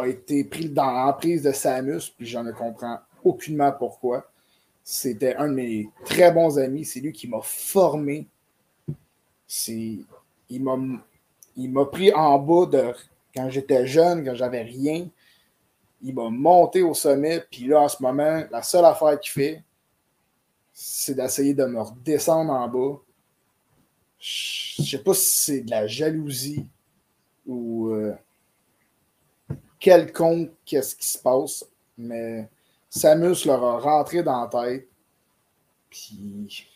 a 0.02 0.08
été 0.08 0.44
pris 0.44 0.70
dans 0.70 0.92
l'emprise 0.92 1.42
de 1.42 1.52
Samus, 1.52 2.12
puis 2.16 2.28
j'en 2.28 2.44
ne 2.44 2.52
comprends 2.52 3.00
aucunement 3.30 3.72
pourquoi. 3.72 4.30
C'était 4.84 5.36
un 5.36 5.50
de 5.50 5.54
mes 5.54 5.90
très 6.06 6.32
bons 6.32 6.58
amis. 6.58 6.86
C'est 6.86 7.00
lui 7.00 7.12
qui 7.12 7.28
m'a 7.28 7.42
formé. 7.42 8.28
Il 10.50 10.64
m'a, 10.64 11.86
pris 11.86 12.14
en 12.14 12.40
bas 12.40 12.66
de 12.66 12.94
quand 13.36 13.50
j'étais 13.50 13.86
jeune, 13.86 14.24
quand 14.24 14.36
j'avais 14.36 14.62
rien. 14.62 15.08
Il 16.02 16.16
m'a 16.16 16.30
monté 16.30 16.82
au 16.84 16.94
sommet. 16.94 17.44
Puis 17.52 17.66
là, 17.66 17.82
en 17.82 17.90
ce 17.90 18.02
moment, 18.02 18.44
la 18.52 18.62
seule 18.62 18.86
affaire 18.86 19.20
qu'il 19.20 19.32
fait, 19.32 19.64
c'est 20.74 21.16
d'essayer 21.16 21.54
de 21.54 21.66
me 21.66 21.82
redescendre 21.82 22.52
en 22.52 22.68
bas. 22.68 23.02
Je 24.20 24.84
sais 24.84 25.04
pas 25.04 25.14
si 25.14 25.40
c'est 25.42 25.62
de 25.62 25.72
la 25.72 25.86
jalousie 25.86 26.66
ou 27.46 27.90
euh, 27.90 28.14
quelconque 29.80 30.52
qu'est-ce 30.66 30.96
qui 30.96 31.08
se 31.08 31.18
passe, 31.18 31.66
mais 31.98 32.48
Samus 32.98 33.46
leur 33.46 33.64
a 33.64 33.80
rentré 33.80 34.24
dans 34.24 34.42
la 34.42 34.48
tête. 34.48 34.88
Puis. 35.90 36.68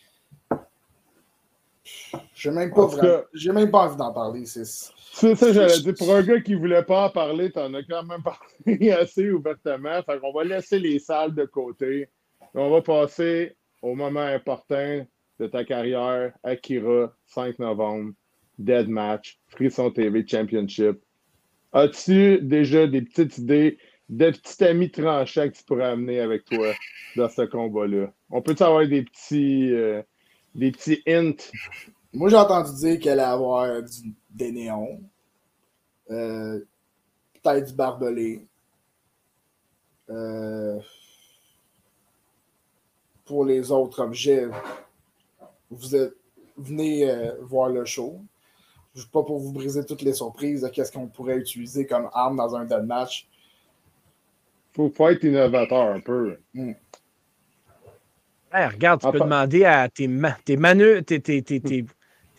J'ai 2.34 2.50
même 2.50 2.72
pas 2.72 2.86
vraiment- 2.86 3.22
J'ai 3.34 3.52
même 3.52 3.70
pas 3.70 3.86
envie 3.86 3.96
d'en 3.96 4.12
parler. 4.12 4.44
C'est 4.46 4.64
C'est 4.64 5.34
ça, 5.34 5.52
j'allais 5.52 5.80
dire. 5.80 5.94
Pour 5.98 6.14
un 6.14 6.22
gars 6.22 6.40
qui 6.40 6.54
voulait 6.54 6.82
pas 6.82 7.06
en 7.06 7.10
parler, 7.10 7.50
t'en 7.50 7.72
as 7.74 7.82
quand 7.82 8.02
même 8.04 8.22
parlé 8.66 8.90
assez 8.92 9.30
ouvertement. 9.30 10.02
Fait 10.02 10.18
qu'on 10.20 10.32
va 10.32 10.44
laisser 10.44 10.78
les 10.78 10.98
salles 10.98 11.34
de 11.34 11.44
côté. 11.44 12.08
On 12.54 12.70
va 12.70 12.82
passer 12.82 13.56
au 13.80 13.94
moment 13.94 14.20
important 14.20 15.04
de 15.40 15.46
ta 15.46 15.64
carrière, 15.64 16.32
Akira, 16.42 17.12
5 17.26 17.58
novembre, 17.58 18.12
Dead 18.58 18.88
Match, 18.88 19.40
Frisson 19.48 19.90
TV 19.90 20.24
Championship. 20.26 21.00
As-tu 21.72 22.38
déjà 22.42 22.86
des 22.86 23.02
petites 23.02 23.38
idées 23.38 23.78
de 24.12 24.30
petits 24.30 24.62
amis 24.64 24.90
tranchants 24.90 25.48
que 25.48 25.56
tu 25.56 25.64
pourrais 25.64 25.86
amener 25.86 26.20
avec 26.20 26.44
toi 26.44 26.72
dans 27.16 27.28
ce 27.30 27.42
combat-là? 27.42 28.12
On 28.30 28.42
peut-tu 28.42 28.62
avoir 28.62 28.86
des 28.86 29.02
petits, 29.04 29.72
euh, 29.72 30.02
des 30.54 30.70
petits 30.70 31.02
hints? 31.06 31.50
Moi, 32.12 32.28
j'ai 32.28 32.36
entendu 32.36 32.74
dire 32.76 33.00
qu'elle 33.00 33.20
allait 33.20 33.32
avoir 33.32 33.82
du- 33.82 34.14
des 34.30 34.52
néons. 34.52 35.00
Euh, 36.10 36.60
Peut-être 37.42 37.66
du 37.68 37.72
barbelé. 37.74 38.46
Euh, 40.10 40.78
pour 43.24 43.44
les 43.46 43.72
autres 43.72 44.00
objets, 44.02 44.46
vous 45.70 45.96
êtes, 45.96 46.14
venez 46.56 47.10
voir 47.40 47.70
le 47.70 47.84
show. 47.84 48.20
Je 48.94 49.00
ne 49.04 49.06
pas 49.08 49.22
pour 49.22 49.38
vous 49.38 49.52
briser 49.52 49.84
toutes 49.86 50.02
les 50.02 50.12
surprises 50.12 50.60
de 50.60 50.68
qu'est-ce 50.68 50.92
qu'on 50.92 51.08
pourrait 51.08 51.38
utiliser 51.38 51.86
comme 51.86 52.10
arme 52.12 52.36
dans 52.36 52.54
un 52.54 52.64
dead 52.66 52.84
match. 52.84 53.26
Faut, 54.74 54.90
faut 54.90 55.08
être 55.08 55.24
innovateur 55.24 55.92
un 55.94 56.00
peu. 56.00 56.36
Hey, 56.54 56.76
regarde, 58.66 59.00
tu 59.00 59.10
peux 59.10 59.16
Enfin- 59.18 59.24
demander 59.24 59.64
à 59.64 59.88
tes, 59.88 60.08
ma- 60.08 60.36
tes, 60.44 60.56
manu- 60.56 61.02
tes, 61.02 61.22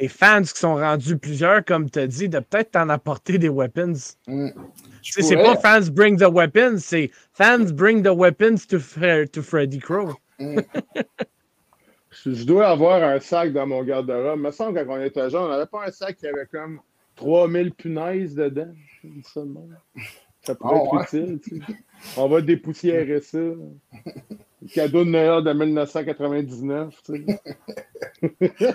fans 0.09 0.41
qui 0.41 0.59
sont 0.59 0.75
rendus 0.75 1.17
plusieurs, 1.17 1.63
comme 1.63 1.89
tu 1.89 1.99
as 1.99 2.07
dit, 2.07 2.29
de 2.29 2.39
peut-être 2.39 2.71
t'en 2.71 2.89
apporter 2.89 3.37
des 3.37 3.49
weapons. 3.49 3.93
Hmm. 4.27 4.49
C'est 5.01 5.35
pas 5.35 5.55
fans 5.57 5.87
bring 5.91 6.17
the 6.17 6.29
weapons, 6.31 6.77
c'est 6.79 7.11
fans 7.33 7.65
bring 7.73 8.03
the 8.03 8.13
weapons 8.15 8.55
to, 8.69 8.79
Fre- 8.79 9.29
to 9.29 9.41
Freddy 9.41 9.79
Crow. 9.79 10.13
Hmm. 10.39 10.59
Je, 12.11 12.33
je 12.33 12.43
dois 12.45 12.69
avoir 12.69 13.01
un 13.03 13.19
sac 13.19 13.51
dans 13.53 13.65
mon 13.65 13.83
garde-robe. 13.83 14.37
Il 14.39 14.43
me 14.43 14.51
semble 14.51 14.79
que 14.79 14.85
quand 14.85 14.99
on 14.99 15.03
était 15.03 15.29
jeune, 15.29 15.43
on 15.43 15.49
n'avait 15.49 15.65
pas 15.65 15.85
un 15.87 15.91
sac 15.91 16.17
qui 16.17 16.27
avait 16.27 16.45
comme 16.51 16.79
3000 17.15 17.73
punaises 17.73 18.35
dedans. 18.35 18.73
Ça 20.43 20.55
pourrait 20.55 20.79
Ah, 20.91 21.01
être 21.01 21.15
utile. 21.15 21.39
tu 21.41 21.57
sais. 21.57 21.73
On 22.17 22.27
va 22.27 22.41
dépoussiérer 22.41 23.21
ça. 23.21 23.37
Cadeau 24.73 25.03
de 25.05 25.09
Noël 25.09 25.43
de 25.43 25.53
1999. 25.53 27.01
tu 27.05 27.25
sais. 27.25 28.45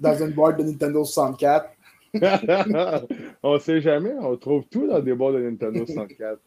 Dans 0.00 0.14
une 0.24 0.32
boîte 0.32 0.58
de 0.58 0.64
Nintendo 0.64 1.04
64. 1.04 1.70
on 3.42 3.58
sait 3.58 3.80
jamais, 3.80 4.12
on 4.20 4.36
trouve 4.36 4.64
tout 4.70 4.86
dans 4.88 5.00
des 5.00 5.12
boîtes 5.14 5.34
de 5.36 5.40
Nintendo 5.50 5.84
64. 5.86 6.40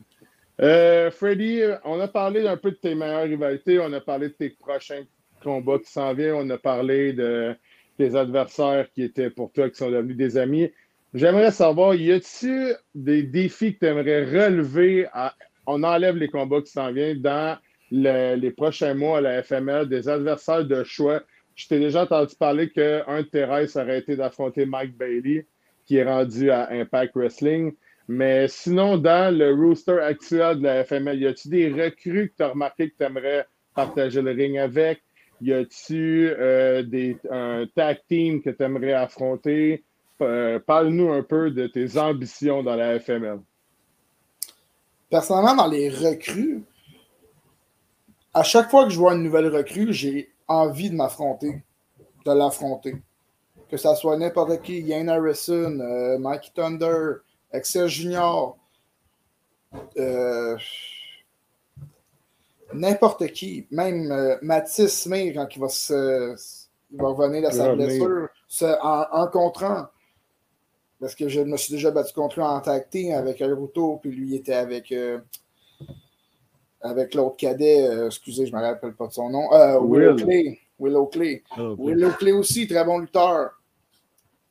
Euh, 0.62 1.12
Freddy, 1.12 1.62
on 1.86 2.00
a 2.00 2.08
parlé 2.08 2.48
un 2.48 2.58
peu 2.58 2.72
de 2.72 2.76
tes 2.78 2.94
meilleures 2.96 3.24
rivalités, 3.24 3.80
on 3.80 3.94
a 3.94 4.02
parlé 4.02 4.30
de 4.30 4.34
tes 4.34 4.50
prochains 4.50 5.04
combats 5.44 5.80
qui 5.80 5.92
s'en 5.92 6.14
viennent, 6.14 6.36
on 6.36 6.50
a 6.50 6.58
parlé 6.58 7.14
de 7.14 7.56
tes 7.98 8.16
adversaires 8.16 8.92
qui 8.92 9.04
étaient 9.04 9.30
pour 9.30 9.52
toi, 9.52 9.70
qui 9.70 9.78
sont 9.78 9.92
devenus 9.92 10.18
des 10.18 10.38
amis. 10.38 10.70
J'aimerais 11.14 11.52
savoir, 11.52 11.94
y 11.96 12.12
a-t-il 12.12 12.76
des 12.96 13.24
défis 13.24 13.74
que 13.74 13.80
tu 13.80 13.86
aimerais 13.86 14.24
relever 14.24 15.08
à- 15.12 15.36
on 15.68 15.84
enlève 15.84 16.16
les 16.16 16.30
combats 16.30 16.62
qui 16.62 16.72
s'en 16.72 16.92
viennent 16.92 17.22
dans 17.22 17.58
le- 17.92 18.36
les 18.36 18.52
prochains 18.52 18.94
mois 18.94 19.18
à 19.18 19.22
la 19.22 19.38
FML, 19.44 19.90
des 19.90 20.08
adversaires 20.08 20.66
de 20.66 20.84
choix? 20.86 21.22
Je 21.56 21.68
t'ai 21.68 21.80
déjà 21.80 22.04
entendu 22.04 22.34
parler 22.38 22.70
qu'un 22.70 23.22
de 23.22 23.28
tes 23.28 23.44
rêves 23.44 23.72
aurait 23.76 24.00
été 24.00 24.16
d'affronter 24.16 24.66
Mike 24.66 24.98
Bailey, 24.98 25.46
qui 25.86 25.98
est 25.98 26.06
rendu 26.06 26.50
à 26.50 26.70
Impact 26.72 27.14
Wrestling. 27.16 27.74
Mais 28.08 28.48
sinon, 28.48 28.98
dans 28.98 29.36
le 29.38 29.54
rooster 29.54 30.00
actuel 30.00 30.60
de 30.60 30.64
la 30.64 30.80
FML, 30.86 31.20
y 31.20 31.28
a-tu 31.28 31.50
des 31.50 31.70
recrues 31.70 32.30
que 32.30 32.36
tu 32.38 32.44
as 32.44 32.50
remarqué 32.50 32.90
que 32.90 32.96
tu 32.98 33.04
aimerais 33.04 33.46
partager 33.76 34.22
le 34.22 34.32
ring 34.32 34.58
avec? 34.58 35.02
Y 35.42 35.54
a-tu 35.54 36.30
euh, 36.30 36.84
un 37.30 37.66
tag 37.76 38.00
team 38.08 38.42
que 38.42 38.50
tu 38.50 38.64
aimerais 38.64 38.94
affronter? 38.94 39.84
Euh, 40.22 40.60
Parle-nous 40.60 41.12
un 41.12 41.24
peu 41.24 41.52
de 41.52 41.68
tes 41.68 41.98
ambitions 41.98 42.64
dans 42.64 42.76
la 42.76 43.00
FML. 43.00 43.40
Personnellement, 45.10 45.56
dans 45.56 45.68
les 45.68 45.90
recrues, 45.90 46.64
à 48.34 48.44
chaque 48.44 48.70
fois 48.70 48.86
que 48.86 48.92
je 48.92 48.98
vois 48.98 49.14
une 49.14 49.24
nouvelle 49.24 49.48
recrue, 49.48 49.92
j'ai 49.92 50.32
envie 50.48 50.90
de 50.90 50.96
m'affronter, 50.96 51.64
de 52.26 52.32
l'affronter. 52.32 52.96
Que 53.70 53.78
ça 53.78 53.96
soit 53.96 54.18
n'importe 54.18 54.62
qui, 54.62 54.80
Ian 54.82 55.08
Harrison, 55.08 55.80
euh, 55.80 56.18
Mikey 56.18 56.52
Thunder, 56.54 57.16
Excel 57.52 57.88
Junior, 57.88 58.58
euh, 59.98 60.58
n'importe 62.74 63.28
qui, 63.28 63.68
même 63.72 64.12
euh, 64.12 64.38
Mathis 64.42 65.06
May, 65.08 65.34
quand 65.34 65.48
il 65.56 65.60
va, 65.60 65.70
se, 65.70 66.36
il 66.92 67.02
va 67.02 67.10
revenir 67.10 67.50
de 67.50 67.54
sa 67.54 67.74
blessure, 67.76 68.28
en, 68.82 69.30
un. 69.62 69.90
Parce 71.02 71.16
que 71.16 71.28
je 71.28 71.42
me 71.42 71.58
suis 71.58 71.74
déjà 71.74 71.92
battu 71.92 72.14
contre 72.14 72.36
lui 72.38 72.44
en 72.46 72.62
tag 72.62 72.88
team 72.90 73.12
avec 73.14 73.42
El 73.42 73.54
Ruto, 73.54 73.98
puis 74.02 74.12
lui 74.12 74.36
était 74.36 74.54
avec, 74.54 74.92
euh, 74.94 75.20
avec 76.80 77.14
l'autre 77.16 77.36
cadet, 77.38 77.88
euh, 77.88 78.06
excusez, 78.08 78.46
je 78.46 78.52
ne 78.54 78.58
me 78.58 78.64
rappelle 78.64 78.94
pas 78.94 79.08
de 79.08 79.12
son 79.12 79.30
nom, 79.30 79.52
euh, 79.52 79.80
Willow 79.80 80.14
Will. 80.16 80.24
Clay. 80.24 80.60
Willow 80.80 81.06
Clay. 81.08 81.44
Oh, 81.60 81.76
Willow 81.80 82.12
Clay 82.12 82.32
aussi, 82.32 82.68
très 82.68 82.86
bon 82.86 83.00
lutteur. 83.00 83.52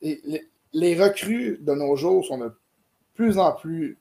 Et 0.01 0.19
les, 0.25 0.47
les 0.73 1.01
recrues 1.01 1.57
de 1.61 1.73
nos 1.73 1.95
jours 1.95 2.25
sont 2.25 2.37
de 2.37 2.51
plus 3.15 3.37
en 3.37 3.53
plus. 3.53 3.97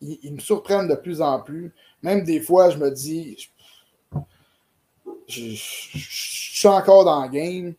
Ils, 0.00 0.18
ils 0.22 0.34
me 0.34 0.38
surprennent 0.40 0.88
de 0.88 0.94
plus 0.94 1.20
en 1.20 1.40
plus. 1.40 1.74
Même 2.02 2.24
des 2.24 2.40
fois, 2.40 2.70
je 2.70 2.78
me 2.78 2.90
dis. 2.90 3.36
Je, 4.12 4.18
je- 5.26 5.50
je- 5.50 5.98
je 5.98 6.58
suis 6.60 6.68
encore 6.68 7.04
dans 7.04 7.22
le 7.22 7.28
game. 7.28 7.74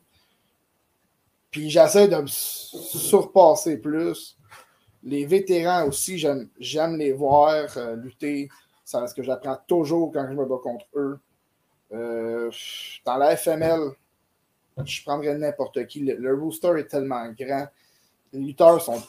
Puis 1.52 1.70
j'essaie 1.70 2.08
de 2.08 2.16
me 2.16 2.28
surpasser 2.28 3.78
plus. 3.78 4.38
Les 5.04 5.26
vétérans 5.26 5.88
aussi, 5.88 6.18
j'aime 6.18 6.97
les 6.97 7.14
voir 7.14 7.66
euh, 7.78 7.95
lutter. 7.95 8.50
C'est 8.84 9.06
ce 9.08 9.14
que 9.14 9.24
j'apprends 9.24 9.58
toujours 9.68 10.12
quand 10.12 10.28
je 10.30 10.36
me 10.36 10.45
bats 10.45 10.60
contre 10.62 10.86
eux. 10.95 11.20
Euh, 11.91 12.52
dans 13.06 13.18
la 13.18 13.36
FML, 13.36 13.91
je 14.84 15.04
prendrais 15.04 15.38
n'importe 15.38 15.86
qui. 15.88 16.02
Le, 16.02 16.16
le 16.16 16.34
rooster 16.36 16.74
est 16.78 16.88
tellement 16.88 17.28
grand. 17.32 17.68
Les 18.34 18.39
lutteurs 18.39 18.82
sont 18.82 19.02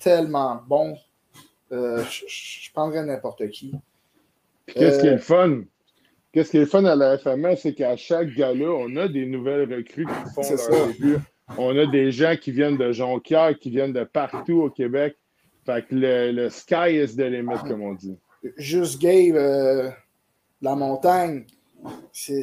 tellement 0.00 0.60
bons. 0.66 0.96
Euh, 1.72 2.04
je, 2.04 2.70
prendrais 2.72 3.04
n'importe 3.04 3.48
qui. 3.50 3.74
Qu'est-ce 4.66 5.00
qui 5.00 5.06
est 5.06 5.12
le 5.12 5.18
fun? 5.18 5.62
Qu'est-ce 6.32 6.50
qui 6.50 6.58
est 6.58 6.60
le 6.60 6.66
fun 6.66 6.84
à 6.84 6.94
la 6.94 7.18
FML, 7.18 7.56
c'est 7.58 7.74
qu'à 7.74 7.96
chaque 7.96 8.28
gala, 8.34 8.70
on 8.70 8.96
a 8.96 9.08
des 9.08 9.26
nouvelles 9.26 9.72
recrues 9.72 10.06
qui 10.06 10.34
font 10.34 10.42
leur 10.42 10.58
ça. 10.58 10.86
début. 10.86 11.18
On 11.58 11.76
a 11.78 11.86
des 11.86 12.12
gens 12.12 12.34
qui 12.40 12.50
viennent 12.50 12.76
de 12.76 12.92
Jonquière, 12.92 13.58
qui 13.58 13.70
viennent 13.70 13.92
de 13.92 14.04
partout 14.04 14.62
au 14.62 14.70
Québec. 14.70 15.16
Fait 15.64 15.86
que 15.86 15.94
le, 15.94 16.48
sky 16.48 17.02
is 17.02 17.14
the 17.16 17.20
limit, 17.20 17.58
comme 17.66 17.82
on 17.82 17.94
dit. 17.94 18.18
Juste 18.56 19.00
Gabe, 19.00 19.36
euh, 19.36 19.90
la 20.60 20.74
montagne, 20.74 21.44
c'est. 22.12 22.42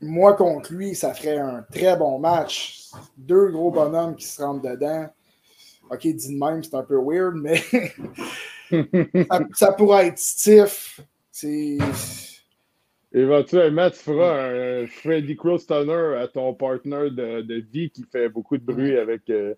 Moi 0.00 0.34
contre 0.34 0.74
lui, 0.74 0.94
ça 0.94 1.14
ferait 1.14 1.38
un 1.38 1.62
très 1.62 1.96
bon 1.96 2.18
match. 2.18 2.90
Deux 3.16 3.48
gros 3.48 3.70
bonhommes 3.70 4.16
qui 4.16 4.26
se 4.26 4.42
rentrent 4.42 4.62
dedans. 4.62 5.08
Ok, 5.90 6.00
dit 6.00 6.34
de 6.34 6.38
même, 6.38 6.62
c'est 6.62 6.74
un 6.74 6.82
peu 6.82 6.98
weird, 7.00 7.36
mais 7.36 7.62
ça, 9.28 9.40
ça 9.52 9.72
pourrait 9.72 10.08
être 10.08 10.18
stiff. 10.18 11.00
C'est. 11.30 11.78
Éventuellement, 13.14 13.88
tu 13.90 13.96
feras 13.98 14.42
un 14.48 14.86
Freddy 14.88 15.36
Crow 15.36 15.56
Stunner 15.58 16.16
à 16.20 16.26
ton 16.28 16.52
partner 16.52 17.10
de, 17.10 17.42
de 17.42 17.64
vie 17.72 17.88
qui 17.90 18.04
fait 18.10 18.28
beaucoup 18.28 18.58
de 18.58 18.64
bruit 18.64 18.98
avec 18.98 19.30
euh, 19.30 19.54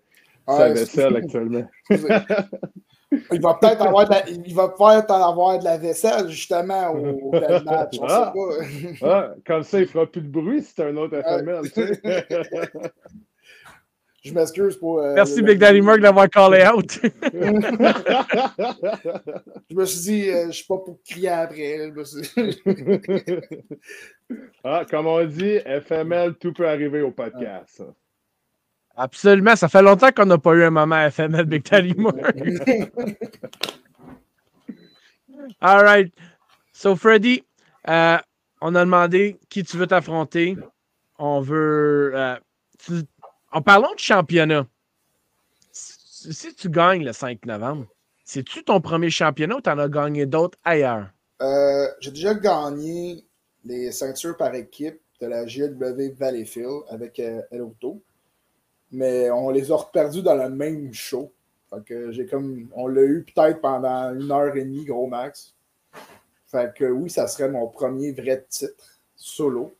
sa 0.47 0.69
vaisselle 0.71 1.15
actuellement. 1.15 1.67
Il 3.31 3.39
va 3.41 3.53
peut-être 3.53 3.81
avoir, 3.87 4.03
de 4.05 4.11
la- 4.13 4.29
il 4.29 4.53
va 4.53 4.67
peut-être 4.67 5.09
en 5.11 5.29
avoir 5.31 5.57
de 5.59 5.63
la 5.63 5.77
vaisselle 5.77 6.27
justement 6.27 6.89
au, 6.91 7.31
match. 7.65 7.97
On 8.01 8.05
Ah. 8.05 8.33
sait 8.35 8.99
pas. 8.99 9.07
Ah, 9.29 9.33
comme 9.45 9.63
ça, 9.63 9.79
il 9.79 9.87
fera 9.87 10.05
plus 10.05 10.19
de 10.21 10.27
bruit 10.27 10.61
si 10.61 10.73
c'est 10.75 10.83
un 10.83 10.97
autre 10.97 11.15
FML. 11.17 11.61
Je 14.23 14.33
m'excuse 14.33 14.75
pour. 14.77 14.99
euh, 14.99 15.13
Merci, 15.13 15.41
Big 15.41 15.57
Daddy 15.57 15.81
Mark, 15.81 15.99
d'avoir 16.01 16.29
callé 16.29 16.65
out. 16.75 16.99
Je 19.69 19.75
me 19.75 19.85
suis 19.85 19.99
dit, 20.01 20.29
euh, 20.29 20.47
je 20.47 20.51
suis 20.51 20.65
pas 20.65 20.77
pour 20.77 20.99
crier 21.07 21.29
après. 21.29 21.77
Je 21.77 21.91
me 21.93 22.03
suis- 22.03 22.29
ah, 24.63 24.83
comme 24.89 25.05
on 25.07 25.23
dit, 25.25 25.59
FML, 25.65 26.35
tout 26.35 26.53
peut 26.53 26.67
arriver 26.67 27.01
au 27.01 27.11
podcast. 27.11 27.83
Absolument. 28.95 29.55
Ça 29.55 29.69
fait 29.69 29.81
longtemps 29.83 30.11
qu'on 30.11 30.25
n'a 30.25 30.37
pas 30.39 30.53
eu 30.55 30.63
un 30.63 30.71
moment 30.71 31.07
FML 31.09 31.45
Big 31.45 31.63
Daddy 31.69 31.93
Mark. 31.95 32.17
All 35.61 35.83
right. 35.83 36.11
So, 36.73 36.95
Freddy, 36.95 37.43
euh, 37.87 38.17
on 38.61 38.73
a 38.75 38.83
demandé 38.83 39.37
qui 39.49 39.63
tu 39.63 39.77
veux 39.77 39.87
t'affronter. 39.87 40.57
On 41.19 41.41
veut. 41.41 42.11
euh, 42.15 42.35
tu- 42.83 43.03
en 43.57 43.61
parlant 43.63 43.91
de 43.91 43.99
championnat, 43.99 44.67
si 45.71 46.53
tu 46.53 46.69
gagnes 46.69 47.03
le 47.03 47.11
5 47.11 47.43
novembre, 47.47 47.87
c'est-tu 48.23 48.63
ton 48.63 48.79
premier 48.81 49.09
championnat 49.09 49.55
ou 49.55 49.61
tu 49.61 49.69
en 49.71 49.79
as 49.79 49.89
gagné 49.89 50.27
d'autres 50.27 50.59
ailleurs? 50.63 51.07
Euh, 51.41 51.87
J'ai 51.99 52.11
déjà 52.11 52.35
gagné 52.35 53.25
les 53.65 53.91
ceintures 53.91 54.37
par 54.37 54.53
équipe 54.53 54.99
de 55.19 55.25
la 55.25 55.45
GW 55.45 56.13
Valleyfield 56.15 56.83
avec 56.89 57.19
euh, 57.19 57.41
El. 57.49 57.65
Mais 58.91 59.31
on 59.31 59.49
les 59.49 59.71
a 59.71 59.75
reperdus 59.75 60.21
dans 60.21 60.35
le 60.35 60.49
même 60.49 60.93
show. 60.93 61.31
Fait 61.71 62.11
j'ai 62.11 62.27
comme. 62.27 62.69
On 62.75 62.85
l'a 62.85 63.01
eu 63.01 63.23
peut-être 63.23 63.59
pendant 63.59 64.13
une 64.13 64.31
heure 64.31 64.55
et 64.55 64.65
demie, 64.65 64.85
gros 64.85 65.07
max. 65.07 65.55
Fait 66.45 66.71
oui, 66.91 67.09
ça 67.09 67.27
serait 67.27 67.49
mon 67.49 67.67
premier 67.67 68.11
vrai 68.11 68.45
titre 68.47 69.01
solo. 69.15 69.73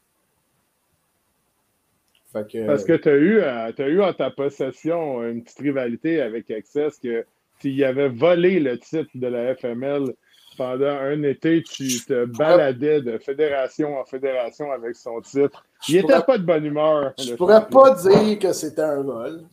Fait 2.32 2.48
que. 2.48 2.66
Parce 2.66 2.84
que 2.84 2.94
tu 2.94 3.10
as, 3.10 3.16
eu, 3.16 3.40
euh, 3.40 3.72
t'as 3.76 3.88
eu 3.88 4.02
en 4.02 4.14
ta 4.14 4.30
possession 4.32 5.24
une 5.24 5.44
petite 5.44 5.60
rivalité 5.60 6.22
avec 6.22 6.52
Access 6.52 6.98
que 7.00 7.26
s'il 7.60 7.84
avait 7.84 8.10
volé 8.10 8.60
le 8.60 8.78
titre 8.78 9.10
de 9.16 9.28
la 9.28 9.56
FML 9.56 10.14
pendant 10.58 10.88
un 10.88 11.22
été, 11.24 11.64
tu 11.64 12.04
te 12.06 12.26
baladais 12.26 13.02
de 13.02 13.18
fédération 13.18 14.00
en 14.00 14.06
fédération 14.06 14.72
avec 14.72 14.96
son 14.96 15.22
titre. 15.22 15.64
Il 15.88 15.96
n'était 15.96 16.22
pas 16.22 16.38
de 16.38 16.44
bonne 16.44 16.66
humeur. 16.66 17.14
Je 17.18 17.36
pourrais 17.36 17.62
champion. 17.62 17.84
pas 17.84 17.96
dire 17.96 18.40
que 18.40 18.54
c'était 18.54 18.82
un 18.82 19.04
vol. 19.04 19.44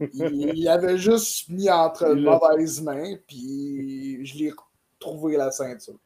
Il, 0.00 0.52
il 0.54 0.68
avait 0.68 0.98
juste 0.98 1.48
mis 1.48 1.70
entre 1.70 2.14
mauvaises 2.14 2.82
mains, 2.82 3.16
puis 3.26 4.24
je 4.24 4.38
l'ai 4.38 4.52
retrouvé 5.00 5.36
la 5.36 5.50
ceinture. 5.50 5.98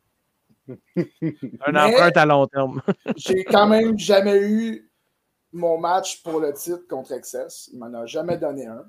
Un 0.68 1.74
emprunt 1.76 2.10
à 2.14 2.26
long 2.26 2.46
terme. 2.46 2.82
J'ai 3.16 3.44
quand 3.44 3.66
même 3.66 3.98
jamais 3.98 4.38
eu 4.38 4.90
mon 5.56 5.78
match 5.78 6.22
pour 6.22 6.40
le 6.40 6.52
titre 6.52 6.86
contre 6.88 7.12
Excess. 7.12 7.68
Il 7.72 7.78
m'en 7.78 7.92
a 7.94 8.06
jamais 8.06 8.36
donné 8.36 8.66
un. 8.66 8.84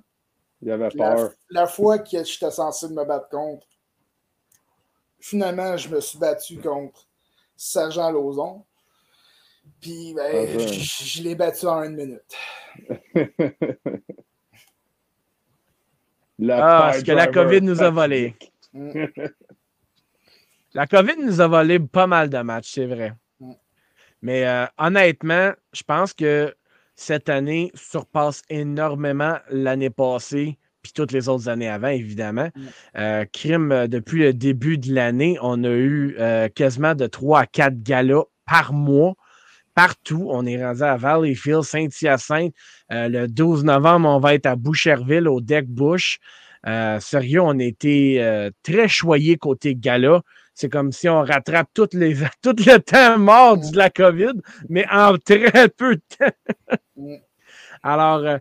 Il 0.61 0.71
avait 0.71 0.89
La, 0.95 1.15
peur. 1.15 1.31
la 1.49 1.67
fois 1.67 1.99
que 1.99 2.23
j'étais 2.23 2.51
censé 2.51 2.87
me 2.89 3.03
battre 3.05 3.29
contre, 3.29 3.67
finalement, 5.19 5.77
je 5.77 5.89
me 5.89 5.99
suis 6.01 6.17
battu 6.19 6.59
contre 6.59 7.07
Sergent 7.55 8.11
Lauzon. 8.11 8.65
Puis, 9.81 10.13
ben, 10.15 10.31
Ah 10.31 10.57
ben. 10.57 10.67
je, 10.67 11.03
je 11.03 11.23
l'ai 11.23 11.35
battu 11.35 11.65
en 11.67 11.83
une 11.83 11.95
minute. 11.95 12.35
La 16.39 16.87
Ah, 16.87 16.93
ce 16.93 17.03
que 17.03 17.11
la 17.11 17.27
COVID 17.27 17.61
nous 17.61 17.81
a 17.81 17.89
volé. 17.89 18.35
Mm. 18.73 19.05
La 20.73 20.85
COVID 20.85 21.17
nous 21.17 21.41
a 21.41 21.47
volé 21.47 21.79
pas 21.79 22.05
mal 22.05 22.29
de 22.29 22.37
matchs, 22.39 22.73
c'est 22.75 22.85
vrai. 22.85 23.13
Mais 24.21 24.47
euh, 24.47 24.65
honnêtement, 24.77 25.51
je 25.73 25.83
pense 25.83 26.13
que 26.13 26.53
cette 26.95 27.29
année 27.29 27.71
surpasse 27.75 28.41
énormément 28.49 29.37
l'année 29.49 29.91
passée, 29.91 30.57
puis 30.81 30.91
toutes 30.93 31.11
les 31.11 31.29
autres 31.29 31.47
années 31.47 31.69
avant, 31.69 31.89
évidemment. 31.89 32.49
Mm. 32.55 32.61
Euh, 32.97 33.25
crime, 33.31 33.71
euh, 33.71 33.87
depuis 33.87 34.19
le 34.19 34.33
début 34.33 34.77
de 34.77 34.93
l'année, 34.93 35.37
on 35.41 35.63
a 35.63 35.69
eu 35.69 36.15
euh, 36.19 36.49
quasiment 36.49 36.95
de 36.95 37.05
3 37.05 37.41
à 37.41 37.45
4 37.45 37.83
galas 37.83 38.23
par 38.45 38.73
mois. 38.73 39.13
Partout, 39.75 40.27
on 40.31 40.45
est 40.47 40.63
rendu 40.63 40.81
à 40.81 40.97
Valleyfield, 40.97 41.61
Saint-Hyacinthe. 41.61 42.53
Euh, 42.91 43.09
le 43.09 43.27
12 43.27 43.63
novembre, 43.63 44.09
on 44.09 44.19
va 44.19 44.33
être 44.33 44.47
à 44.47 44.55
Boucherville, 44.55 45.27
au 45.27 45.39
Deck 45.39 45.67
Bush. 45.67 46.19
Sérieux, 46.99 47.41
on 47.41 47.59
était 47.59 48.17
euh, 48.19 48.49
très 48.63 48.89
choyés 48.89 49.37
côté 49.37 49.75
gala. 49.75 50.21
C'est 50.59 50.69
comme 50.69 50.91
si 50.91 51.07
on 51.07 51.21
rattrape 51.21 51.69
toutes 51.71 51.93
les, 51.93 52.15
tout 52.41 52.55
le 52.57 52.79
temps 52.79 53.19
mort 53.19 53.59
de 53.59 53.77
la 53.77 53.91
COVID, 53.91 54.41
mais 54.69 54.87
en 54.89 55.15
très 55.19 55.69
peu 55.69 55.97
de 55.97 56.01
temps. 56.17 57.13
Alors, 57.83 58.25
euh, 58.25 58.39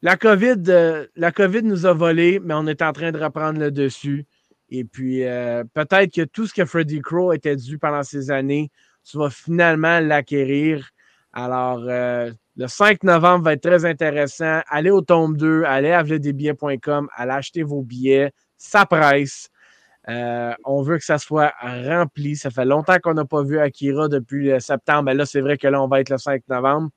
la, 0.00 0.16
COVID, 0.16 0.62
euh, 0.68 1.08
la 1.16 1.32
COVID 1.32 1.64
nous 1.64 1.86
a 1.86 1.92
volé, 1.92 2.38
mais 2.38 2.54
on 2.54 2.68
est 2.68 2.82
en 2.82 2.92
train 2.92 3.10
de 3.10 3.18
reprendre 3.18 3.58
le 3.58 3.72
dessus. 3.72 4.26
Et 4.68 4.84
puis, 4.84 5.24
euh, 5.24 5.64
peut-être 5.74 6.14
que 6.14 6.22
tout 6.22 6.46
ce 6.46 6.54
que 6.54 6.64
Freddy 6.64 7.00
Crow 7.00 7.32
était 7.32 7.56
dû 7.56 7.80
pendant 7.80 8.04
ces 8.04 8.30
années, 8.30 8.70
tu 9.02 9.18
vas 9.18 9.30
finalement 9.30 9.98
l'acquérir. 9.98 10.88
Alors, 11.32 11.80
le 11.80 12.68
5 12.68 13.02
novembre 13.02 13.46
va 13.46 13.54
être 13.54 13.62
très 13.68 13.84
intéressant. 13.84 14.60
Allez 14.68 14.90
au 14.90 15.00
tome 15.00 15.36
2, 15.36 15.64
allez 15.64 15.90
à 15.90 16.04
vledesbillets.com, 16.04 17.08
allez 17.12 17.32
acheter 17.32 17.64
vos 17.64 17.82
billets. 17.82 18.30
Ça 18.56 18.86
presse. 18.86 19.50
Euh, 20.08 20.52
on 20.64 20.82
veut 20.82 20.98
que 20.98 21.04
ça 21.04 21.18
soit 21.18 21.52
rempli. 21.62 22.36
Ça 22.36 22.50
fait 22.50 22.64
longtemps 22.64 22.96
qu'on 23.02 23.14
n'a 23.14 23.24
pas 23.24 23.42
vu 23.42 23.58
Akira 23.58 24.08
depuis 24.08 24.48
le 24.50 24.60
septembre. 24.60 25.04
Mais 25.04 25.14
là, 25.14 25.24
c'est 25.26 25.40
vrai 25.40 25.56
que 25.56 25.66
là, 25.66 25.82
on 25.82 25.88
va 25.88 26.00
être 26.00 26.10
le 26.10 26.18
5 26.18 26.42
novembre. 26.48 26.90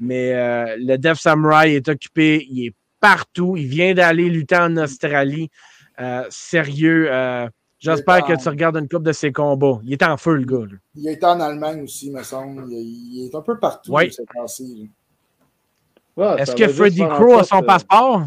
Mais 0.00 0.32
euh, 0.34 0.76
le 0.78 0.96
Death 0.96 1.16
Samurai 1.16 1.74
est 1.76 1.88
occupé. 1.88 2.46
Il 2.48 2.66
est 2.66 2.74
partout. 3.00 3.56
Il 3.56 3.66
vient 3.66 3.92
d'aller 3.94 4.28
lutter 4.28 4.56
en 4.56 4.76
Australie. 4.76 5.50
Euh, 6.00 6.24
sérieux. 6.30 7.06
euh, 7.12 7.48
J'espère 7.80 8.16
est 8.18 8.22
que 8.36 8.42
tu 8.42 8.48
regardes 8.48 8.76
une 8.76 8.88
coupe 8.88 9.02
de 9.02 9.12
ses 9.12 9.30
combats. 9.30 9.78
Il 9.84 9.92
est 9.92 10.02
en 10.02 10.16
feu, 10.16 10.36
le 10.36 10.44
gars. 10.44 10.64
là. 10.64 10.78
Il 10.94 11.06
a 11.08 11.12
été 11.12 11.26
en 11.26 11.38
Allemagne 11.40 11.82
aussi, 11.82 12.10
me 12.10 12.22
semble. 12.22 12.64
Il, 12.70 12.78
il 12.78 13.26
est 13.26 13.34
un 13.34 13.42
peu 13.42 13.58
partout 13.58 13.92
Ouais. 13.92 14.08
ces 14.10 14.24
temps-ci. 14.24 14.90
Ouais, 16.16 16.40
Est-ce 16.40 16.54
que 16.54 16.68
Freddy 16.68 17.00
Crow 17.00 17.38
a 17.40 17.44
son 17.44 17.58
euh, 17.58 17.62
passeport? 17.62 18.22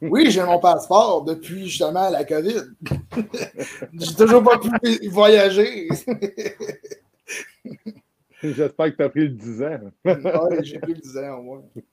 Oui, 0.00 0.30
j'ai 0.30 0.42
mon 0.44 0.58
passeport 0.58 1.24
depuis 1.24 1.68
justement 1.68 2.08
la 2.08 2.24
COVID. 2.24 2.60
j'ai 3.92 4.14
toujours 4.14 4.42
pas 4.42 4.58
pu 4.58 5.08
voyager. 5.08 5.88
J'espère 8.42 8.86
que 8.92 8.96
tu 8.96 9.02
as 9.02 9.08
pris 9.10 9.20
le 9.28 9.28
10 9.30 9.62
ans. 9.62 9.80
J'ai 10.62 10.78
plus 10.78 10.94
le 10.94 11.00
10 11.00 11.18
ans 11.18 11.38
au 11.38 11.42
moins. 11.42 11.62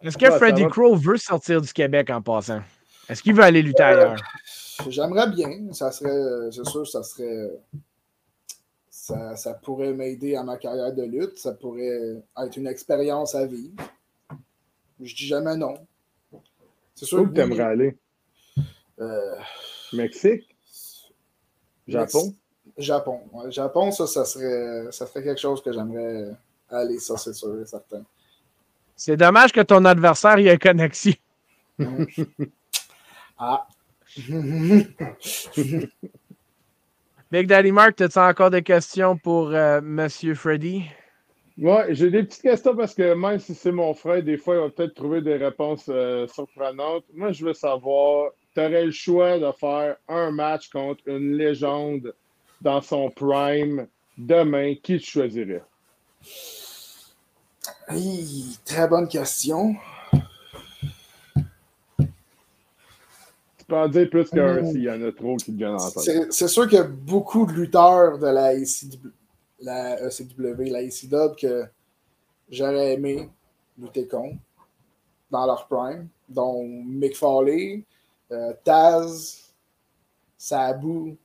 Est-ce 0.00 0.16
que 0.16 0.24
Ouais, 0.26 0.30
ça 0.30 0.38
Freddy 0.38 0.62
va. 0.62 0.68
Crow 0.68 0.94
veut 0.96 1.16
sortir 1.16 1.60
du 1.60 1.72
Québec 1.72 2.10
en 2.10 2.20
passant? 2.22 2.60
Est-ce 3.08 3.22
qu'il 3.22 3.34
veut 3.34 3.42
aller 3.44 3.62
lutter 3.62 3.82
Euh, 3.82 3.86
ailleurs? 3.86 4.16
J'aimerais 4.88 5.28
bien. 5.30 5.72
Ça 5.72 5.90
serait, 5.92 6.50
c'est 6.52 6.66
sûr, 6.66 6.86
ça 6.86 7.02
serait. 7.02 7.50
Ça, 8.90 9.36
ça 9.36 9.54
pourrait 9.54 9.92
m'aider 9.92 10.34
à 10.36 10.42
ma 10.42 10.56
carrière 10.56 10.92
de 10.92 11.02
lutte. 11.04 11.38
Ça 11.38 11.52
pourrait 11.52 12.20
être 12.42 12.56
une 12.56 12.66
expérience 12.66 13.34
à 13.34 13.46
vivre. 13.46 13.74
Je 15.00 15.14
dis 15.14 15.26
jamais 15.26 15.56
non. 15.56 15.74
C'est 16.94 17.06
sûr 17.06 17.20
Où 17.20 17.24
que 17.24 17.30
que 17.30 17.34
tu 17.34 17.40
aimerais 17.40 17.62
aller? 17.62 17.96
euh, 19.00 19.34
Mexique? 19.92 20.54
Japon? 21.86 22.34
Japon. 22.76 23.20
Ouais, 23.32 23.50
Japon, 23.50 23.90
ça, 23.92 24.06
ça 24.06 24.24
serait, 24.24 24.90
ça 24.92 25.06
serait 25.06 25.22
quelque 25.22 25.40
chose 25.40 25.62
que 25.62 25.72
j'aimerais 25.72 26.32
aller, 26.68 26.98
ça, 26.98 27.16
c'est 27.16 27.32
sûr 27.32 27.60
et 27.60 27.66
certain. 27.66 28.02
C'est 28.96 29.16
dommage 29.16 29.52
que 29.52 29.60
ton 29.60 29.84
adversaire 29.84 30.38
y 30.38 30.48
ait 30.48 30.58
connexion. 30.58 31.14
Ah. 33.40 33.68
Big 37.30 37.46
Daddy 37.46 37.70
Mark, 37.72 38.00
as-tu 38.00 38.18
encore 38.18 38.50
des 38.50 38.62
questions 38.64 39.16
pour 39.16 39.50
euh, 39.50 39.80
Monsieur 39.80 40.34
Freddy? 40.34 40.84
Ouais, 41.60 41.86
j'ai 41.92 42.08
des 42.10 42.22
petites 42.22 42.42
questions 42.42 42.76
parce 42.76 42.94
que 42.94 43.14
même 43.14 43.40
si 43.40 43.52
c'est 43.52 43.72
mon 43.72 43.92
frère, 43.92 44.22
des 44.22 44.36
fois, 44.36 44.54
il 44.54 44.60
va 44.60 44.70
peut-être 44.70 44.94
trouver 44.94 45.20
des 45.22 45.36
réponses 45.36 45.86
euh, 45.88 46.28
surprenantes. 46.28 47.04
Moi, 47.12 47.32
je 47.32 47.44
veux 47.44 47.52
savoir, 47.52 48.30
tu 48.54 48.60
aurais 48.60 48.84
le 48.84 48.92
choix 48.92 49.40
de 49.40 49.50
faire 49.58 49.96
un 50.06 50.30
match 50.30 50.68
contre 50.70 51.02
une 51.06 51.36
légende 51.36 52.14
dans 52.60 52.80
son 52.80 53.10
prime 53.10 53.88
demain, 54.16 54.74
qui 54.80 54.98
tu 54.98 55.10
choisirais? 55.10 55.64
Très 58.64 58.86
bonne 58.88 59.08
question. 59.08 59.74
Tu 63.58 63.64
peux 63.66 63.76
en 63.76 63.88
dire 63.88 64.08
plus 64.08 64.30
qu'un 64.30 64.62
Mm. 64.62 64.66
s'il 64.70 64.82
y 64.82 64.90
en 64.90 65.02
a 65.02 65.10
trop 65.10 65.36
qui 65.36 65.52
te 65.52 65.56
viennent 65.56 65.74
en 65.74 65.90
tête. 65.90 66.32
C'est 66.32 66.48
sûr 66.48 66.68
qu'il 66.68 66.78
y 66.78 66.80
a 66.80 66.84
beaucoup 66.84 67.46
de 67.46 67.52
lutteurs 67.52 68.18
de 68.18 68.26
la 68.26 68.54
ECW, 68.54 69.10
la 69.60 70.00
ECW, 70.02 70.70
la 70.70 70.82
ECW 70.82 71.34
que 71.40 71.66
j'aurais 72.50 72.94
aimé 72.94 73.28
lutter 73.76 74.06
contre 74.06 74.38
dans 75.30 75.46
leur 75.46 75.66
prime, 75.66 76.08
dont 76.28 76.64
Mick 76.64 77.16
Foley, 77.16 77.84
euh, 78.30 78.54
Taz, 78.64 79.52
Sabu, 80.36 81.16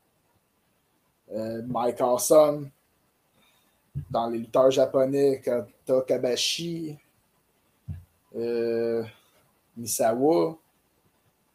euh, 1.31 1.61
Mike 1.65 2.01
Awesome, 2.01 2.69
dans 4.09 4.29
les 4.29 4.39
lutteurs 4.39 4.71
japonais, 4.71 5.41
Kata 5.43 6.01
Kabashi, 6.07 6.97
euh, 8.35 9.03
Misawa, 9.77 10.57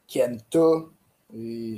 Kenta. 0.07 0.87
Et 1.37 1.77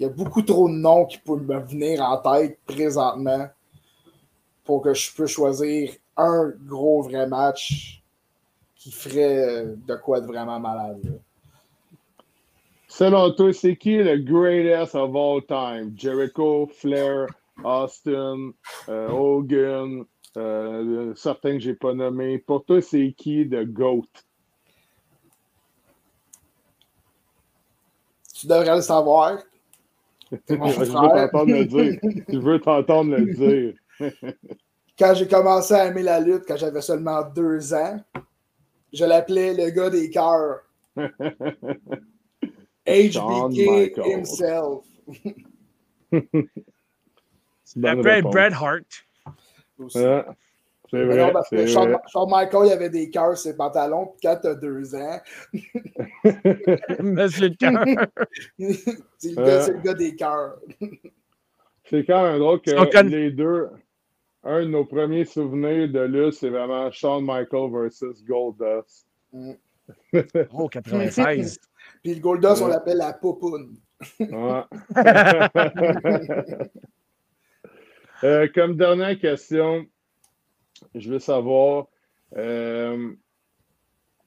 il 0.00 0.04
y 0.04 0.06
a 0.06 0.08
beaucoup 0.08 0.40
trop 0.40 0.66
de 0.66 0.74
noms 0.74 1.04
qui 1.04 1.18
peuvent 1.18 1.42
me 1.42 1.60
venir 1.60 2.00
en 2.00 2.16
tête 2.16 2.58
présentement 2.64 3.46
pour 4.64 4.80
que 4.80 4.94
je 4.94 5.12
puisse 5.12 5.28
choisir 5.28 5.92
un 6.16 6.54
gros 6.66 7.02
vrai 7.02 7.26
match 7.26 8.02
qui 8.76 8.90
ferait 8.92 9.66
de 9.76 9.94
quoi 9.96 10.22
de 10.22 10.26
vraiment 10.26 10.58
malade. 10.58 11.00
là. 11.04 11.10
Selon 12.88 13.30
toi, 13.34 13.52
c'est 13.52 13.76
qui 13.76 13.98
le 13.98 14.16
greatest 14.16 14.94
of 14.94 15.14
all 15.14 15.44
time? 15.46 15.92
Jericho, 15.94 16.66
Flair, 16.66 17.26
Austin, 17.62 18.52
euh, 18.88 19.10
Hogan, 19.10 20.06
euh, 20.38 21.14
certains 21.14 21.58
que 21.58 21.60
j'ai 21.60 21.74
pas 21.74 21.92
nommés. 21.92 22.38
Pour 22.38 22.64
toi, 22.64 22.80
c'est 22.80 23.12
qui 23.16 23.44
le 23.44 23.66
GOAT? 23.66 24.06
Tu 28.34 28.46
devrais 28.46 28.76
le 28.76 28.80
savoir. 28.80 29.40
Je 30.30 30.54
veux 30.54 30.86
t'entendre 30.88 31.52
le 31.52 31.64
dire. 31.64 32.00
Je 32.28 32.38
veux 32.38 32.60
t'entendre 32.60 33.16
le 33.16 33.34
dire. 33.34 33.74
Quand 34.98 35.14
j'ai 35.14 35.26
commencé 35.26 35.74
à 35.74 35.86
aimer 35.86 36.02
la 36.02 36.20
lutte, 36.20 36.44
quand 36.46 36.58
j'avais 36.58 36.82
seulement 36.82 37.22
deux 37.22 37.72
ans, 37.72 37.98
je 38.92 39.06
l'appelais 39.06 39.54
le 39.54 39.70
gars 39.70 39.88
des 39.88 40.10
cœurs. 40.10 40.60
HBK 42.86 43.96
himself. 44.04 44.84
Réponse. 47.76 48.32
Bret 48.32 48.52
Hart. 48.52 49.06
aussi. 49.78 49.98
Ouais, 49.98 50.24
c'est 50.90 50.96
Mais 50.98 51.04
vrai. 51.04 51.26
non, 51.26 51.32
parce 51.32 51.48
que 51.50 51.66
Shawn, 51.66 51.96
Michael, 52.28 52.66
il 52.66 52.72
avait 52.72 52.90
des 52.90 53.10
cœurs 53.10 53.36
sur 53.36 53.50
ses 53.50 53.56
pantalons, 53.56 54.06
puis 54.06 54.20
quand 54.22 54.38
t'as 54.42 54.54
deux 54.54 54.94
ans, 54.94 55.20
Monsieur 57.00 57.48
le 57.48 57.54
cœur. 57.54 57.84
c'est 59.18 59.30
le, 59.30 59.72
le 59.72 59.82
gars 59.82 59.94
des 59.94 60.16
cœurs. 60.16 60.58
C'est 61.84 62.04
quand 62.04 62.22
même 62.22 62.38
drôle 62.38 62.60
que 62.60 63.02
les 63.02 63.32
deux, 63.32 63.68
un 64.44 64.60
de 64.60 64.66
nos 64.66 64.84
premiers 64.84 65.24
souvenirs 65.24 65.88
de 65.90 66.00
lutte, 66.02 66.34
c'est 66.34 66.48
vraiment 66.48 66.88
Shawn 66.92 67.24
Michael 67.24 67.72
versus 67.72 68.24
Goldust. 68.24 69.08
Oh, 70.52 70.68
96. 70.68 71.58
Puis 72.04 72.14
le 72.14 72.20
Goldust, 72.20 72.62
on 72.62 72.68
l'appelle 72.68 72.98
la 72.98 73.12
popoune. 73.12 73.74
Ouais. 74.20 74.62
Euh, 78.22 78.48
comme 78.54 78.76
dernière 78.76 79.18
question, 79.18 79.86
je 80.94 81.10
veux 81.10 81.18
savoir, 81.18 81.88
euh, 82.36 83.12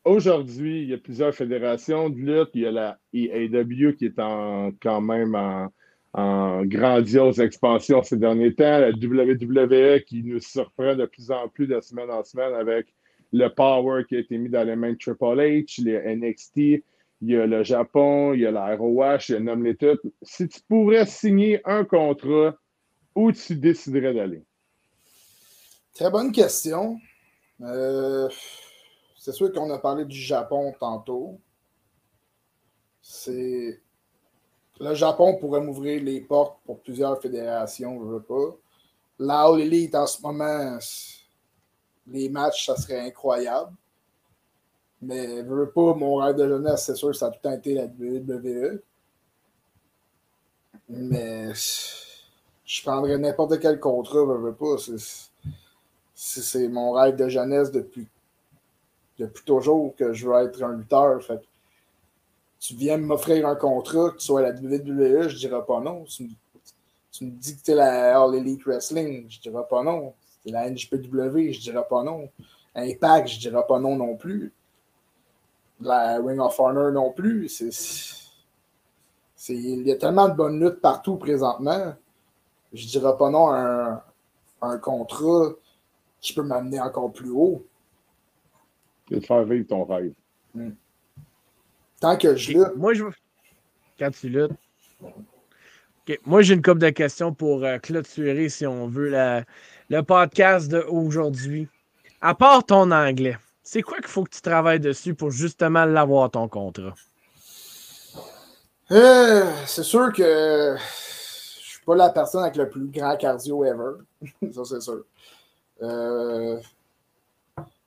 aujourd'hui, 0.04 0.84
il 0.84 0.89
y 0.89 0.93
a 0.93 0.97
plusieurs 0.97 1.34
fédérations 1.34 2.10
de 2.10 2.18
lutte. 2.18 2.49
Il 2.54 2.62
y 2.62 2.68
a 2.68 2.72
la 2.72 2.99
EAW 3.14 3.93
qui 3.97 4.06
est 4.06 4.20
en, 4.20 4.72
quand 4.82 5.01
même 5.01 5.36
en, 5.36 5.70
en 6.14 6.66
grandiose 6.66 7.39
expansion 7.39 8.04
ces 8.04 8.18
derniers 8.18 8.54
temps. 8.54 8.80
La 8.80 8.89
WWE 8.89 10.01
qui 10.06 10.24
nous 10.24 10.39
surprend 10.39 10.95
de 10.95 11.06
plus 11.06 11.32
en 11.32 11.47
plus 11.47 11.68
de 11.68 11.80
semaine 11.82 12.12
en 12.12 12.24
semaine 12.24 12.54
avec 12.54 12.93
le 13.32 13.47
power 13.47 14.04
qui 14.08 14.16
a 14.16 14.20
été 14.20 14.38
mis 14.38 14.49
dans 14.49 14.64
les 14.64 14.76
mains 14.76 14.93
de 14.93 14.97
Triple 14.97 15.39
H, 15.39 15.84
les 15.84 16.16
NXT. 16.16 16.84
Il 17.26 17.30
y 17.30 17.38
a 17.38 17.47
le 17.47 17.64
Japon, 17.64 18.34
il 18.34 18.41
y 18.41 18.45
a 18.45 18.51
la 18.51 18.76
ROH, 18.76 19.30
il 19.30 19.32
y 19.32 19.36
a 19.36 19.39
nomme 19.39 19.64
les 19.64 19.76
toutes. 19.76 20.01
Si 20.22 20.47
tu 20.47 20.60
pourrais 20.68 21.06
signer 21.06 21.62
un 21.66 21.86
contrat, 21.86 22.56
où 23.16 23.32
tu 23.32 23.56
déciderais 23.56 24.14
d'aller? 24.14 24.43
Très 25.94 26.10
bonne 26.10 26.32
question. 26.32 27.00
Euh, 27.62 28.28
c'est 29.18 29.32
sûr 29.32 29.54
qu'on 29.54 29.70
a 29.70 29.78
parlé 29.78 30.06
du 30.06 30.20
Japon 30.20 30.74
tantôt. 30.80 31.39
C'est. 33.02 33.80
Le 34.80 34.96
Japon 34.96 35.38
pourrait 35.38 35.62
m'ouvrir 35.62 36.02
les 36.04 36.20
portes 36.22 36.58
pour 36.66 36.80
plusieurs 36.82 37.22
fédérations, 37.22 38.00
je 38.00 38.06
veux 38.06 38.22
pas. 38.22 38.58
La 39.20 39.44
All 39.44 39.89
en 39.94 40.08
ce 40.08 40.22
moment, 40.22 40.80
les 42.08 42.28
matchs, 42.30 42.66
ça 42.66 42.76
serait 42.76 43.00
incroyable. 43.02 43.72
Mais 45.00 45.38
je 45.38 45.44
veux 45.44 45.70
pas, 45.70 45.94
mon 45.94 46.16
rêve 46.16 46.38
de 46.38 46.48
jeunesse, 46.48 46.86
c'est 46.86 46.96
sûr 46.96 47.16
ça 47.16 47.28
a 47.28 47.32
tout 47.32 47.39
le 47.44 47.56
été 47.56 47.74
la 47.76 47.86
WWE. 47.86 48.82
Mais 50.89 51.54
je 51.54 52.82
prendrais 52.82 53.18
n'importe 53.18 53.60
quel 53.60 53.80
contrat, 53.80 54.20
je 54.20 54.38
veux 54.38 54.56
pas. 54.56 54.78
C'est 56.42 56.68
mon 56.70 56.92
rêve 56.94 57.16
de 57.16 57.28
jeunesse 57.28 57.72
depuis, 57.72 58.08
depuis 59.20 59.44
toujours 59.44 59.96
que 59.96 60.14
je 60.14 60.28
veux 60.28 60.36
être 60.46 60.64
un 60.64 60.78
lutteur. 60.78 61.22
Fait 61.22 61.42
tu 62.60 62.76
viens 62.76 62.98
m'offrir 62.98 63.46
un 63.46 63.56
contrat, 63.56 64.12
que 64.12 64.18
tu 64.18 64.26
sois 64.26 64.40
à 64.40 64.44
la 64.44 64.52
WWE, 64.52 65.28
je 65.28 65.36
dirais 65.36 65.66
pas 65.68 65.82
non. 65.82 66.06
Tu, 66.06 66.24
me- 67.26 67.30
dis 67.32 67.58
que 67.58 67.62
tu 67.62 67.72
es 67.72 67.76
la 67.76 68.18
All 68.22 68.36
Elite 68.36 68.64
Wrestling, 68.66 69.26
je 69.30 69.42
dirais 69.42 69.66
pas 69.70 69.84
non. 69.84 70.14
La 70.46 70.70
NJPW, 70.70 71.52
je 71.52 71.60
dirais 71.60 71.86
pas 71.90 72.04
non. 72.04 72.30
Impact, 72.74 73.28
je 73.28 73.40
dirais 73.40 73.64
pas 73.68 73.80
non 73.80 73.98
non 73.98 74.16
plus. 74.16 74.54
La 75.82 76.18
Ring 76.20 76.40
of 76.40 76.58
Honor 76.58 76.92
non 76.92 77.12
plus. 77.12 77.50
Il 79.50 79.88
y 79.88 79.92
a 79.92 79.98
tellement 79.98 80.30
de 80.30 80.34
bonnes 80.34 80.60
luttes 80.60 80.80
partout 80.80 81.18
présentement. 81.18 81.94
Je 82.72 82.88
dirais 82.88 83.18
pas 83.18 83.30
non 83.30 83.50
à 83.50 83.60
un, 83.60 84.02
un 84.62 84.78
contrat 84.78 85.50
qui 86.24 86.34
peut 86.34 86.42
m'amener 86.42 86.80
encore 86.80 87.12
plus 87.12 87.30
haut. 87.30 87.64
C'est 89.10 89.20
de 89.20 89.26
faire 89.26 89.44
vivre 89.44 89.68
ton 89.68 89.84
rêve. 89.84 90.14
Tant 92.00 92.18
que 92.18 92.36
je 92.36 92.54
lutte, 92.54 92.76
Moi, 92.76 92.94
je 92.94 93.04
veux. 93.04 93.14
Quand 94.00 94.10
tu 94.12 94.30
luttes. 94.30 94.52
OK. 95.02 96.20
Moi, 96.26 96.42
j'ai 96.42 96.56
une 96.56 96.62
couple 96.62 96.80
de 96.80 96.90
questions 96.90 97.34
pour 97.34 97.64
euh, 97.64 97.78
clôturer, 97.78 98.50
si 98.50 98.66
on 98.66 98.88
veut, 98.88 99.10
la- 99.10 99.44
le 99.90 100.02
podcast 100.02 100.70
d'aujourd'hui. 100.72 101.68
à 102.22 102.34
part 102.34 102.66
ton 102.66 102.90
anglais, 102.92 103.38
c'est 103.64 103.82
quoi 103.82 103.98
qu'il 103.98 104.08
faut 104.08 104.24
que 104.24 104.32
tu 104.32 104.42
travailles 104.42 104.80
dessus 104.80 105.14
pour 105.14 105.30
justement 105.32 105.86
l'avoir 105.86 106.32
ton 106.32 106.48
contrat? 106.48 106.94
Euh, 108.92 109.52
c'est 109.66 109.84
sûr 109.84 110.12
que 110.14 110.76
je 110.78 111.70
suis 111.70 111.82
pas 111.86 111.96
la 111.96 112.10
personne 112.10 112.44
avec 112.44 112.56
le 112.56 112.70
plus 112.70 112.88
grand 112.88 113.16
cardio 113.18 113.64
ever. 113.66 114.04
ça, 114.54 114.64
c'est 114.66 114.82
sûr. 114.82 115.04
Euh, 115.82 116.62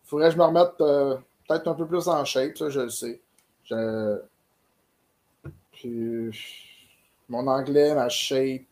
faudrait 0.05 0.29
que 0.29 0.35
je 0.35 0.39
me 0.39 0.45
remette 0.45 0.81
euh, 0.81 1.17
peut-être 1.49 1.69
un 1.69 1.75
peu 1.75 1.87
plus 1.87 2.09
en 2.09 2.25
shape, 2.25 2.57
ça, 2.57 2.69
je 2.69 2.81
le 2.81 2.91
sais. 2.91 3.21
Puis, 5.73 6.31
mon 7.29 7.47
anglais, 7.47 7.95
ma 7.95 8.09
shape. 8.09 8.63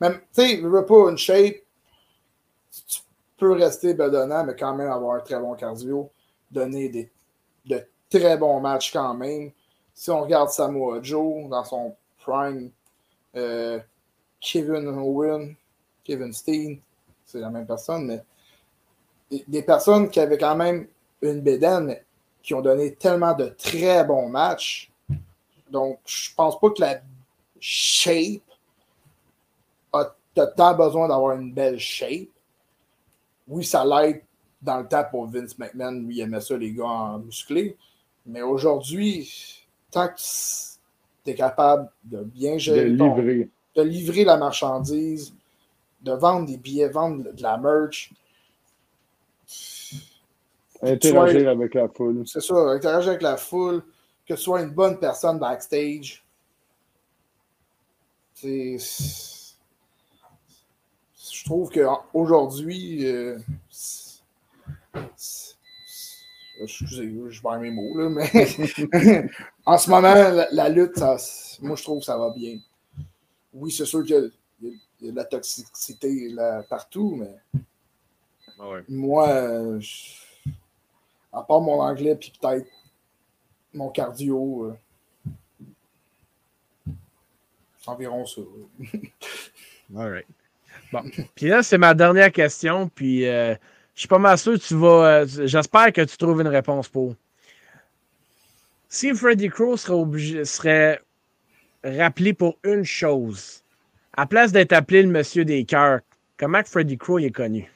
Même, 0.00 0.20
tu 0.34 0.42
sais, 0.42 0.62
pas 0.86 1.10
une 1.10 1.18
shape. 1.18 1.56
Tu 2.70 3.00
peux 3.36 3.52
rester 3.52 3.94
bedonnant, 3.94 4.44
mais 4.44 4.56
quand 4.56 4.74
même 4.74 4.90
avoir 4.90 5.16
un 5.16 5.20
très 5.20 5.38
bon 5.38 5.54
cardio. 5.54 6.10
Donner 6.50 6.88
des, 6.88 7.10
de 7.66 7.86
très 8.10 8.36
bons 8.36 8.60
matchs 8.60 8.92
quand 8.92 9.14
même. 9.14 9.52
Si 9.94 10.10
on 10.10 10.22
regarde 10.22 10.50
Samoa 10.50 11.00
Joe 11.02 11.48
dans 11.48 11.64
son 11.64 11.94
prime, 12.18 12.70
euh, 13.36 13.80
Kevin 14.40 14.88
Owen, 14.88 15.54
Kevin 16.04 16.32
Steen, 16.32 16.80
c'est 17.24 17.40
la 17.40 17.50
même 17.50 17.66
personne, 17.66 18.06
mais 18.06 18.22
des 19.48 19.62
personnes 19.62 20.10
qui 20.10 20.20
avaient 20.20 20.38
quand 20.38 20.56
même 20.56 20.86
une 21.22 21.40
bédaine, 21.40 21.96
qui 22.42 22.54
ont 22.54 22.60
donné 22.60 22.94
tellement 22.94 23.34
de 23.34 23.46
très 23.46 24.04
bons 24.04 24.28
matchs. 24.28 24.90
Donc, 25.70 26.00
je 26.04 26.34
pense 26.34 26.58
pas 26.60 26.70
que 26.70 26.80
la 26.80 27.00
shape 27.60 28.42
a 29.92 30.46
tant 30.46 30.74
besoin 30.74 31.08
d'avoir 31.08 31.36
une 31.36 31.52
belle 31.52 31.78
shape. 31.78 32.28
Oui, 33.46 33.64
ça 33.64 33.84
l'aide 33.84 34.22
dans 34.62 34.78
le 34.78 34.86
temps 34.86 35.04
pour 35.10 35.26
Vince 35.26 35.58
McMahon, 35.58 36.00
lui, 36.00 36.16
il 36.16 36.20
aimait 36.20 36.40
ça, 36.40 36.56
les 36.56 36.72
gars 36.72 36.84
en 36.84 37.18
musclé. 37.18 37.76
Mais 38.24 38.42
aujourd'hui, 38.42 39.66
tant 39.90 40.08
que 40.08 40.14
tu 41.24 41.30
es 41.30 41.34
capable 41.34 41.90
de 42.04 42.22
bien 42.22 42.56
gérer, 42.58 42.84
de 42.84 42.90
livrer. 42.90 43.48
de 43.74 43.82
livrer 43.82 44.24
la 44.24 44.36
marchandise, 44.36 45.34
de 46.00 46.12
vendre 46.12 46.46
des 46.46 46.56
billets, 46.56 46.88
vendre 46.88 47.32
de 47.32 47.42
la 47.42 47.58
merch, 47.58 48.12
Interagir 50.82 51.48
avec 51.48 51.74
la 51.74 51.88
foule. 51.88 52.26
C'est 52.26 52.40
ça, 52.40 52.54
interagir 52.54 53.10
avec 53.10 53.22
la 53.22 53.36
foule, 53.36 53.82
que 54.26 54.34
tu 54.34 54.40
sois 54.40 54.62
une 54.62 54.70
bonne 54.70 54.98
personne 54.98 55.38
backstage. 55.38 56.24
C'est. 58.34 58.76
Je 61.32 61.44
trouve 61.44 61.70
qu'aujourd'hui. 61.70 63.06
Euh, 63.06 63.38
excusez, 66.60 67.14
je 67.28 67.42
perds 67.42 67.60
mes 67.60 67.70
mots, 67.70 67.96
là, 67.96 68.08
mais 68.08 68.28
en 69.66 69.78
ce 69.78 69.90
moment, 69.90 70.14
la, 70.50 70.68
lutte, 70.68 70.98
moi, 71.60 71.76
je 71.76 71.82
trouve 71.82 72.00
que 72.00 72.04
ça 72.04 72.18
va 72.18 72.30
bien. 72.30 72.58
Oui, 73.54 73.70
c'est 73.70 73.84
sûr 73.84 74.04
qu'il 74.04 74.30
y, 74.62 74.66
y, 75.02 75.08
a 75.08 75.12
de 75.12 75.16
la 75.16 75.24
toxicité 75.24 76.28
là, 76.30 76.62
partout, 76.68 77.16
mais 77.16 77.60
ouais. 78.64 78.82
moi, 78.88 79.78
je, 79.78 80.31
à 81.32 81.42
part 81.42 81.60
mon 81.60 81.80
anglais, 81.80 82.16
puis 82.16 82.32
peut-être 82.40 82.66
mon 83.72 83.88
cardio. 83.90 84.76
Euh, 86.86 86.92
c'est 87.78 87.88
environ 87.88 88.24
ça. 88.26 88.42
All 89.96 90.10
right. 90.10 90.26
Bon. 90.92 91.02
Puis 91.34 91.48
là, 91.48 91.62
c'est 91.62 91.78
ma 91.78 91.94
dernière 91.94 92.30
question. 92.30 92.88
Puis 92.88 93.26
euh, 93.26 93.54
je 93.94 94.00
suis 94.00 94.08
pas 94.08 94.18
mal 94.18 94.38
sûr 94.38 94.54
que 94.54 94.58
tu 94.58 94.74
vas. 94.76 95.22
Euh, 95.22 95.26
J'espère 95.26 95.92
que 95.92 96.02
tu 96.02 96.16
trouves 96.16 96.40
une 96.40 96.48
réponse 96.48 96.88
pour. 96.88 97.14
Si 98.88 99.14
Freddy 99.14 99.48
Crow 99.48 99.76
serait, 99.78 100.44
serait 100.44 101.00
rappelé 101.82 102.34
pour 102.34 102.58
une 102.62 102.84
chose, 102.84 103.64
à 104.14 104.26
place 104.26 104.52
d'être 104.52 104.72
appelé 104.72 105.02
le 105.02 105.08
monsieur 105.08 105.46
des 105.46 105.64
cœurs, 105.64 106.00
comment 106.36 106.62
Freddy 106.62 106.98
Crow 106.98 107.18
est 107.18 107.30
connu? 107.30 107.71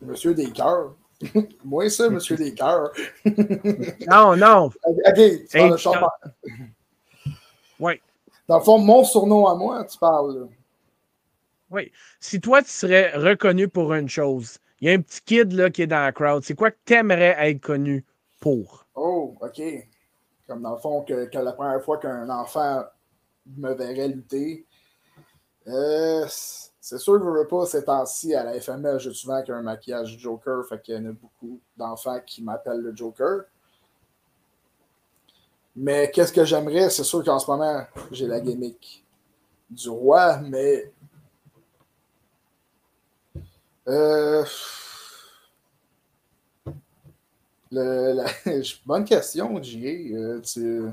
Monsieur 0.00 0.34
des 0.34 0.50
cœurs. 0.50 0.94
Moi, 1.64 1.90
ça, 1.90 2.08
Monsieur 2.08 2.36
des 2.36 2.54
cœurs. 2.54 2.90
non, 4.08 4.36
non. 4.36 4.70
OK, 4.84 5.14
tu 5.14 5.46
parles 5.52 5.72
de 5.72 5.76
chanteur. 5.76 6.10
Oui. 7.78 7.94
Dans 8.46 8.58
le 8.58 8.62
fond, 8.62 8.78
mon 8.78 9.04
surnom 9.04 9.46
à 9.46 9.54
moi, 9.54 9.82
tu 9.86 9.96
parles. 9.96 10.48
Oui. 11.70 11.90
Si 12.18 12.38
toi, 12.38 12.62
tu 12.62 12.68
serais 12.68 13.12
reconnu 13.16 13.68
pour 13.68 13.94
une 13.94 14.08
chose, 14.08 14.58
il 14.80 14.88
y 14.88 14.90
a 14.90 14.94
un 14.94 15.00
petit 15.00 15.22
kid 15.22 15.52
là, 15.52 15.70
qui 15.70 15.82
est 15.82 15.86
dans 15.86 16.02
la 16.02 16.12
crowd, 16.12 16.42
c'est 16.44 16.54
quoi 16.54 16.70
que 16.70 16.76
tu 16.84 16.92
aimerais 16.92 17.36
être 17.38 17.60
connu 17.60 18.04
pour? 18.38 18.86
Oh, 18.94 19.34
OK. 19.40 19.62
Comme 20.46 20.62
dans 20.62 20.74
le 20.74 20.80
fond, 20.80 21.02
que, 21.02 21.24
que 21.26 21.38
la 21.38 21.52
première 21.52 21.82
fois 21.82 21.98
qu'un 21.98 22.28
enfant 22.28 22.84
me 23.56 23.72
verrait 23.72 24.08
lutter, 24.08 24.66
euh, 25.68 26.26
c'est 26.80 26.98
sûr 26.98 27.18
que 27.18 27.24
je 27.24 27.30
veux 27.30 27.46
pas 27.46 27.66
ces 27.66 27.84
temps-ci 27.84 28.34
à 28.34 28.42
la 28.42 28.58
FML, 28.58 28.98
j'ai 28.98 29.12
souvent 29.12 29.42
qu'un 29.42 29.60
maquillage 29.60 30.16
Joker, 30.18 30.64
fait 30.66 30.80
qu'il 30.80 30.94
y 30.94 30.98
en 30.98 31.10
a 31.10 31.12
beaucoup 31.12 31.60
d'enfants 31.76 32.18
qui 32.26 32.42
m'appellent 32.42 32.80
le 32.80 32.96
Joker. 32.96 33.42
Mais 35.76 36.10
qu'est-ce 36.10 36.32
que 36.32 36.44
j'aimerais? 36.44 36.88
C'est 36.88 37.04
sûr 37.04 37.22
qu'en 37.22 37.38
ce 37.38 37.50
moment, 37.50 37.84
j'ai 38.10 38.26
la 38.26 38.40
gimmick 38.40 39.04
du 39.68 39.90
roi, 39.90 40.38
mais. 40.38 40.90
Euh... 43.86 44.44
Bonne 48.86 49.04
question, 49.04 49.62
J.A. 49.62 50.16
Euh, 50.16 50.40
tu... 50.40 50.86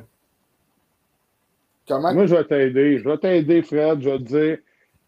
Comment... 1.88 2.14
Moi, 2.14 2.28
je 2.28 2.36
vais 2.36 2.46
t'aider. 2.46 3.00
Je 3.00 3.10
vais 3.10 3.18
t'aider, 3.18 3.64
Fred. 3.64 4.02
Je 4.02 4.10
vais 4.10 4.18
te 4.20 4.24
dire 4.24 4.58
je 4.58 4.66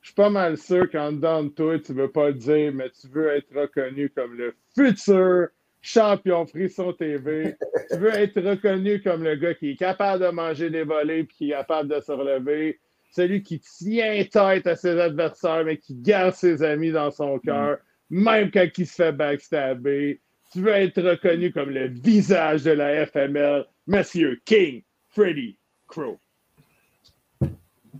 suis 0.09 0.15
pas 0.15 0.29
mal 0.29 0.57
sûr 0.57 0.89
qu'en 0.89 1.11
dedans 1.11 1.43
de 1.43 1.49
toi, 1.49 1.77
tu 1.79 1.93
veux 1.93 2.11
pas 2.11 2.29
le 2.29 2.33
dire, 2.33 2.73
mais 2.73 2.89
tu 2.89 3.07
veux 3.07 3.29
être 3.29 3.53
reconnu 3.55 4.09
comme 4.09 4.35
le 4.35 4.55
futur 4.75 5.49
champion 5.81 6.45
Frisson 6.47 6.93
TV. 6.93 7.55
tu 7.91 7.97
veux 7.97 8.13
être 8.15 8.41
reconnu 8.41 9.01
comme 9.01 9.23
le 9.23 9.35
gars 9.35 9.53
qui 9.53 9.71
est 9.71 9.75
capable 9.75 10.25
de 10.25 10.29
manger 10.31 10.71
des 10.71 10.83
volets 10.83 11.23
puis 11.25 11.35
qui 11.37 11.51
est 11.51 11.55
capable 11.55 11.89
de 11.89 11.99
se 12.01 12.11
relever. 12.11 12.79
Celui 13.11 13.43
qui 13.43 13.59
tient 13.59 14.23
tête 14.23 14.67
à 14.67 14.75
ses 14.75 14.99
adversaires, 14.99 15.63
mais 15.63 15.77
qui 15.77 15.95
garde 15.95 16.33
ses 16.33 16.63
amis 16.63 16.91
dans 16.91 17.11
son 17.11 17.39
cœur, 17.39 17.77
même 18.09 18.51
quand 18.51 18.65
il 18.77 18.87
se 18.87 18.95
fait 18.95 19.11
backstabber. 19.11 20.21
Tu 20.51 20.61
veux 20.61 20.73
être 20.73 21.01
reconnu 21.01 21.51
comme 21.51 21.69
le 21.69 21.87
visage 21.87 22.63
de 22.63 22.71
la 22.71 23.05
FML, 23.05 23.65
Monsieur 23.85 24.39
King 24.45 24.83
Freddy 25.09 25.57
Crow. 25.87 26.19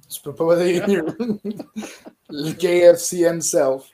Tu 0.09 0.21
peux 0.23 0.33
pas 0.33 0.55
dire 0.63 0.87
mieux. 0.87 1.05
le 2.29 2.53
KFC 2.53 3.19
himself. 3.19 3.91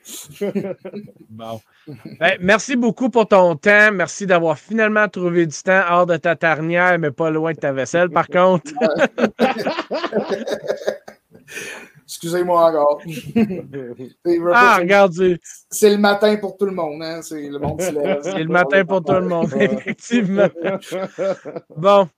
bon. 1.28 1.60
Ben, 2.18 2.36
merci 2.40 2.76
beaucoup 2.76 3.10
pour 3.10 3.28
ton 3.28 3.54
temps. 3.56 3.92
Merci 3.92 4.26
d'avoir 4.26 4.58
finalement 4.58 5.08
trouvé 5.08 5.46
du 5.46 5.56
temps 5.62 5.82
hors 5.90 6.06
de 6.06 6.16
ta 6.16 6.34
tarnière, 6.36 6.98
mais 6.98 7.10
pas 7.10 7.30
loin 7.30 7.52
de 7.52 7.58
ta 7.58 7.72
vaisselle, 7.72 8.10
par 8.10 8.28
contre. 8.28 8.72
Excusez-moi 12.06 12.70
encore. 12.70 13.02
ah, 14.54 14.76
regarde. 14.78 15.12
C'est 15.70 15.90
le 15.90 15.98
matin 15.98 16.36
pour 16.36 16.56
tout 16.56 16.66
le 16.66 16.72
monde. 16.72 17.02
Hein? 17.02 17.20
C'est 17.22 17.48
le 17.48 17.58
monde 17.58 17.80
C'est 17.80 18.44
le 18.44 18.48
matin 18.48 18.84
pour 18.84 19.02
tout 19.04 19.12
le 19.12 19.26
monde, 19.26 19.52
effectivement. 19.60 20.48
Bon. 21.76 22.08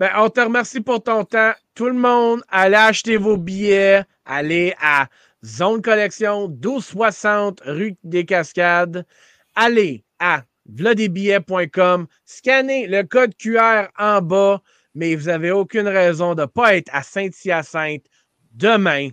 Ben, 0.00 0.10
on 0.16 0.28
te 0.28 0.40
remercie 0.40 0.80
pour 0.80 1.02
ton 1.02 1.24
temps. 1.24 1.52
Tout 1.74 1.86
le 1.86 1.94
monde, 1.94 2.42
allez 2.48 2.74
acheter 2.74 3.16
vos 3.16 3.36
billets. 3.36 4.02
Allez 4.24 4.74
à 4.80 5.06
Zone 5.44 5.82
Collection, 5.82 6.48
1260 6.48 7.60
rue 7.64 7.96
des 8.02 8.24
Cascades. 8.24 9.06
Allez 9.54 10.04
à 10.18 10.42
vladebillets.com. 10.66 12.06
Scannez 12.24 12.88
le 12.88 13.04
code 13.04 13.36
QR 13.36 13.86
en 13.96 14.20
bas, 14.20 14.60
mais 14.96 15.14
vous 15.14 15.26
n'avez 15.26 15.52
aucune 15.52 15.86
raison 15.86 16.34
de 16.34 16.42
ne 16.42 16.46
pas 16.46 16.76
être 16.76 16.90
à 16.92 17.02
Saint-Hyacinthe 17.04 18.06
demain 18.52 19.10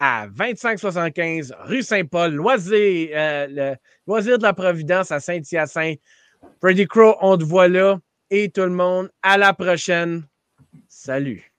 à 0.00 0.26
2575 0.28 1.54
rue 1.64 1.82
Saint-Paul, 1.82 2.32
loisir, 2.32 3.10
euh, 3.12 3.74
loisir 4.06 4.38
de 4.38 4.42
la 4.42 4.54
Providence 4.54 5.12
à 5.12 5.20
Saint-Hyacinthe. 5.20 6.00
Freddy 6.60 6.86
Crow, 6.86 7.16
on 7.20 7.36
te 7.36 7.44
voit 7.44 7.68
là 7.68 7.98
et 8.30 8.50
tout 8.50 8.62
le 8.62 8.70
monde, 8.70 9.10
à 9.22 9.38
la 9.38 9.52
prochaine. 9.54 10.26
Salut. 10.88 11.52